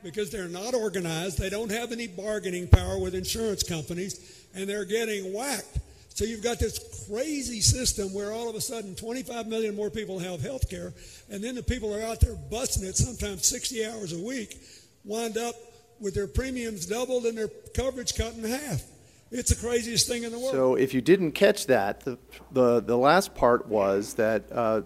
Because 0.03 0.29
they're 0.29 0.47
not 0.47 0.75
organized, 0.75 1.39
they 1.39 1.49
don't 1.49 1.71
have 1.71 1.91
any 1.91 2.05
bargaining 2.05 2.67
power 2.67 2.99
with 2.99 3.15
insurance 3.15 3.63
companies, 3.63 4.45
and 4.53 4.69
they're 4.69 4.85
getting 4.85 5.33
whacked 5.33 5.79
so 6.13 6.25
you've 6.25 6.43
got 6.43 6.59
this 6.59 7.07
crazy 7.07 7.61
system 7.61 8.13
where 8.13 8.31
all 8.31 8.49
of 8.49 8.55
a 8.55 8.61
sudden 8.61 8.95
25 8.95 9.47
million 9.47 9.75
more 9.75 9.89
people 9.89 10.19
have 10.19 10.41
health 10.41 10.69
care, 10.69 10.93
and 11.29 11.43
then 11.43 11.55
the 11.55 11.63
people 11.63 11.93
are 11.95 12.01
out 12.01 12.19
there 12.19 12.35
busting 12.35 12.83
it 12.83 12.97
sometimes 12.97 13.45
60 13.45 13.85
hours 13.85 14.13
a 14.13 14.19
week, 14.19 14.61
wind 15.05 15.37
up 15.37 15.55
with 15.99 16.13
their 16.13 16.27
premiums 16.27 16.85
doubled 16.85 17.25
and 17.25 17.37
their 17.37 17.49
coverage 17.73 18.15
cut 18.15 18.33
in 18.33 18.43
half. 18.43 18.83
It's 19.31 19.49
the 19.49 19.55
craziest 19.55 20.07
thing 20.07 20.23
in 20.23 20.31
the 20.31 20.39
world. 20.39 20.51
So 20.51 20.75
if 20.75 20.93
you 20.93 20.99
didn't 20.99 21.31
catch 21.31 21.67
that, 21.67 22.01
the, 22.01 22.17
the, 22.51 22.81
the 22.81 22.97
last 22.97 23.33
part 23.33 23.67
was 23.67 24.15
that 24.15 24.43
uh, 24.51 24.81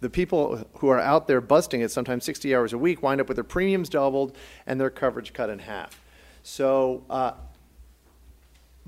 the 0.00 0.10
people 0.10 0.64
who 0.74 0.88
are 0.88 1.00
out 1.00 1.26
there 1.26 1.40
busting 1.40 1.80
it 1.80 1.90
sometimes 1.90 2.24
60 2.24 2.54
hours 2.54 2.72
a 2.72 2.78
week 2.78 3.02
wind 3.02 3.20
up 3.20 3.26
with 3.26 3.36
their 3.36 3.44
premiums 3.44 3.88
doubled 3.88 4.36
and 4.66 4.80
their 4.80 4.90
coverage 4.90 5.32
cut 5.32 5.50
in 5.50 5.58
half. 5.58 6.00
So 6.44 7.04
uh, 7.10 7.32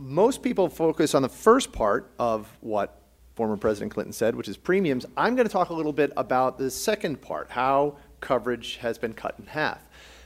most 0.03 0.43
people 0.43 0.69
focus 0.69 1.15
on 1.15 1.23
the 1.23 1.29
first 1.29 1.73
part 1.73 2.11
of 2.19 2.49
what 2.61 3.03
former 3.35 3.57
President 3.57 3.93
Clinton 3.93 4.13
said, 4.13 4.35
which 4.35 4.49
is 4.49 4.57
premiums. 4.57 5.07
I'm 5.17 5.35
going 5.37 5.47
to 5.47 5.53
talk 5.53 5.71
a 5.71 5.75
little 5.75 5.93
bit 5.93 6.13
about 6.17 6.59
the 6.59 6.71
second 6.71 7.23
part, 7.23 7.51
how 7.51 7.97
coverage 8.21 8.77
has 8.77 8.99
been 8.99 9.13
cut 9.13 9.37
in 9.39 9.47
half. 9.47 9.81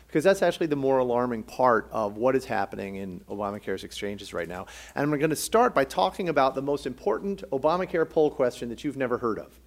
Because 0.06 0.24
that's 0.24 0.40
actually 0.40 0.68
the 0.68 0.76
more 0.76 0.98
alarming 0.98 1.42
part 1.42 1.88
of 1.92 2.16
what 2.16 2.34
is 2.34 2.44
happening 2.44 2.96
in 2.96 3.20
Obamacare's 3.28 3.84
exchanges 3.84 4.32
right 4.32 4.48
now. 4.48 4.66
And 4.94 5.02
I'm 5.02 5.18
going 5.18 5.30
to 5.30 5.36
start 5.36 5.74
by 5.74 5.84
talking 5.84 6.28
about 6.28 6.54
the 6.54 6.62
most 6.62 6.86
important 6.86 7.42
Obamacare 7.50 8.08
poll 8.08 8.30
question 8.30 8.68
that 8.70 8.82
you've 8.82 8.96
never 8.96 9.18
heard 9.18 9.38
of. 9.38 9.60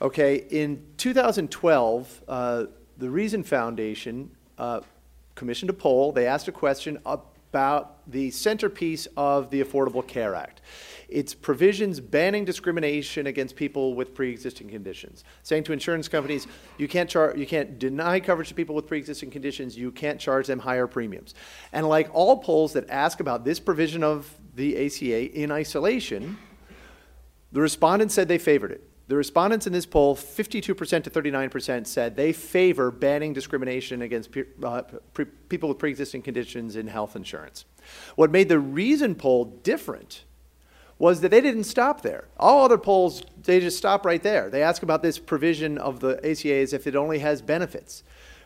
Okay, 0.00 0.46
in 0.50 0.84
2012, 0.96 2.22
uh, 2.28 2.64
the 2.96 3.10
Reason 3.10 3.42
Foundation 3.42 4.30
uh, 4.56 4.80
commissioned 5.34 5.70
a 5.70 5.74
poll. 5.74 6.12
They 6.12 6.26
asked 6.26 6.48
a 6.48 6.52
question 6.52 6.98
about 7.50 8.10
the 8.10 8.30
centerpiece 8.30 9.06
of 9.16 9.50
the 9.50 9.62
Affordable 9.62 10.06
Care 10.06 10.34
Act. 10.34 10.60
It's 11.08 11.34
provisions 11.34 12.00
banning 12.00 12.44
discrimination 12.44 13.28
against 13.28 13.54
people 13.54 13.94
with 13.94 14.14
pre-existing 14.14 14.68
conditions, 14.68 15.24
saying 15.42 15.64
to 15.64 15.72
insurance 15.72 16.08
companies, 16.08 16.46
you 16.78 16.88
can't 16.88 17.12
you 17.14 17.46
can't 17.46 17.78
deny 17.78 18.18
coverage 18.20 18.48
to 18.48 18.54
people 18.54 18.74
with 18.74 18.86
pre-existing 18.86 19.30
conditions, 19.30 19.78
you 19.78 19.92
can't 19.92 20.18
charge 20.20 20.46
them 20.48 20.58
higher 20.58 20.86
premiums. 20.86 21.34
And 21.72 21.88
like 21.88 22.10
all 22.12 22.38
polls 22.38 22.72
that 22.72 22.90
ask 22.90 23.20
about 23.20 23.44
this 23.44 23.60
provision 23.60 24.02
of 24.02 24.32
the 24.54 24.86
ACA 24.86 25.32
in 25.32 25.52
isolation, 25.52 26.36
the 27.52 27.60
respondents 27.60 28.14
said 28.14 28.26
they 28.28 28.38
favored 28.38 28.72
it. 28.72 28.85
The 29.08 29.16
respondents 29.16 29.68
in 29.68 29.72
this 29.72 29.86
poll, 29.86 30.16
52% 30.16 30.62
to 31.04 31.10
39%, 31.10 31.86
said 31.86 32.16
they 32.16 32.32
favor 32.32 32.90
banning 32.90 33.32
discrimination 33.32 34.02
against 34.02 34.32
pe- 34.32 34.44
uh, 34.62 34.82
people 35.48 35.68
with 35.68 35.78
pre 35.78 35.90
existing 35.90 36.22
conditions 36.22 36.74
in 36.74 36.88
health 36.88 37.14
insurance. 37.14 37.66
What 38.16 38.32
made 38.32 38.48
the 38.48 38.58
Reason 38.58 39.14
poll 39.14 39.44
different 39.44 40.24
was 40.98 41.20
that 41.20 41.30
they 41.30 41.40
didn't 41.40 41.64
stop 41.64 42.02
there. 42.02 42.24
All 42.38 42.64
other 42.64 42.78
polls, 42.78 43.22
they 43.42 43.60
just 43.60 43.76
stop 43.76 44.04
right 44.04 44.22
there. 44.22 44.50
They 44.50 44.62
ask 44.62 44.82
about 44.82 45.02
this 45.02 45.18
provision 45.18 45.78
of 45.78 46.00
the 46.00 46.18
ACA 46.28 46.54
as 46.54 46.72
if 46.72 46.86
it 46.86 46.96
only 46.96 47.20
has 47.20 47.42
benefits. 47.42 48.02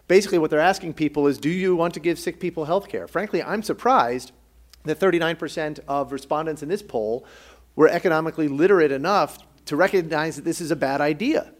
Basically, 0.09 0.39
what 0.39 0.51
they're 0.51 0.59
asking 0.59 0.95
people 0.95 1.27
is 1.27 1.39
do 1.39 1.49
you 1.49 1.77
want 1.77 1.95
to 1.95 2.01
give 2.01 2.19
sick 2.19 2.41
people 2.41 2.65
health 2.65 2.89
care? 2.89 3.07
Frankly, 3.07 3.43
I'm 3.43 3.63
surprised 3.63 4.33
that 4.85 4.99
39% 4.99 5.79
of 5.87 6.13
respondents 6.13 6.63
in 6.63 6.69
this 6.69 6.83
poll 6.83 7.25
were 7.77 7.89
economically 7.89 8.49
literate 8.49 8.91
enough 8.91 9.39
to 9.71 9.77
recognize 9.77 10.35
that 10.35 10.45
this 10.45 10.61
is 10.61 10.73
a 10.73 10.77
bad 10.77 11.01
idea. 11.01 11.53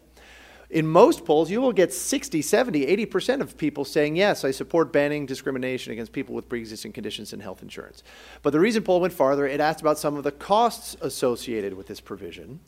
In 0.69 0.85
most 0.85 1.25
polls, 1.25 1.49
you 1.49 1.61
will 1.61 1.71
get 1.71 1.93
60, 1.93 2.41
70, 2.41 2.85
80% 3.05 3.39
of 3.39 3.57
people 3.57 3.83
saying, 3.83 4.17
yes, 4.17 4.43
I 4.43 4.51
support 4.51 4.91
banning 4.91 5.25
discrimination 5.25 5.93
against 5.93 6.11
people 6.11 6.35
with 6.35 6.47
pre 6.47 6.59
existing 6.59 6.91
conditions 6.91 7.31
in 7.31 7.39
health 7.39 7.61
insurance. 7.61 8.03
But 8.41 8.51
the 8.51 8.59
Reason 8.59 8.83
poll 8.83 8.99
went 8.99 9.13
farther. 9.13 9.47
It 9.47 9.61
asked 9.61 9.79
about 9.79 9.97
some 9.97 10.17
of 10.17 10.23
the 10.23 10.31
costs 10.31 10.97
associated 11.01 11.73
with 11.73 11.87
this 11.87 12.01
provision. 12.01 12.59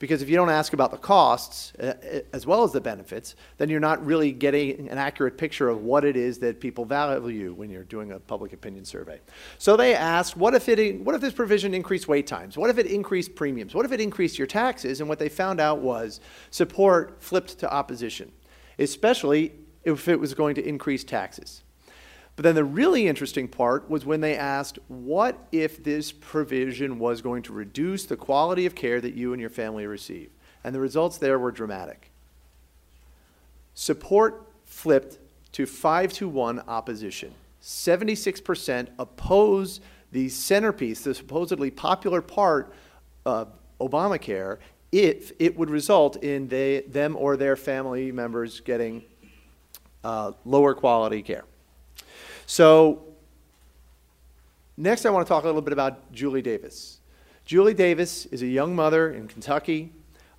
Because 0.00 0.22
if 0.22 0.30
you 0.30 0.34
don't 0.34 0.48
ask 0.48 0.72
about 0.72 0.92
the 0.92 0.96
costs 0.96 1.74
uh, 1.78 1.92
uh, 2.02 2.20
as 2.32 2.46
well 2.46 2.64
as 2.64 2.72
the 2.72 2.80
benefits, 2.80 3.36
then 3.58 3.68
you're 3.68 3.80
not 3.80 4.04
really 4.04 4.32
getting 4.32 4.88
an 4.88 4.96
accurate 4.96 5.36
picture 5.36 5.68
of 5.68 5.82
what 5.82 6.06
it 6.06 6.16
is 6.16 6.38
that 6.38 6.58
people 6.58 6.86
value 6.86 7.52
when 7.52 7.68
you're 7.68 7.84
doing 7.84 8.12
a 8.12 8.18
public 8.18 8.54
opinion 8.54 8.86
survey. 8.86 9.20
So 9.58 9.76
they 9.76 9.94
asked, 9.94 10.38
what 10.38 10.54
if, 10.54 10.70
it, 10.70 11.00
what 11.02 11.14
if 11.14 11.20
this 11.20 11.34
provision 11.34 11.74
increased 11.74 12.08
wait 12.08 12.26
times? 12.26 12.56
What 12.56 12.70
if 12.70 12.78
it 12.78 12.86
increased 12.86 13.34
premiums? 13.34 13.74
What 13.74 13.84
if 13.84 13.92
it 13.92 14.00
increased 14.00 14.38
your 14.38 14.46
taxes? 14.46 15.00
And 15.00 15.08
what 15.08 15.18
they 15.18 15.28
found 15.28 15.60
out 15.60 15.80
was 15.80 16.20
support 16.50 17.22
flipped 17.22 17.58
to 17.58 17.70
opposition, 17.70 18.32
especially 18.78 19.52
if 19.84 20.08
it 20.08 20.18
was 20.18 20.32
going 20.32 20.54
to 20.54 20.66
increase 20.66 21.04
taxes. 21.04 21.62
But 22.36 22.44
then 22.44 22.54
the 22.54 22.64
really 22.64 23.06
interesting 23.06 23.48
part 23.48 23.90
was 23.90 24.06
when 24.06 24.20
they 24.20 24.36
asked, 24.36 24.78
what 24.88 25.46
if 25.52 25.82
this 25.82 26.10
provision 26.12 26.98
was 26.98 27.20
going 27.20 27.42
to 27.44 27.52
reduce 27.52 28.06
the 28.06 28.16
quality 28.16 28.66
of 28.66 28.74
care 28.74 29.00
that 29.00 29.14
you 29.14 29.32
and 29.32 29.40
your 29.40 29.50
family 29.50 29.86
receive? 29.86 30.30
And 30.64 30.74
the 30.74 30.80
results 30.80 31.18
there 31.18 31.38
were 31.38 31.50
dramatic. 31.50 32.10
Support 33.74 34.46
flipped 34.64 35.18
to 35.52 35.66
5 35.66 36.12
to 36.14 36.28
1 36.28 36.60
opposition. 36.68 37.34
76% 37.62 38.88
oppose 38.98 39.80
the 40.12 40.28
centerpiece, 40.28 41.02
the 41.02 41.14
supposedly 41.14 41.70
popular 41.70 42.22
part 42.22 42.72
of 43.24 43.52
Obamacare, 43.80 44.58
if 44.92 45.32
it 45.38 45.56
would 45.56 45.70
result 45.70 46.16
in 46.16 46.48
they, 46.48 46.80
them 46.82 47.16
or 47.16 47.36
their 47.36 47.56
family 47.56 48.10
members 48.10 48.60
getting 48.60 49.04
uh, 50.02 50.32
lower 50.44 50.74
quality 50.74 51.22
care. 51.22 51.44
So, 52.50 53.04
next, 54.76 55.06
I 55.06 55.10
want 55.10 55.24
to 55.24 55.28
talk 55.28 55.44
a 55.44 55.46
little 55.46 55.62
bit 55.62 55.72
about 55.72 56.10
Julie 56.10 56.42
Davis. 56.42 56.98
Julie 57.44 57.74
Davis 57.74 58.26
is 58.26 58.42
a 58.42 58.46
young 58.48 58.74
mother 58.74 59.12
in 59.12 59.28
Kentucky. 59.28 59.92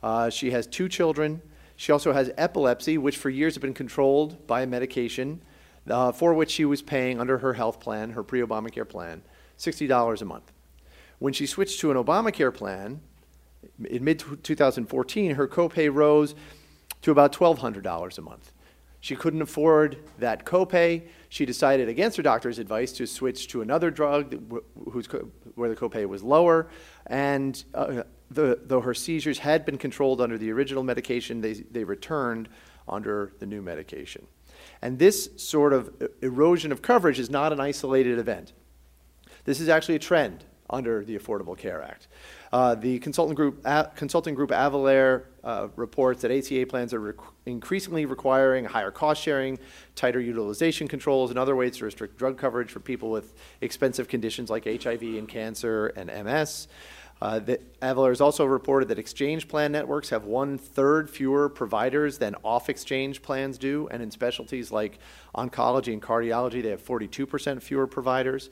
Uh, 0.04 0.30
she 0.30 0.52
has 0.52 0.68
two 0.68 0.90
children. 0.90 1.42
She 1.78 1.94
also 1.94 2.12
has 2.12 2.30
epilepsy, 2.36 2.98
which 2.98 3.16
for 3.16 3.30
years 3.30 3.56
had 3.56 3.62
been 3.62 3.74
controlled 3.74 4.46
by 4.46 4.64
a 4.64 4.68
medication 4.68 5.42
uh, 5.90 6.12
for 6.12 6.34
which 6.34 6.52
she 6.52 6.66
was 6.66 6.82
paying 6.82 7.18
under 7.18 7.38
her 7.38 7.54
health 7.54 7.80
plan, 7.80 8.10
her 8.10 8.24
pre 8.24 8.42
Obamacare 8.42 8.90
plan, 8.90 9.22
$60 9.58 10.22
a 10.22 10.26
month. 10.26 10.52
When 11.20 11.32
she 11.32 11.46
switched 11.46 11.80
to 11.80 11.92
an 11.92 11.98
Obamacare 11.98 12.54
plan 12.54 13.00
in 13.86 14.04
mid 14.04 14.22
2014, 14.44 15.36
her 15.36 15.48
copay 15.48 15.90
rose 15.90 16.36
to 17.04 17.12
about 17.12 17.32
$1,200 17.32 18.18
a 18.18 18.22
month. 18.22 18.52
She 19.02 19.16
couldn't 19.16 19.42
afford 19.42 19.98
that 20.20 20.46
copay. 20.46 21.08
She 21.30 21.46
decided 21.46 21.90
against 21.90 22.18
her 22.18 22.24
doctor's 22.24 22.60
advice 22.60 22.92
to 22.94 23.08
switch 23.08 23.48
to 23.50 23.62
another 23.62 23.90
drug 23.90 24.40
whose, 24.92 25.08
where 25.56 25.70
the 25.70 25.76
copay 25.76 26.08
was 26.08 26.24
lower. 26.24 26.70
And 27.08 27.62
uh, 27.74 28.04
the, 28.30 28.60
though 28.64 28.82
her 28.82 28.94
seizures 28.94 29.40
had 29.40 29.66
been 29.66 29.80
controlled 29.80 30.22
under 30.22 30.38
the 30.38 30.52
original 30.52 30.84
medication, 30.84 31.42
they, 31.42 31.54
they 31.54 31.84
returned 31.84 32.48
under 32.88 33.34
the 33.40 33.48
new 33.48 33.62
medication. 33.62 34.28
And 34.84 35.00
this 35.00 35.30
sort 35.36 35.74
of 35.74 35.92
erosion 36.22 36.72
of 36.72 36.84
coverage 36.84 37.20
is 37.20 37.30
not 37.30 37.52
an 37.52 37.60
isolated 37.60 38.20
event. 38.20 38.54
This 39.46 39.60
is 39.60 39.68
actually 39.68 39.96
a 39.96 40.00
trend 40.00 40.46
under 40.72 41.04
the 41.04 41.18
Affordable 41.18 41.58
Care 41.58 41.82
Act. 41.82 42.08
Uh, 42.52 42.76
the 42.76 43.00
consultant 43.00 43.36
group, 43.36 43.66
consulting 43.96 44.36
group 44.36 44.52
Avalere 44.52 45.24
uh, 45.44 45.68
reports 45.76 46.22
that 46.22 46.32
ACA 46.32 46.66
plans 46.66 46.94
are 46.94 47.16
increasingly 47.46 48.06
requiring 48.06 48.66
higher 48.66 48.92
cost 48.92 49.22
sharing, 49.22 49.60
tighter 49.96 50.20
utilization 50.20 50.88
controls, 50.88 51.30
and 51.30 51.40
other 51.40 51.56
ways 51.56 51.78
to 51.78 51.86
restrict 51.86 52.18
drug 52.18 52.38
coverage 52.38 52.72
for 52.72 52.80
people 52.80 53.10
with 53.10 53.34
expensive 53.62 54.08
conditions 54.08 54.50
like 54.50 54.66
HIV 54.66 55.02
and 55.02 55.28
cancer 55.28 55.88
and 55.88 56.08
MS. 56.26 56.68
Uh, 57.22 57.40
Avalere 57.84 58.10
has 58.10 58.22
also 58.22 58.46
reported 58.46 58.88
that 58.88 58.98
exchange 58.98 59.48
plan 59.48 59.72
networks 59.72 60.10
have 60.10 60.26
one 60.26 60.58
third 60.58 61.08
fewer 61.08 61.50
providers 61.50 62.18
than 62.18 62.36
off 62.44 62.68
exchange 62.68 63.22
plans 63.22 63.60
do, 63.60 63.88
and 63.92 64.02
in 64.02 64.10
specialties 64.10 64.72
like 64.72 64.98
oncology 65.36 65.94
and 65.94 66.02
cardiology, 66.02 66.64
they 66.64 66.72
have 66.72 66.84
42% 66.84 67.62
fewer 67.62 67.86
providers. 67.86 68.50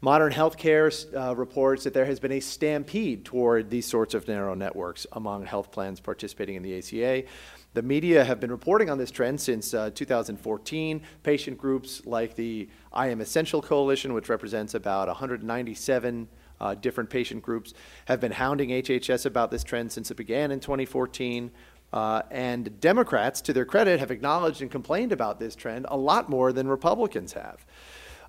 Modern 0.00 0.32
Healthcare 0.32 0.92
uh, 1.16 1.34
reports 1.34 1.84
that 1.84 1.94
there 1.94 2.04
has 2.04 2.20
been 2.20 2.32
a 2.32 2.40
stampede 2.40 3.24
toward 3.24 3.70
these 3.70 3.86
sorts 3.86 4.14
of 4.14 4.28
narrow 4.28 4.54
networks 4.54 5.06
among 5.12 5.46
health 5.46 5.72
plans 5.72 6.00
participating 6.00 6.56
in 6.56 6.62
the 6.62 6.78
ACA. 6.78 7.26
The 7.74 7.82
media 7.82 8.24
have 8.24 8.38
been 8.38 8.50
reporting 8.50 8.90
on 8.90 8.98
this 8.98 9.10
trend 9.10 9.40
since 9.40 9.74
uh, 9.74 9.90
2014. 9.94 11.02
Patient 11.22 11.58
groups 11.58 12.06
like 12.06 12.36
the 12.36 12.68
I 12.92 13.08
Am 13.08 13.20
Essential 13.20 13.60
Coalition, 13.60 14.14
which 14.14 14.28
represents 14.28 14.74
about 14.74 15.08
197 15.08 16.28
uh, 16.60 16.74
different 16.74 17.10
patient 17.10 17.42
groups, 17.42 17.74
have 18.04 18.20
been 18.20 18.32
hounding 18.32 18.68
HHS 18.70 19.26
about 19.26 19.50
this 19.50 19.64
trend 19.64 19.90
since 19.90 20.10
it 20.10 20.16
began 20.16 20.50
in 20.50 20.60
2014. 20.60 21.50
Uh, 21.92 22.22
and 22.30 22.80
Democrats, 22.80 23.40
to 23.40 23.52
their 23.52 23.64
credit, 23.64 24.00
have 24.00 24.10
acknowledged 24.10 24.62
and 24.62 24.70
complained 24.70 25.12
about 25.12 25.38
this 25.38 25.54
trend 25.54 25.86
a 25.88 25.96
lot 25.96 26.28
more 26.28 26.52
than 26.52 26.68
Republicans 26.68 27.32
have. 27.32 27.64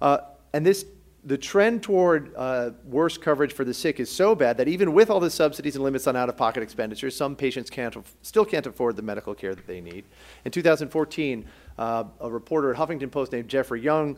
Uh, 0.02 0.20
and 0.54 0.66
this 0.66 0.86
the 1.26 1.38
trend 1.38 1.82
toward 1.82 2.32
uh, 2.36 2.70
worse 2.86 3.18
coverage 3.18 3.52
for 3.52 3.66
the 3.66 3.74
sick 3.74 4.00
is 4.00 4.12
so 4.12 4.36
bad 4.36 4.58
that 4.58 4.68
even 4.68 4.94
with 4.94 5.10
all 5.10 5.20
the 5.20 5.30
subsidies 5.30 5.76
and 5.76 5.84
limits 5.84 6.06
on 6.06 6.16
out-of-pocket 6.16 6.62
expenditures, 6.62 7.16
some 7.16 7.36
patients 7.36 7.70
can't 7.72 7.98
still 8.22 8.46
can't 8.46 8.68
afford 8.68 8.96
the 8.96 9.02
medical 9.02 9.34
care 9.34 9.56
that 9.56 9.66
they 9.66 9.82
need. 9.82 10.06
In 10.46 10.52
2014, 10.52 11.46
uh, 11.80 12.04
a 12.20 12.30
reporter 12.30 12.72
at 12.72 12.78
Huffington 12.78 13.12
Post 13.12 13.32
named 13.32 13.50
Jeffrey 13.50 13.82
Young 13.82 14.18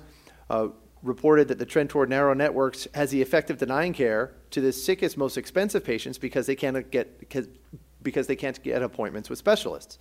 uh, 0.50 0.68
reported 1.02 1.48
that 1.48 1.60
the 1.60 1.66
trend 1.66 1.90
toward 1.90 2.10
narrow 2.10 2.34
networks 2.34 2.90
has 2.94 3.10
the 3.10 3.22
effect 3.22 3.50
of 3.50 3.58
denying 3.58 3.94
care 3.94 4.34
to 4.52 4.60
the 4.60 4.74
sickest, 4.74 5.18
most 5.18 5.38
expensive 5.38 5.86
patients 5.86 6.18
because 6.18 6.46
they 6.46 6.56
can't 6.56 6.92
get 6.92 7.20
because, 7.20 7.48
because 8.04 8.28
they 8.28 8.36
can't 8.36 8.62
get 8.64 8.82
appointments 8.82 9.30
with 9.30 9.40
specialists. 9.40 9.98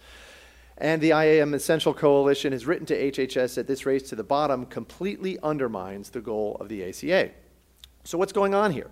And 0.78 1.00
the 1.00 1.12
I 1.12 1.24
Am 1.24 1.54
Essential 1.54 1.94
Coalition 1.94 2.52
has 2.52 2.66
written 2.66 2.86
to 2.86 3.10
HHS 3.10 3.54
that 3.54 3.66
this 3.66 3.86
race 3.86 4.02
to 4.10 4.14
the 4.14 4.24
bottom 4.24 4.66
completely 4.66 5.38
undermines 5.42 6.10
the 6.10 6.20
goal 6.20 6.56
of 6.60 6.68
the 6.68 6.84
ACA. 6.84 7.30
So 8.04 8.18
what's 8.18 8.32
going 8.32 8.54
on 8.54 8.72
here? 8.72 8.90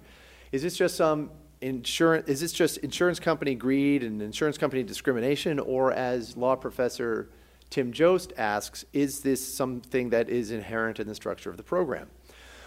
Is 0.51 0.63
this 0.63 0.77
just 0.77 0.97
some 0.97 1.31
insurance? 1.61 2.29
Is 2.29 2.41
this 2.41 2.53
just 2.53 2.79
insurance 2.79 3.21
company 3.21 3.55
greed 3.55 4.03
and 4.03 4.23
insurance 4.23 4.57
company 4.57 4.83
discrimination, 4.83 5.59
or 5.59 5.93
as 5.93 6.37
law 6.37 6.57
professor 6.57 7.29
Tim 7.71 7.93
Jost 7.93 8.33
asks, 8.39 8.85
is 8.93 9.21
this 9.21 9.47
something 9.47 10.11
that 10.11 10.29
is 10.29 10.53
inherent 10.53 11.01
in 11.01 11.07
the 11.07 11.15
structure 11.15 11.51
of 11.51 11.57
the 11.57 11.63
program? 11.63 12.09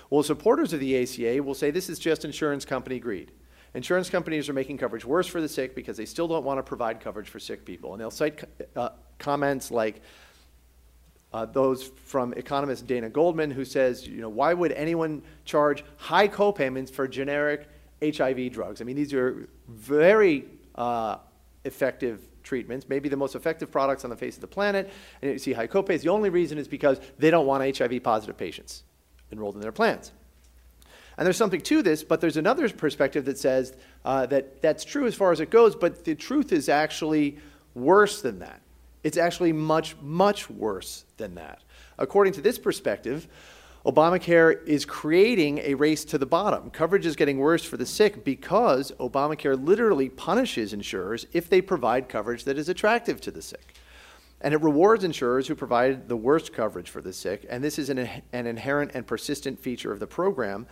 Well, 0.10 0.24
supporters 0.24 0.74
of 0.74 0.80
the 0.80 1.02
ACA 1.02 1.42
will 1.42 1.54
say 1.54 1.72
this 1.72 1.90
is 1.90 1.98
just 1.98 2.24
insurance 2.24 2.66
company 2.66 3.00
greed. 3.00 3.32
Insurance 3.74 4.10
companies 4.10 4.50
are 4.50 4.54
making 4.54 4.78
coverage 4.78 5.06
worse 5.06 5.28
for 5.28 5.42
the 5.42 5.50
sick 5.50 5.76
because 5.76 5.98
they 5.98 6.06
still 6.06 6.28
don't 6.28 6.44
want 6.44 6.58
to 6.58 6.64
provide 6.64 7.00
coverage 7.00 7.30
for 7.30 7.40
sick 7.40 7.66
people. 7.66 7.94
And 7.94 8.02
they'll 8.02 8.12
cite 8.12 8.44
uh, 8.76 8.90
comments 9.20 9.72
like 9.72 10.02
uh, 11.34 11.46
those 11.46 11.92
from 12.06 12.34
economist 12.34 12.88
Dana 12.88 13.10
Goldman, 13.10 13.52
who 13.52 13.66
says, 13.66 14.08
you 14.08 14.22
know, 14.22 14.30
why 14.30 14.54
would 14.54 14.72
anyone 14.72 15.22
charge 15.46 15.84
high 15.98 16.28
copayments 16.28 16.90
for 16.90 17.08
generic 17.08 17.68
HIV 18.02 18.52
drugs? 18.52 18.82
I 18.82 18.86
mean, 18.86 18.96
these 18.96 19.14
are 19.14 19.48
very 19.68 20.46
uh, 20.76 21.18
effective 21.66 22.22
treatments, 22.44 22.88
maybe 22.88 23.10
the 23.10 23.18
most 23.18 23.36
effective 23.36 23.70
products 23.72 24.06
on 24.06 24.10
the 24.10 24.16
face 24.16 24.36
of 24.36 24.42
the 24.42 24.48
planet, 24.48 24.90
and 25.22 25.32
you 25.32 25.38
see 25.38 25.52
high 25.52 25.68
copays. 25.68 26.02
The 26.02 26.10
only 26.10 26.30
reason 26.30 26.58
is 26.58 26.68
because 26.68 27.00
they 27.20 27.30
don't 27.30 27.46
want 27.46 27.78
HIV 27.78 28.02
positive 28.04 28.38
patients 28.38 28.84
enrolled 29.32 29.56
in 29.56 29.62
their 29.62 29.74
plans. 29.74 30.14
And 31.18 31.26
there's 31.26 31.38
something 31.38 31.62
to 31.62 31.82
this, 31.82 32.04
but 32.04 32.22
there's 32.22 32.38
another 32.38 32.70
perspective 32.70 33.26
that 33.26 33.38
says 33.38 33.76
uh, 34.06 34.28
that 34.28 34.62
that's 34.62 34.86
true 34.86 35.08
as 35.08 35.16
far 35.16 35.32
as 35.32 35.40
it 35.40 35.50
goes, 35.50 35.76
but 35.76 36.06
the 36.06 36.16
truth 36.16 36.54
is 36.54 36.70
actually 36.70 37.38
worse 37.74 38.22
than 38.22 38.40
that. 38.40 38.62
It's 39.08 39.16
actually 39.16 39.54
much, 39.54 39.96
much 40.02 40.50
worse 40.50 41.06
than 41.16 41.36
that. 41.36 41.64
According 41.98 42.34
to 42.34 42.42
this 42.42 42.60
perspective, 42.60 43.30
Obamacare 43.86 44.62
is 44.68 44.84
creating 44.84 45.60
a 45.60 45.76
race 45.76 46.04
to 46.04 46.18
the 46.18 46.26
bottom. 46.26 46.70
Coverage 46.72 47.06
is 47.06 47.16
getting 47.16 47.38
worse 47.38 47.64
for 47.64 47.78
the 47.78 47.86
sick 47.86 48.26
because 48.26 48.92
Obamacare 49.00 49.66
literally 49.66 50.10
punishes 50.10 50.74
insurers 50.74 51.26
if 51.32 51.50
they 51.50 51.62
provide 51.62 52.10
coverage 52.10 52.44
that 52.44 52.58
is 52.58 52.68
attractive 52.68 53.22
to 53.22 53.32
the 53.32 53.42
sick. 53.42 53.76
And 54.42 54.54
it 54.54 54.62
rewards 54.62 55.06
insurers 55.06 55.48
who 55.48 55.56
provide 55.56 56.10
the 56.10 56.18
worst 56.18 56.52
coverage 56.52 56.90
for 56.90 57.02
the 57.02 57.14
sick, 57.14 57.46
and 57.50 57.64
this 57.64 57.80
is 57.80 57.90
an, 57.90 58.10
an 58.34 58.46
inherent 58.46 58.92
and 58.94 59.08
persistent 59.08 59.58
feature 59.58 59.94
of 59.94 60.02
the 60.02 60.06
program 60.08 60.68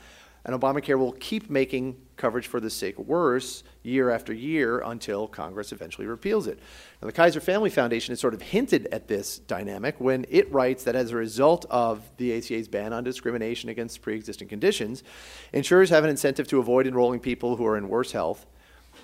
and 0.45 0.59
Obamacare 0.59 0.97
will 0.97 1.13
keep 1.13 1.49
making 1.49 1.97
coverage 2.17 2.47
for 2.47 2.59
the 2.59 2.69
sick 2.69 2.97
worse 2.99 3.63
year 3.83 4.09
after 4.11 4.31
year 4.31 4.79
until 4.79 5.27
Congress 5.27 5.71
eventually 5.71 6.07
repeals 6.07 6.47
it. 6.47 6.59
Now, 7.01 7.07
the 7.07 7.13
Kaiser 7.13 7.41
Family 7.41 7.69
Foundation 7.69 8.11
has 8.11 8.19
sort 8.19 8.33
of 8.33 8.41
hinted 8.41 8.87
at 8.91 9.07
this 9.07 9.39
dynamic 9.39 9.95
when 9.99 10.25
it 10.29 10.51
writes 10.51 10.83
that 10.83 10.95
as 10.95 11.11
a 11.11 11.15
result 11.15 11.65
of 11.69 12.03
the 12.17 12.31
ACA's 12.37 12.67
ban 12.67 12.93
on 12.93 13.03
discrimination 13.03 13.69
against 13.69 14.01
pre 14.01 14.15
existing 14.15 14.47
conditions, 14.47 15.03
insurers 15.51 15.89
have 15.89 16.03
an 16.03 16.09
incentive 16.09 16.47
to 16.47 16.59
avoid 16.59 16.87
enrolling 16.87 17.19
people 17.19 17.55
who 17.55 17.65
are 17.65 17.75
in 17.75 17.89
worse 17.89 18.11
health, 18.11 18.45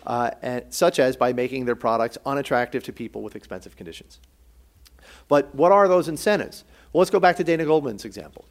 uh, 0.05 0.31
and, 0.41 0.65
such 0.69 0.99
as 0.99 1.17
by 1.17 1.33
making 1.33 1.65
their 1.65 1.75
products 1.75 2.17
unattractive 2.25 2.83
to 2.83 2.93
people 2.93 3.23
with 3.23 3.35
expensive 3.35 3.75
conditions. 3.75 4.19
But 5.27 5.53
what 5.55 5.71
are 5.71 5.87
those 5.87 6.07
incentives? 6.07 6.63
Well, 6.93 6.99
let's 6.99 7.11
go 7.11 7.19
back 7.19 7.37
to 7.37 7.43
Dana 7.43 7.65
Goldman's 7.65 8.05
example. 8.05 8.45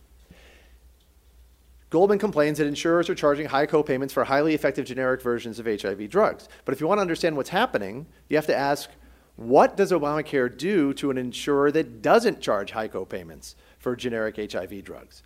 Goldman 1.91 2.21
complains 2.21 2.59
that 2.59 2.69
insurers 2.69 3.11
are 3.11 3.17
charging 3.17 3.47
high 3.47 3.67
copayments 3.67 4.13
for 4.13 4.23
highly 4.23 4.55
effective 4.55 4.87
generic 4.87 5.21
versions 5.21 5.59
of 5.59 5.67
HIV 5.67 6.09
drugs. 6.09 6.49
But 6.65 6.73
if 6.73 6.81
you 6.81 6.87
want 6.87 6.99
to 6.99 7.03
understand 7.03 7.37
what's 7.37 7.51
happening, 7.51 8.07
you 8.29 8.37
have 8.37 8.47
to 8.47 8.57
ask 8.57 8.91
what 9.35 9.77
does 9.77 9.91
Obamacare 9.91 10.57
do 10.57 10.95
to 10.95 11.11
an 11.11 11.19
insurer 11.19 11.73
that 11.73 12.01
doesn't 12.03 12.41
charge 12.41 12.71
high 12.71 12.89
copayments 12.89 13.55
for 13.79 13.97
generic 13.97 14.37
HIV 14.37 14.85
drugs? 14.85 15.23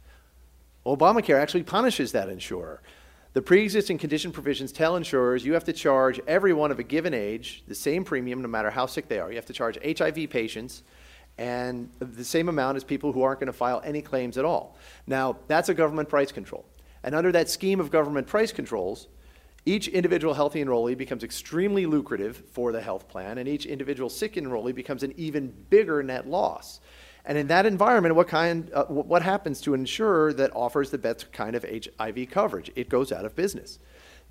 Obamacare 0.87 1.41
actually 1.41 1.65
punishes 1.65 2.13
that 2.13 2.29
insurer. 2.29 2.81
The 3.35 3.43
pre 3.43 3.63
existing 3.63 3.99
condition 3.99 4.31
provisions 4.31 4.71
tell 4.73 4.97
insurers 4.97 5.45
you 5.45 5.55
have 5.55 5.65
to 5.65 5.73
charge 5.73 6.21
everyone 6.27 6.71
of 6.71 6.79
a 6.79 6.85
given 6.85 7.13
age 7.13 7.65
the 7.67 7.75
same 7.75 8.05
premium 8.05 8.41
no 8.41 8.49
matter 8.49 8.71
how 8.71 8.87
sick 8.87 9.09
they 9.09 9.19
are. 9.19 9.29
You 9.31 9.37
have 9.37 9.47
to 9.47 9.53
charge 9.53 9.79
HIV 9.85 10.31
patients 10.31 10.85
and 11.39 11.91
the 11.99 12.25
same 12.25 12.49
amount 12.49 12.77
as 12.77 12.85
people 12.85 13.13
who 13.13 13.23
aren't 13.23 13.41
going 13.41 13.49
to 13.49 13.53
file 13.53 13.83
any 13.85 14.01
claims 14.01 14.39
at 14.39 14.45
all. 14.45 14.77
Now, 15.07 15.39
that's 15.49 15.69
a 15.69 15.75
government 15.75 16.09
price 16.09 16.31
control. 16.31 16.65
And 17.03 17.15
under 17.15 17.33
that 17.33 17.51
scheme 17.51 17.81
of 17.81 17.91
government 17.91 18.27
price 18.27 18.53
controls, 18.53 19.09
each 19.67 19.89
individual 19.89 20.35
healthy 20.35 20.63
enrollee 20.63 20.97
becomes 20.97 21.25
extremely 21.25 21.87
lucrative 21.87 22.43
for 22.53 22.71
the 22.71 22.81
health 22.81 23.09
plan, 23.09 23.39
and 23.39 23.49
each 23.49 23.67
individual 23.67 24.11
sick 24.11 24.35
enrollee 24.35 24.75
becomes 24.75 25.03
an 25.03 25.13
even 25.17 25.55
bigger 25.71 26.03
net 26.03 26.29
loss. 26.29 26.81
And 27.25 27.39
in 27.39 27.47
that 27.47 27.65
environment, 27.65 28.15
what 28.15 28.29
kind, 28.29 28.71
uh, 28.75 28.85
what 28.85 29.23
happens 29.23 29.63
to 29.63 29.73
an 29.73 29.81
insurer 29.81 30.35
that 30.35 30.55
offers 30.55 30.91
the 30.91 30.99
best 30.99 31.33
kind 31.33 31.57
of 31.57 31.65
HIV 31.65 32.29
coverage? 32.31 32.71
It 32.77 32.91
goes 32.91 33.11
out 33.11 33.25
of 33.25 33.35
business. 33.35 33.79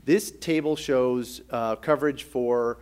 This 0.04 0.32
table 0.32 0.76
shows 0.76 1.42
uh, 1.50 1.78
coverage 1.78 2.24
for 2.24 2.80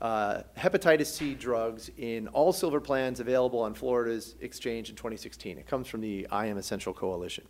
uh, 0.00 0.42
hepatitis 0.56 1.06
C 1.06 1.34
drugs 1.34 1.90
in 1.96 2.28
all 2.28 2.52
silver 2.52 2.80
plans 2.80 3.20
available 3.20 3.60
on 3.60 3.74
Florida's 3.74 4.34
exchange 4.40 4.90
in 4.90 4.96
2016. 4.96 5.58
It 5.58 5.66
comes 5.66 5.88
from 5.88 6.00
the 6.00 6.26
I 6.30 6.46
Am 6.46 6.58
Essential 6.58 6.92
Coalition. 6.92 7.44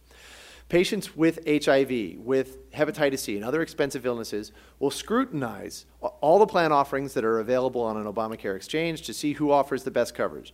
Patients 0.69 1.17
with 1.17 1.39
HIV, 1.47 2.19
with 2.19 2.71
hepatitis 2.73 3.21
C, 3.21 3.37
and 3.37 3.45
other 3.45 3.63
expensive 3.63 4.05
illnesses 4.05 4.51
will 4.81 4.91
scrutinize 4.91 5.87
all 6.01 6.41
the 6.41 6.47
plan 6.47 6.73
offerings 6.73 7.15
that 7.15 7.25
are 7.25 7.39
available 7.39 7.83
on 7.83 7.97
an 7.97 8.13
Obamacare 8.13 8.57
exchange 8.57 9.03
to 9.03 9.15
see 9.15 9.35
who 9.35 9.53
offers 9.53 9.85
the 9.85 9.93
best 9.93 10.15
coverage. 10.15 10.53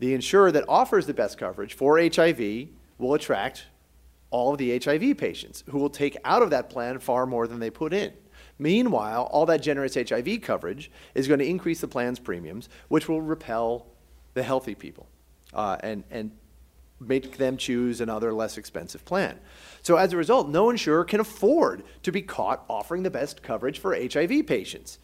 The 0.00 0.14
insurer 0.14 0.50
that 0.50 0.64
offers 0.68 1.06
the 1.06 1.14
best 1.14 1.38
coverage 1.38 1.74
for 1.74 2.00
HIV 2.00 2.68
will 2.98 3.14
attract 3.14 3.66
all 4.30 4.52
of 4.52 4.58
the 4.58 4.76
HIV 4.78 5.16
patients 5.16 5.62
who 5.70 5.78
will 5.78 5.90
take 5.90 6.16
out 6.24 6.42
of 6.42 6.50
that 6.50 6.68
plan 6.68 6.98
far 6.98 7.24
more 7.24 7.46
than 7.46 7.60
they 7.60 7.70
put 7.70 7.92
in. 7.92 8.12
Meanwhile, 8.58 9.28
all 9.32 9.46
that 9.46 9.62
generous 9.62 9.94
HIV 9.94 10.40
coverage 10.42 10.90
is 11.14 11.26
going 11.26 11.40
to 11.40 11.46
increase 11.46 11.80
the 11.80 11.88
plan's 11.88 12.18
premiums, 12.18 12.68
which 12.88 13.08
will 13.08 13.22
repel 13.22 13.86
the 14.34 14.42
healthy 14.42 14.74
people 14.74 15.08
uh, 15.52 15.76
and, 15.82 16.04
and 16.10 16.30
make 17.00 17.36
them 17.38 17.56
choose 17.56 18.00
another 18.00 18.32
less 18.32 18.56
expensive 18.56 19.04
plan. 19.04 19.38
So 19.82 19.96
as 19.96 20.12
a 20.12 20.16
result, 20.16 20.48
no 20.48 20.70
insurer 20.70 21.04
can 21.04 21.20
afford 21.20 21.82
to 22.02 22.12
be 22.12 22.22
caught 22.22 22.64
offering 22.68 23.02
the 23.02 23.10
best 23.10 23.42
coverage 23.42 23.78
for 23.78 23.94
HIV 23.94 24.46
patients 24.46 24.98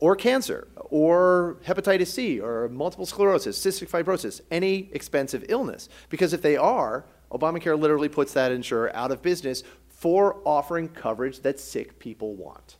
or 0.00 0.16
cancer 0.16 0.68
or 0.76 1.56
hepatitis 1.66 2.08
C 2.08 2.40
or 2.40 2.68
multiple 2.68 3.06
sclerosis, 3.06 3.58
cystic 3.58 3.90
fibrosis, 3.90 4.40
any 4.50 4.90
expensive 4.92 5.44
illness. 5.48 5.88
Because 6.08 6.32
if 6.32 6.42
they 6.42 6.56
are, 6.56 7.04
Obamacare 7.30 7.78
literally 7.78 8.08
puts 8.08 8.32
that 8.32 8.52
insurer 8.52 8.94
out 8.94 9.10
of 9.10 9.22
business 9.22 9.62
for 9.98 10.36
offering 10.44 10.88
coverage 10.88 11.40
that 11.40 11.58
sick 11.58 11.98
people 11.98 12.36
want. 12.36 12.76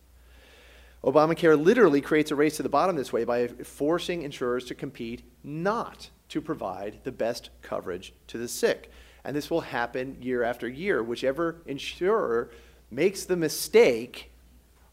Obamacare 1.03 1.61
literally 1.61 2.01
creates 2.01 2.31
a 2.31 2.37
race 2.37 2.57
to 2.57 2.63
the 2.63 2.69
bottom 2.69 2.95
this 2.95 3.13
way 3.13 3.25
by 3.25 3.49
forcing 3.49 4.23
insurers 4.23 4.65
to 4.65 4.75
compete 4.75 5.23
not 5.43 6.11
to 6.29 6.41
provide 6.41 7.01
the 7.03 7.11
best 7.11 7.51
coverage 7.61 8.13
to 8.29 8.39
the 8.39 8.47
sick. 8.47 8.91
And 9.25 9.35
this 9.35 9.51
will 9.51 9.63
happen 9.63 10.17
year 10.21 10.45
after 10.45 10.69
year. 10.69 11.03
Whichever 11.03 11.63
insurer 11.67 12.51
makes 12.91 13.25
the 13.25 13.37
mistake 13.37 14.31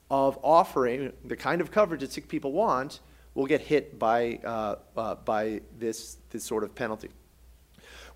of 0.10 0.40
offering 0.44 1.14
the 1.24 1.36
kind 1.36 1.62
of 1.62 1.70
coverage 1.72 2.02
that 2.02 2.12
sick 2.12 2.28
people 2.28 2.52
want 2.52 3.02
will 3.36 3.46
get 3.46 3.62
hit 3.62 4.00
by, 4.00 4.40
uh, 4.44 4.76
uh, 4.98 5.16
by 5.16 5.62
this, 5.78 6.18
this 6.32 6.44
sort 6.44 6.64
of 6.64 6.74
penalty. 6.74 7.10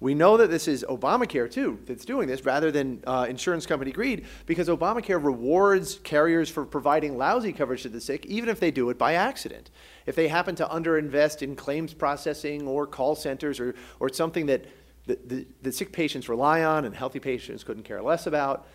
We 0.01 0.13
know 0.13 0.37
that 0.37 0.49
this 0.49 0.69
is 0.69 0.85
Obamacare, 0.87 1.51
too, 1.51 1.79
that's 1.85 2.05
doing 2.05 2.27
this 2.27 2.45
rather 2.45 2.71
than 2.71 3.03
uh, 3.05 3.25
insurance 3.29 3.65
company 3.65 3.91
greed 3.91 4.25
because 4.45 4.69
Obamacare 4.69 5.21
rewards 5.21 5.99
carriers 6.03 6.49
for 6.49 6.65
providing 6.65 7.17
lousy 7.17 7.51
coverage 7.51 7.83
to 7.83 7.89
the 7.89 7.99
sick, 7.99 8.25
even 8.25 8.47
if 8.47 8.61
they 8.61 8.71
do 8.71 8.89
it 8.89 8.97
by 8.97 9.15
accident. 9.15 9.71
If 10.05 10.15
they 10.15 10.29
happen 10.29 10.55
to 10.55 10.65
underinvest 10.65 11.41
in 11.41 11.55
claims 11.57 11.93
processing 11.93 12.65
or 12.65 12.87
call 12.87 13.15
centers 13.15 13.59
or, 13.59 13.75
or 13.99 14.07
something 14.07 14.45
that 14.45 14.65
the, 15.05 15.19
the, 15.25 15.47
the 15.63 15.71
sick 15.71 15.91
patients 15.91 16.29
rely 16.29 16.63
on 16.63 16.85
and 16.85 16.95
healthy 16.95 17.19
patients 17.19 17.65
couldn't 17.65 17.83
care 17.83 18.01
less 18.01 18.25
about, 18.25 18.67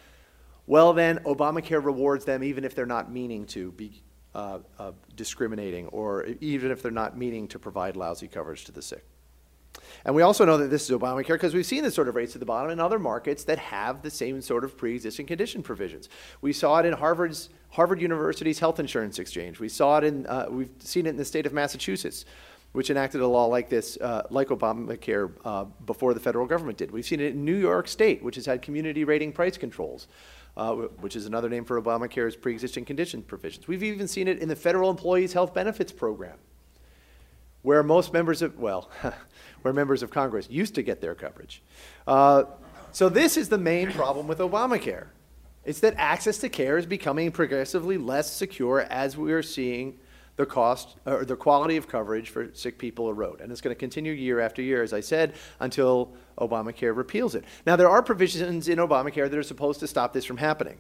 well, 0.67 0.93
then 0.93 1.19
Obamacare 1.21 1.83
rewards 1.83 2.27
them 2.27 2.45
even 2.45 2.65
if 2.65 2.75
they're 2.75 2.85
not 2.85 3.11
meaning 3.11 3.47
to 3.47 3.73
be 3.73 4.03
uh, 4.35 4.59
uh, 4.79 4.93
discriminating 5.15 5.87
or 5.89 6.27
even 6.41 6.71
if 6.71 6.83
they're 6.83 6.91
not 6.91 7.17
meaning 7.17 7.49
to 7.49 7.59
provide 7.59 7.97
lousy 7.97 8.29
coverage 8.29 8.65
to 8.65 8.73
the 8.73 8.83
sick. 8.83 9.07
And 10.05 10.15
we 10.15 10.23
also 10.23 10.45
know 10.45 10.59
that 10.59 10.69
this 10.71 10.89
is 10.89 10.97
Obamacare 10.97 11.35
because 11.35 11.55
we've 11.55 11.67
seen 11.67 11.83
this 11.83 11.95
sort 11.95 12.09
of 12.09 12.15
rates 12.15 12.35
at 12.37 12.41
the 12.41 12.47
bottom 12.47 12.71
in 12.71 12.79
other 12.79 12.99
markets 12.99 13.45
that 13.45 13.59
have 13.59 14.03
the 14.03 14.11
same 14.11 14.41
sort 14.43 14.65
of 14.65 14.77
pre-existing 14.77 15.27
condition 15.27 15.63
provisions. 15.63 16.09
We 16.41 16.53
saw 16.53 16.79
it 16.79 16.87
in 16.87 16.93
Harvard's 16.93 17.49
Harvard 17.71 18.01
University's 18.01 18.59
health 18.59 18.79
insurance 18.79 19.19
exchange. 19.19 19.59
We 19.59 19.69
saw 19.69 19.99
it 19.99 20.05
in 20.05 20.27
uh, 20.27 20.47
we've 20.51 20.71
seen 20.79 21.07
it 21.07 21.11
in 21.11 21.17
the 21.17 21.25
state 21.25 21.47
of 21.47 21.53
Massachusetts, 21.53 22.25
which 22.73 22.91
enacted 22.91 23.21
a 23.21 23.27
law 23.27 23.47
like 23.47 23.69
this, 23.69 23.97
uh, 24.01 24.23
like 24.31 24.49
Obamacare, 24.49 25.33
uh, 25.45 25.65
before 25.87 26.13
the 26.13 26.21
federal 26.21 26.47
government 26.47 26.77
did. 26.79 26.91
We've 26.91 27.05
seen 27.05 27.21
it 27.21 27.35
in 27.35 27.45
New 27.45 27.57
York 27.57 27.89
State, 27.89 28.23
which 28.23 28.35
has 28.37 28.47
had 28.47 28.63
community 28.63 29.05
rating 29.05 29.33
price 29.33 29.57
controls. 29.57 30.07
Uh, 30.57 30.75
which 31.01 31.17
is 31.17 31.27
another 31.27 31.49
name 31.49 31.65
for 31.65 31.83
Obamacare's 31.83 32.37
pre-existing 32.37 32.85
condition 32.85 33.23
provisions. 33.23 33.67
We've 33.67 33.83
even 33.83 34.07
seen 34.07 34.29
it 34.29 34.39
in 34.39 34.49
the 34.49 34.55
Federal 34.55 34.89
Employees 34.89 35.33
Health 35.33 35.53
Benefits 35.53 35.91
Program, 35.91 36.37
where 37.65 37.83
most 37.83 38.13
members 38.13 38.43
of, 38.43 38.57
well, 38.59 38.91
where 39.63 39.75
members 39.75 40.03
of 40.03 40.11
Congress 40.11 40.47
used 40.49 40.75
to 40.77 40.83
get 40.83 41.01
their 41.01 41.15
coverage. 41.15 41.63
Uh, 42.07 42.45
so 42.93 43.09
this 43.09 43.37
is 43.37 43.49
the 43.49 43.59
main 43.59 43.91
problem 43.91 44.29
with 44.29 44.39
Obamacare. 44.39 45.07
It's 45.65 45.81
that 45.81 45.95
access 45.97 46.39
to 46.39 46.51
care 46.51 46.77
is 46.77 46.85
becoming 46.85 47.33
progressively 47.33 47.97
less 47.97 48.31
secure 48.31 48.81
as 48.83 49.17
we 49.17 49.33
are 49.33 49.43
seeing 49.43 49.99
the 50.37 50.45
cost 50.45 50.97
or 51.07 51.25
the 51.25 51.37
quality 51.37 51.79
of 51.79 51.89
coverage 51.89 52.29
for 52.29 52.51
sick 52.53 52.77
people 52.77 53.09
erode. 53.09 53.41
And 53.41 53.51
it's 53.51 53.63
going 53.63 53.75
to 53.75 53.79
continue 53.79 54.13
year 54.13 54.41
after 54.41 54.61
year, 54.61 54.83
as 54.83 54.93
I 54.93 55.01
said, 55.01 55.33
until 55.59 56.13
Obamacare 56.37 56.95
repeals 56.95 57.35
it. 57.35 57.45
Now, 57.67 57.77
there 57.77 57.89
are 57.89 58.03
provisions 58.03 58.69
in 58.69 58.79
Obamacare 58.79 59.31
that 59.31 59.39
are 59.39 59.43
supposed 59.43 59.81
to 59.81 59.87
stop 59.87 60.13
this 60.13 60.27
from 60.27 60.37
happening. 60.37 60.79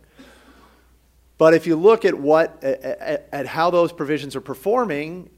But 1.38 1.54
if 1.54 1.66
you 1.66 1.76
look 1.76 2.04
at 2.04 2.14
what 2.14 2.62
at, 2.62 3.28
at 3.32 3.46
how 3.46 3.70
those 3.70 3.90
provisions 3.90 4.36
are 4.36 4.42
performing, 4.42 5.30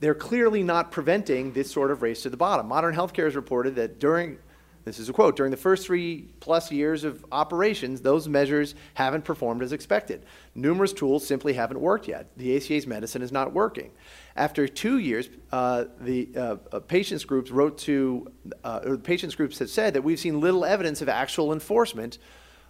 they're 0.00 0.14
clearly 0.14 0.62
not 0.62 0.90
preventing 0.90 1.52
this 1.52 1.70
sort 1.70 1.90
of 1.90 2.02
race 2.02 2.22
to 2.22 2.30
the 2.30 2.36
bottom. 2.36 2.66
Modern 2.66 2.94
Healthcare 2.94 3.24
has 3.24 3.36
reported 3.36 3.76
that 3.76 4.00
during, 4.00 4.38
this 4.84 4.98
is 4.98 5.08
a 5.08 5.12
quote, 5.12 5.36
during 5.36 5.50
the 5.50 5.56
first 5.56 5.86
three 5.86 6.28
plus 6.40 6.72
years 6.72 7.04
of 7.04 7.24
operations, 7.30 8.00
those 8.00 8.28
measures 8.28 8.74
haven't 8.94 9.24
performed 9.24 9.62
as 9.62 9.72
expected. 9.72 10.24
Numerous 10.54 10.92
tools 10.92 11.24
simply 11.24 11.52
haven't 11.52 11.80
worked 11.80 12.08
yet. 12.08 12.26
The 12.36 12.56
ACA's 12.56 12.86
medicine 12.86 13.22
is 13.22 13.30
not 13.30 13.52
working. 13.52 13.92
After 14.34 14.66
two 14.66 14.98
years, 14.98 15.28
uh, 15.52 15.84
the 16.00 16.28
uh, 16.36 16.80
patients 16.80 17.24
groups 17.24 17.50
wrote 17.50 17.78
to, 17.78 18.32
uh, 18.64 18.80
or 18.84 18.92
the 18.92 19.02
patients 19.02 19.36
groups 19.36 19.58
have 19.60 19.70
said 19.70 19.94
that 19.94 20.02
we've 20.02 20.18
seen 20.18 20.40
little 20.40 20.64
evidence 20.64 21.02
of 21.02 21.08
actual 21.08 21.52
enforcement 21.52 22.18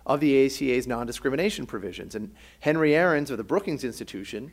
of 0.04 0.20
the 0.20 0.44
ACA's 0.44 0.86
non 0.86 1.06
discrimination 1.06 1.64
provisions. 1.64 2.14
And 2.14 2.34
Henry 2.60 2.94
Aaron 2.94 3.22
of 3.22 3.36
the 3.36 3.44
Brookings 3.44 3.84
Institution 3.84 4.52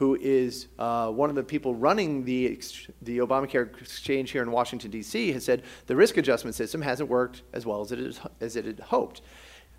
who 0.00 0.16
is 0.18 0.68
uh, 0.78 1.10
one 1.10 1.28
of 1.28 1.36
the 1.36 1.42
people 1.42 1.74
running 1.74 2.24
the, 2.24 2.58
the 3.02 3.18
Obamacare 3.18 3.78
exchange 3.82 4.30
here 4.30 4.42
in 4.42 4.50
Washington, 4.50 4.90
D.C., 4.90 5.30
has 5.32 5.44
said 5.44 5.62
the 5.88 5.94
risk 5.94 6.16
adjustment 6.16 6.54
system 6.54 6.80
hasn't 6.80 7.10
worked 7.10 7.42
as 7.52 7.66
well 7.66 7.82
as 7.82 7.92
it, 7.92 8.00
is, 8.00 8.18
as 8.40 8.56
it 8.56 8.64
had 8.64 8.80
hoped. 8.80 9.20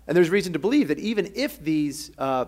And 0.06 0.16
there's 0.16 0.30
reason 0.30 0.52
to 0.52 0.60
believe 0.60 0.86
that 0.86 1.00
even 1.00 1.32
if 1.34 1.60
these, 1.60 2.12
uh, 2.18 2.44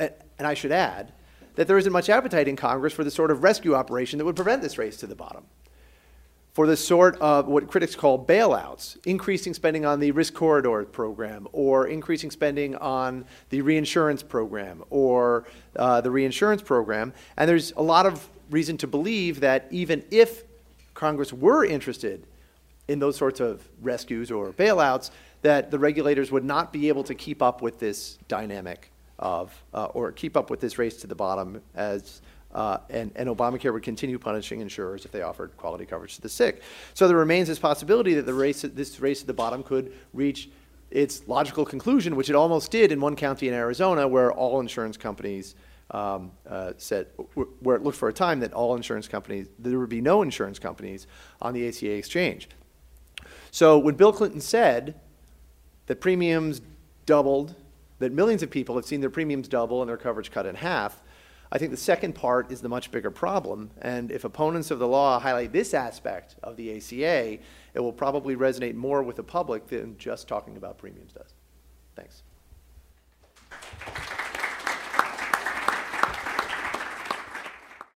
and 0.00 0.14
I 0.38 0.54
should 0.54 0.72
add, 0.72 1.12
that 1.56 1.66
there 1.66 1.76
isn't 1.76 1.92
much 1.92 2.08
appetite 2.08 2.48
in 2.48 2.56
Congress 2.56 2.94
for 2.94 3.04
the 3.04 3.10
sort 3.10 3.30
of 3.30 3.42
rescue 3.42 3.74
operation 3.74 4.18
that 4.18 4.24
would 4.24 4.34
prevent 4.34 4.62
this 4.62 4.78
race 4.78 4.96
to 4.96 5.06
the 5.06 5.14
bottom 5.14 5.44
for 6.52 6.66
the 6.66 6.76
sort 6.76 7.16
of 7.20 7.46
what 7.46 7.66
critics 7.68 7.94
call 7.94 8.22
bailouts, 8.22 8.98
increasing 9.06 9.54
spending 9.54 9.86
on 9.86 10.00
the 10.00 10.10
risk 10.10 10.34
corridor 10.34 10.84
program, 10.84 11.48
or 11.52 11.86
increasing 11.86 12.30
spending 12.30 12.76
on 12.76 13.24
the 13.48 13.62
reinsurance 13.62 14.22
program, 14.22 14.84
or 14.90 15.44
uh, 15.76 16.00
the 16.00 16.10
reinsurance 16.10 16.60
program. 16.60 17.12
And 17.36 17.48
there's 17.48 17.72
a 17.72 17.82
lot 17.82 18.04
of 18.04 18.28
reason 18.50 18.76
to 18.78 18.86
believe 18.86 19.40
that 19.40 19.66
even 19.70 20.04
if 20.10 20.44
Congress 20.92 21.32
were 21.32 21.64
interested 21.64 22.26
in 22.86 22.98
those 22.98 23.16
sorts 23.16 23.40
of 23.40 23.66
rescues 23.80 24.30
or 24.30 24.52
bailouts, 24.52 25.10
that 25.40 25.70
the 25.70 25.78
regulators 25.78 26.30
would 26.30 26.44
not 26.44 26.72
be 26.72 26.88
able 26.88 27.02
to 27.04 27.14
keep 27.14 27.40
up 27.40 27.62
with 27.62 27.78
this 27.78 28.18
dynamic 28.28 28.90
of, 29.18 29.52
uh, 29.72 29.86
or 29.86 30.12
keep 30.12 30.36
up 30.36 30.50
with 30.50 30.60
this 30.60 30.78
race 30.78 30.96
to 30.98 31.06
the 31.06 31.14
bottom 31.14 31.62
as 31.74 32.20
uh, 32.54 32.78
and, 32.90 33.10
and, 33.16 33.28
Obamacare 33.28 33.72
would 33.72 33.82
continue 33.82 34.18
punishing 34.18 34.60
insurers 34.60 35.04
if 35.04 35.10
they 35.10 35.22
offered 35.22 35.56
quality 35.56 35.86
coverage 35.86 36.16
to 36.16 36.20
the 36.20 36.28
sick. 36.28 36.62
So 36.92 37.08
there 37.08 37.16
remains 37.16 37.48
this 37.48 37.58
possibility 37.58 38.14
that 38.14 38.26
the 38.26 38.34
race, 38.34 38.62
this 38.62 39.00
race 39.00 39.22
at 39.22 39.26
the 39.26 39.32
bottom 39.32 39.62
could 39.62 39.92
reach 40.12 40.50
its 40.90 41.26
logical 41.26 41.64
conclusion, 41.64 42.14
which 42.14 42.28
it 42.28 42.36
almost 42.36 42.70
did 42.70 42.92
in 42.92 43.00
one 43.00 43.16
county 43.16 43.48
in 43.48 43.54
Arizona, 43.54 44.06
where 44.06 44.30
all 44.30 44.60
insurance 44.60 44.98
companies 44.98 45.54
um, 45.90 46.32
uh, 46.48 46.72
said, 46.76 47.06
where 47.60 47.76
it 47.76 47.82
looked 47.82 47.98
for 47.98 48.08
a 48.08 48.12
time 48.12 48.40
that 48.40 48.52
all 48.52 48.76
insurance 48.76 49.08
companies, 49.08 49.48
there 49.58 49.78
would 49.78 49.88
be 49.88 50.00
no 50.00 50.22
insurance 50.22 50.58
companies 50.58 51.06
on 51.40 51.54
the 51.54 51.66
ACA 51.68 51.90
exchange. 51.90 52.48
So 53.50 53.78
when 53.78 53.94
Bill 53.94 54.12
Clinton 54.12 54.40
said 54.40 54.98
that 55.86 56.00
premiums 56.00 56.62
doubled, 57.04 57.54
that 57.98 58.12
millions 58.12 58.42
of 58.42 58.50
people 58.50 58.74
have 58.76 58.86
seen 58.86 59.00
their 59.00 59.10
premiums 59.10 59.48
double 59.48 59.82
and 59.82 59.88
their 59.88 59.96
coverage 59.96 60.30
cut 60.30 60.46
in 60.46 60.54
half, 60.54 61.01
I 61.54 61.58
think 61.58 61.70
the 61.70 61.76
second 61.76 62.14
part 62.14 62.50
is 62.50 62.62
the 62.62 62.68
much 62.70 62.90
bigger 62.90 63.10
problem. 63.10 63.70
And 63.82 64.10
if 64.10 64.24
opponents 64.24 64.70
of 64.70 64.78
the 64.78 64.88
law 64.88 65.20
highlight 65.20 65.52
this 65.52 65.74
aspect 65.74 66.34
of 66.42 66.56
the 66.56 66.78
ACA, 66.78 67.38
it 67.74 67.80
will 67.80 67.92
probably 67.92 68.34
resonate 68.36 68.74
more 68.74 69.02
with 69.02 69.16
the 69.16 69.22
public 69.22 69.66
than 69.66 69.98
just 69.98 70.26
talking 70.26 70.56
about 70.56 70.78
premiums 70.78 71.12
does. 71.12 71.34
Thanks. 71.94 72.22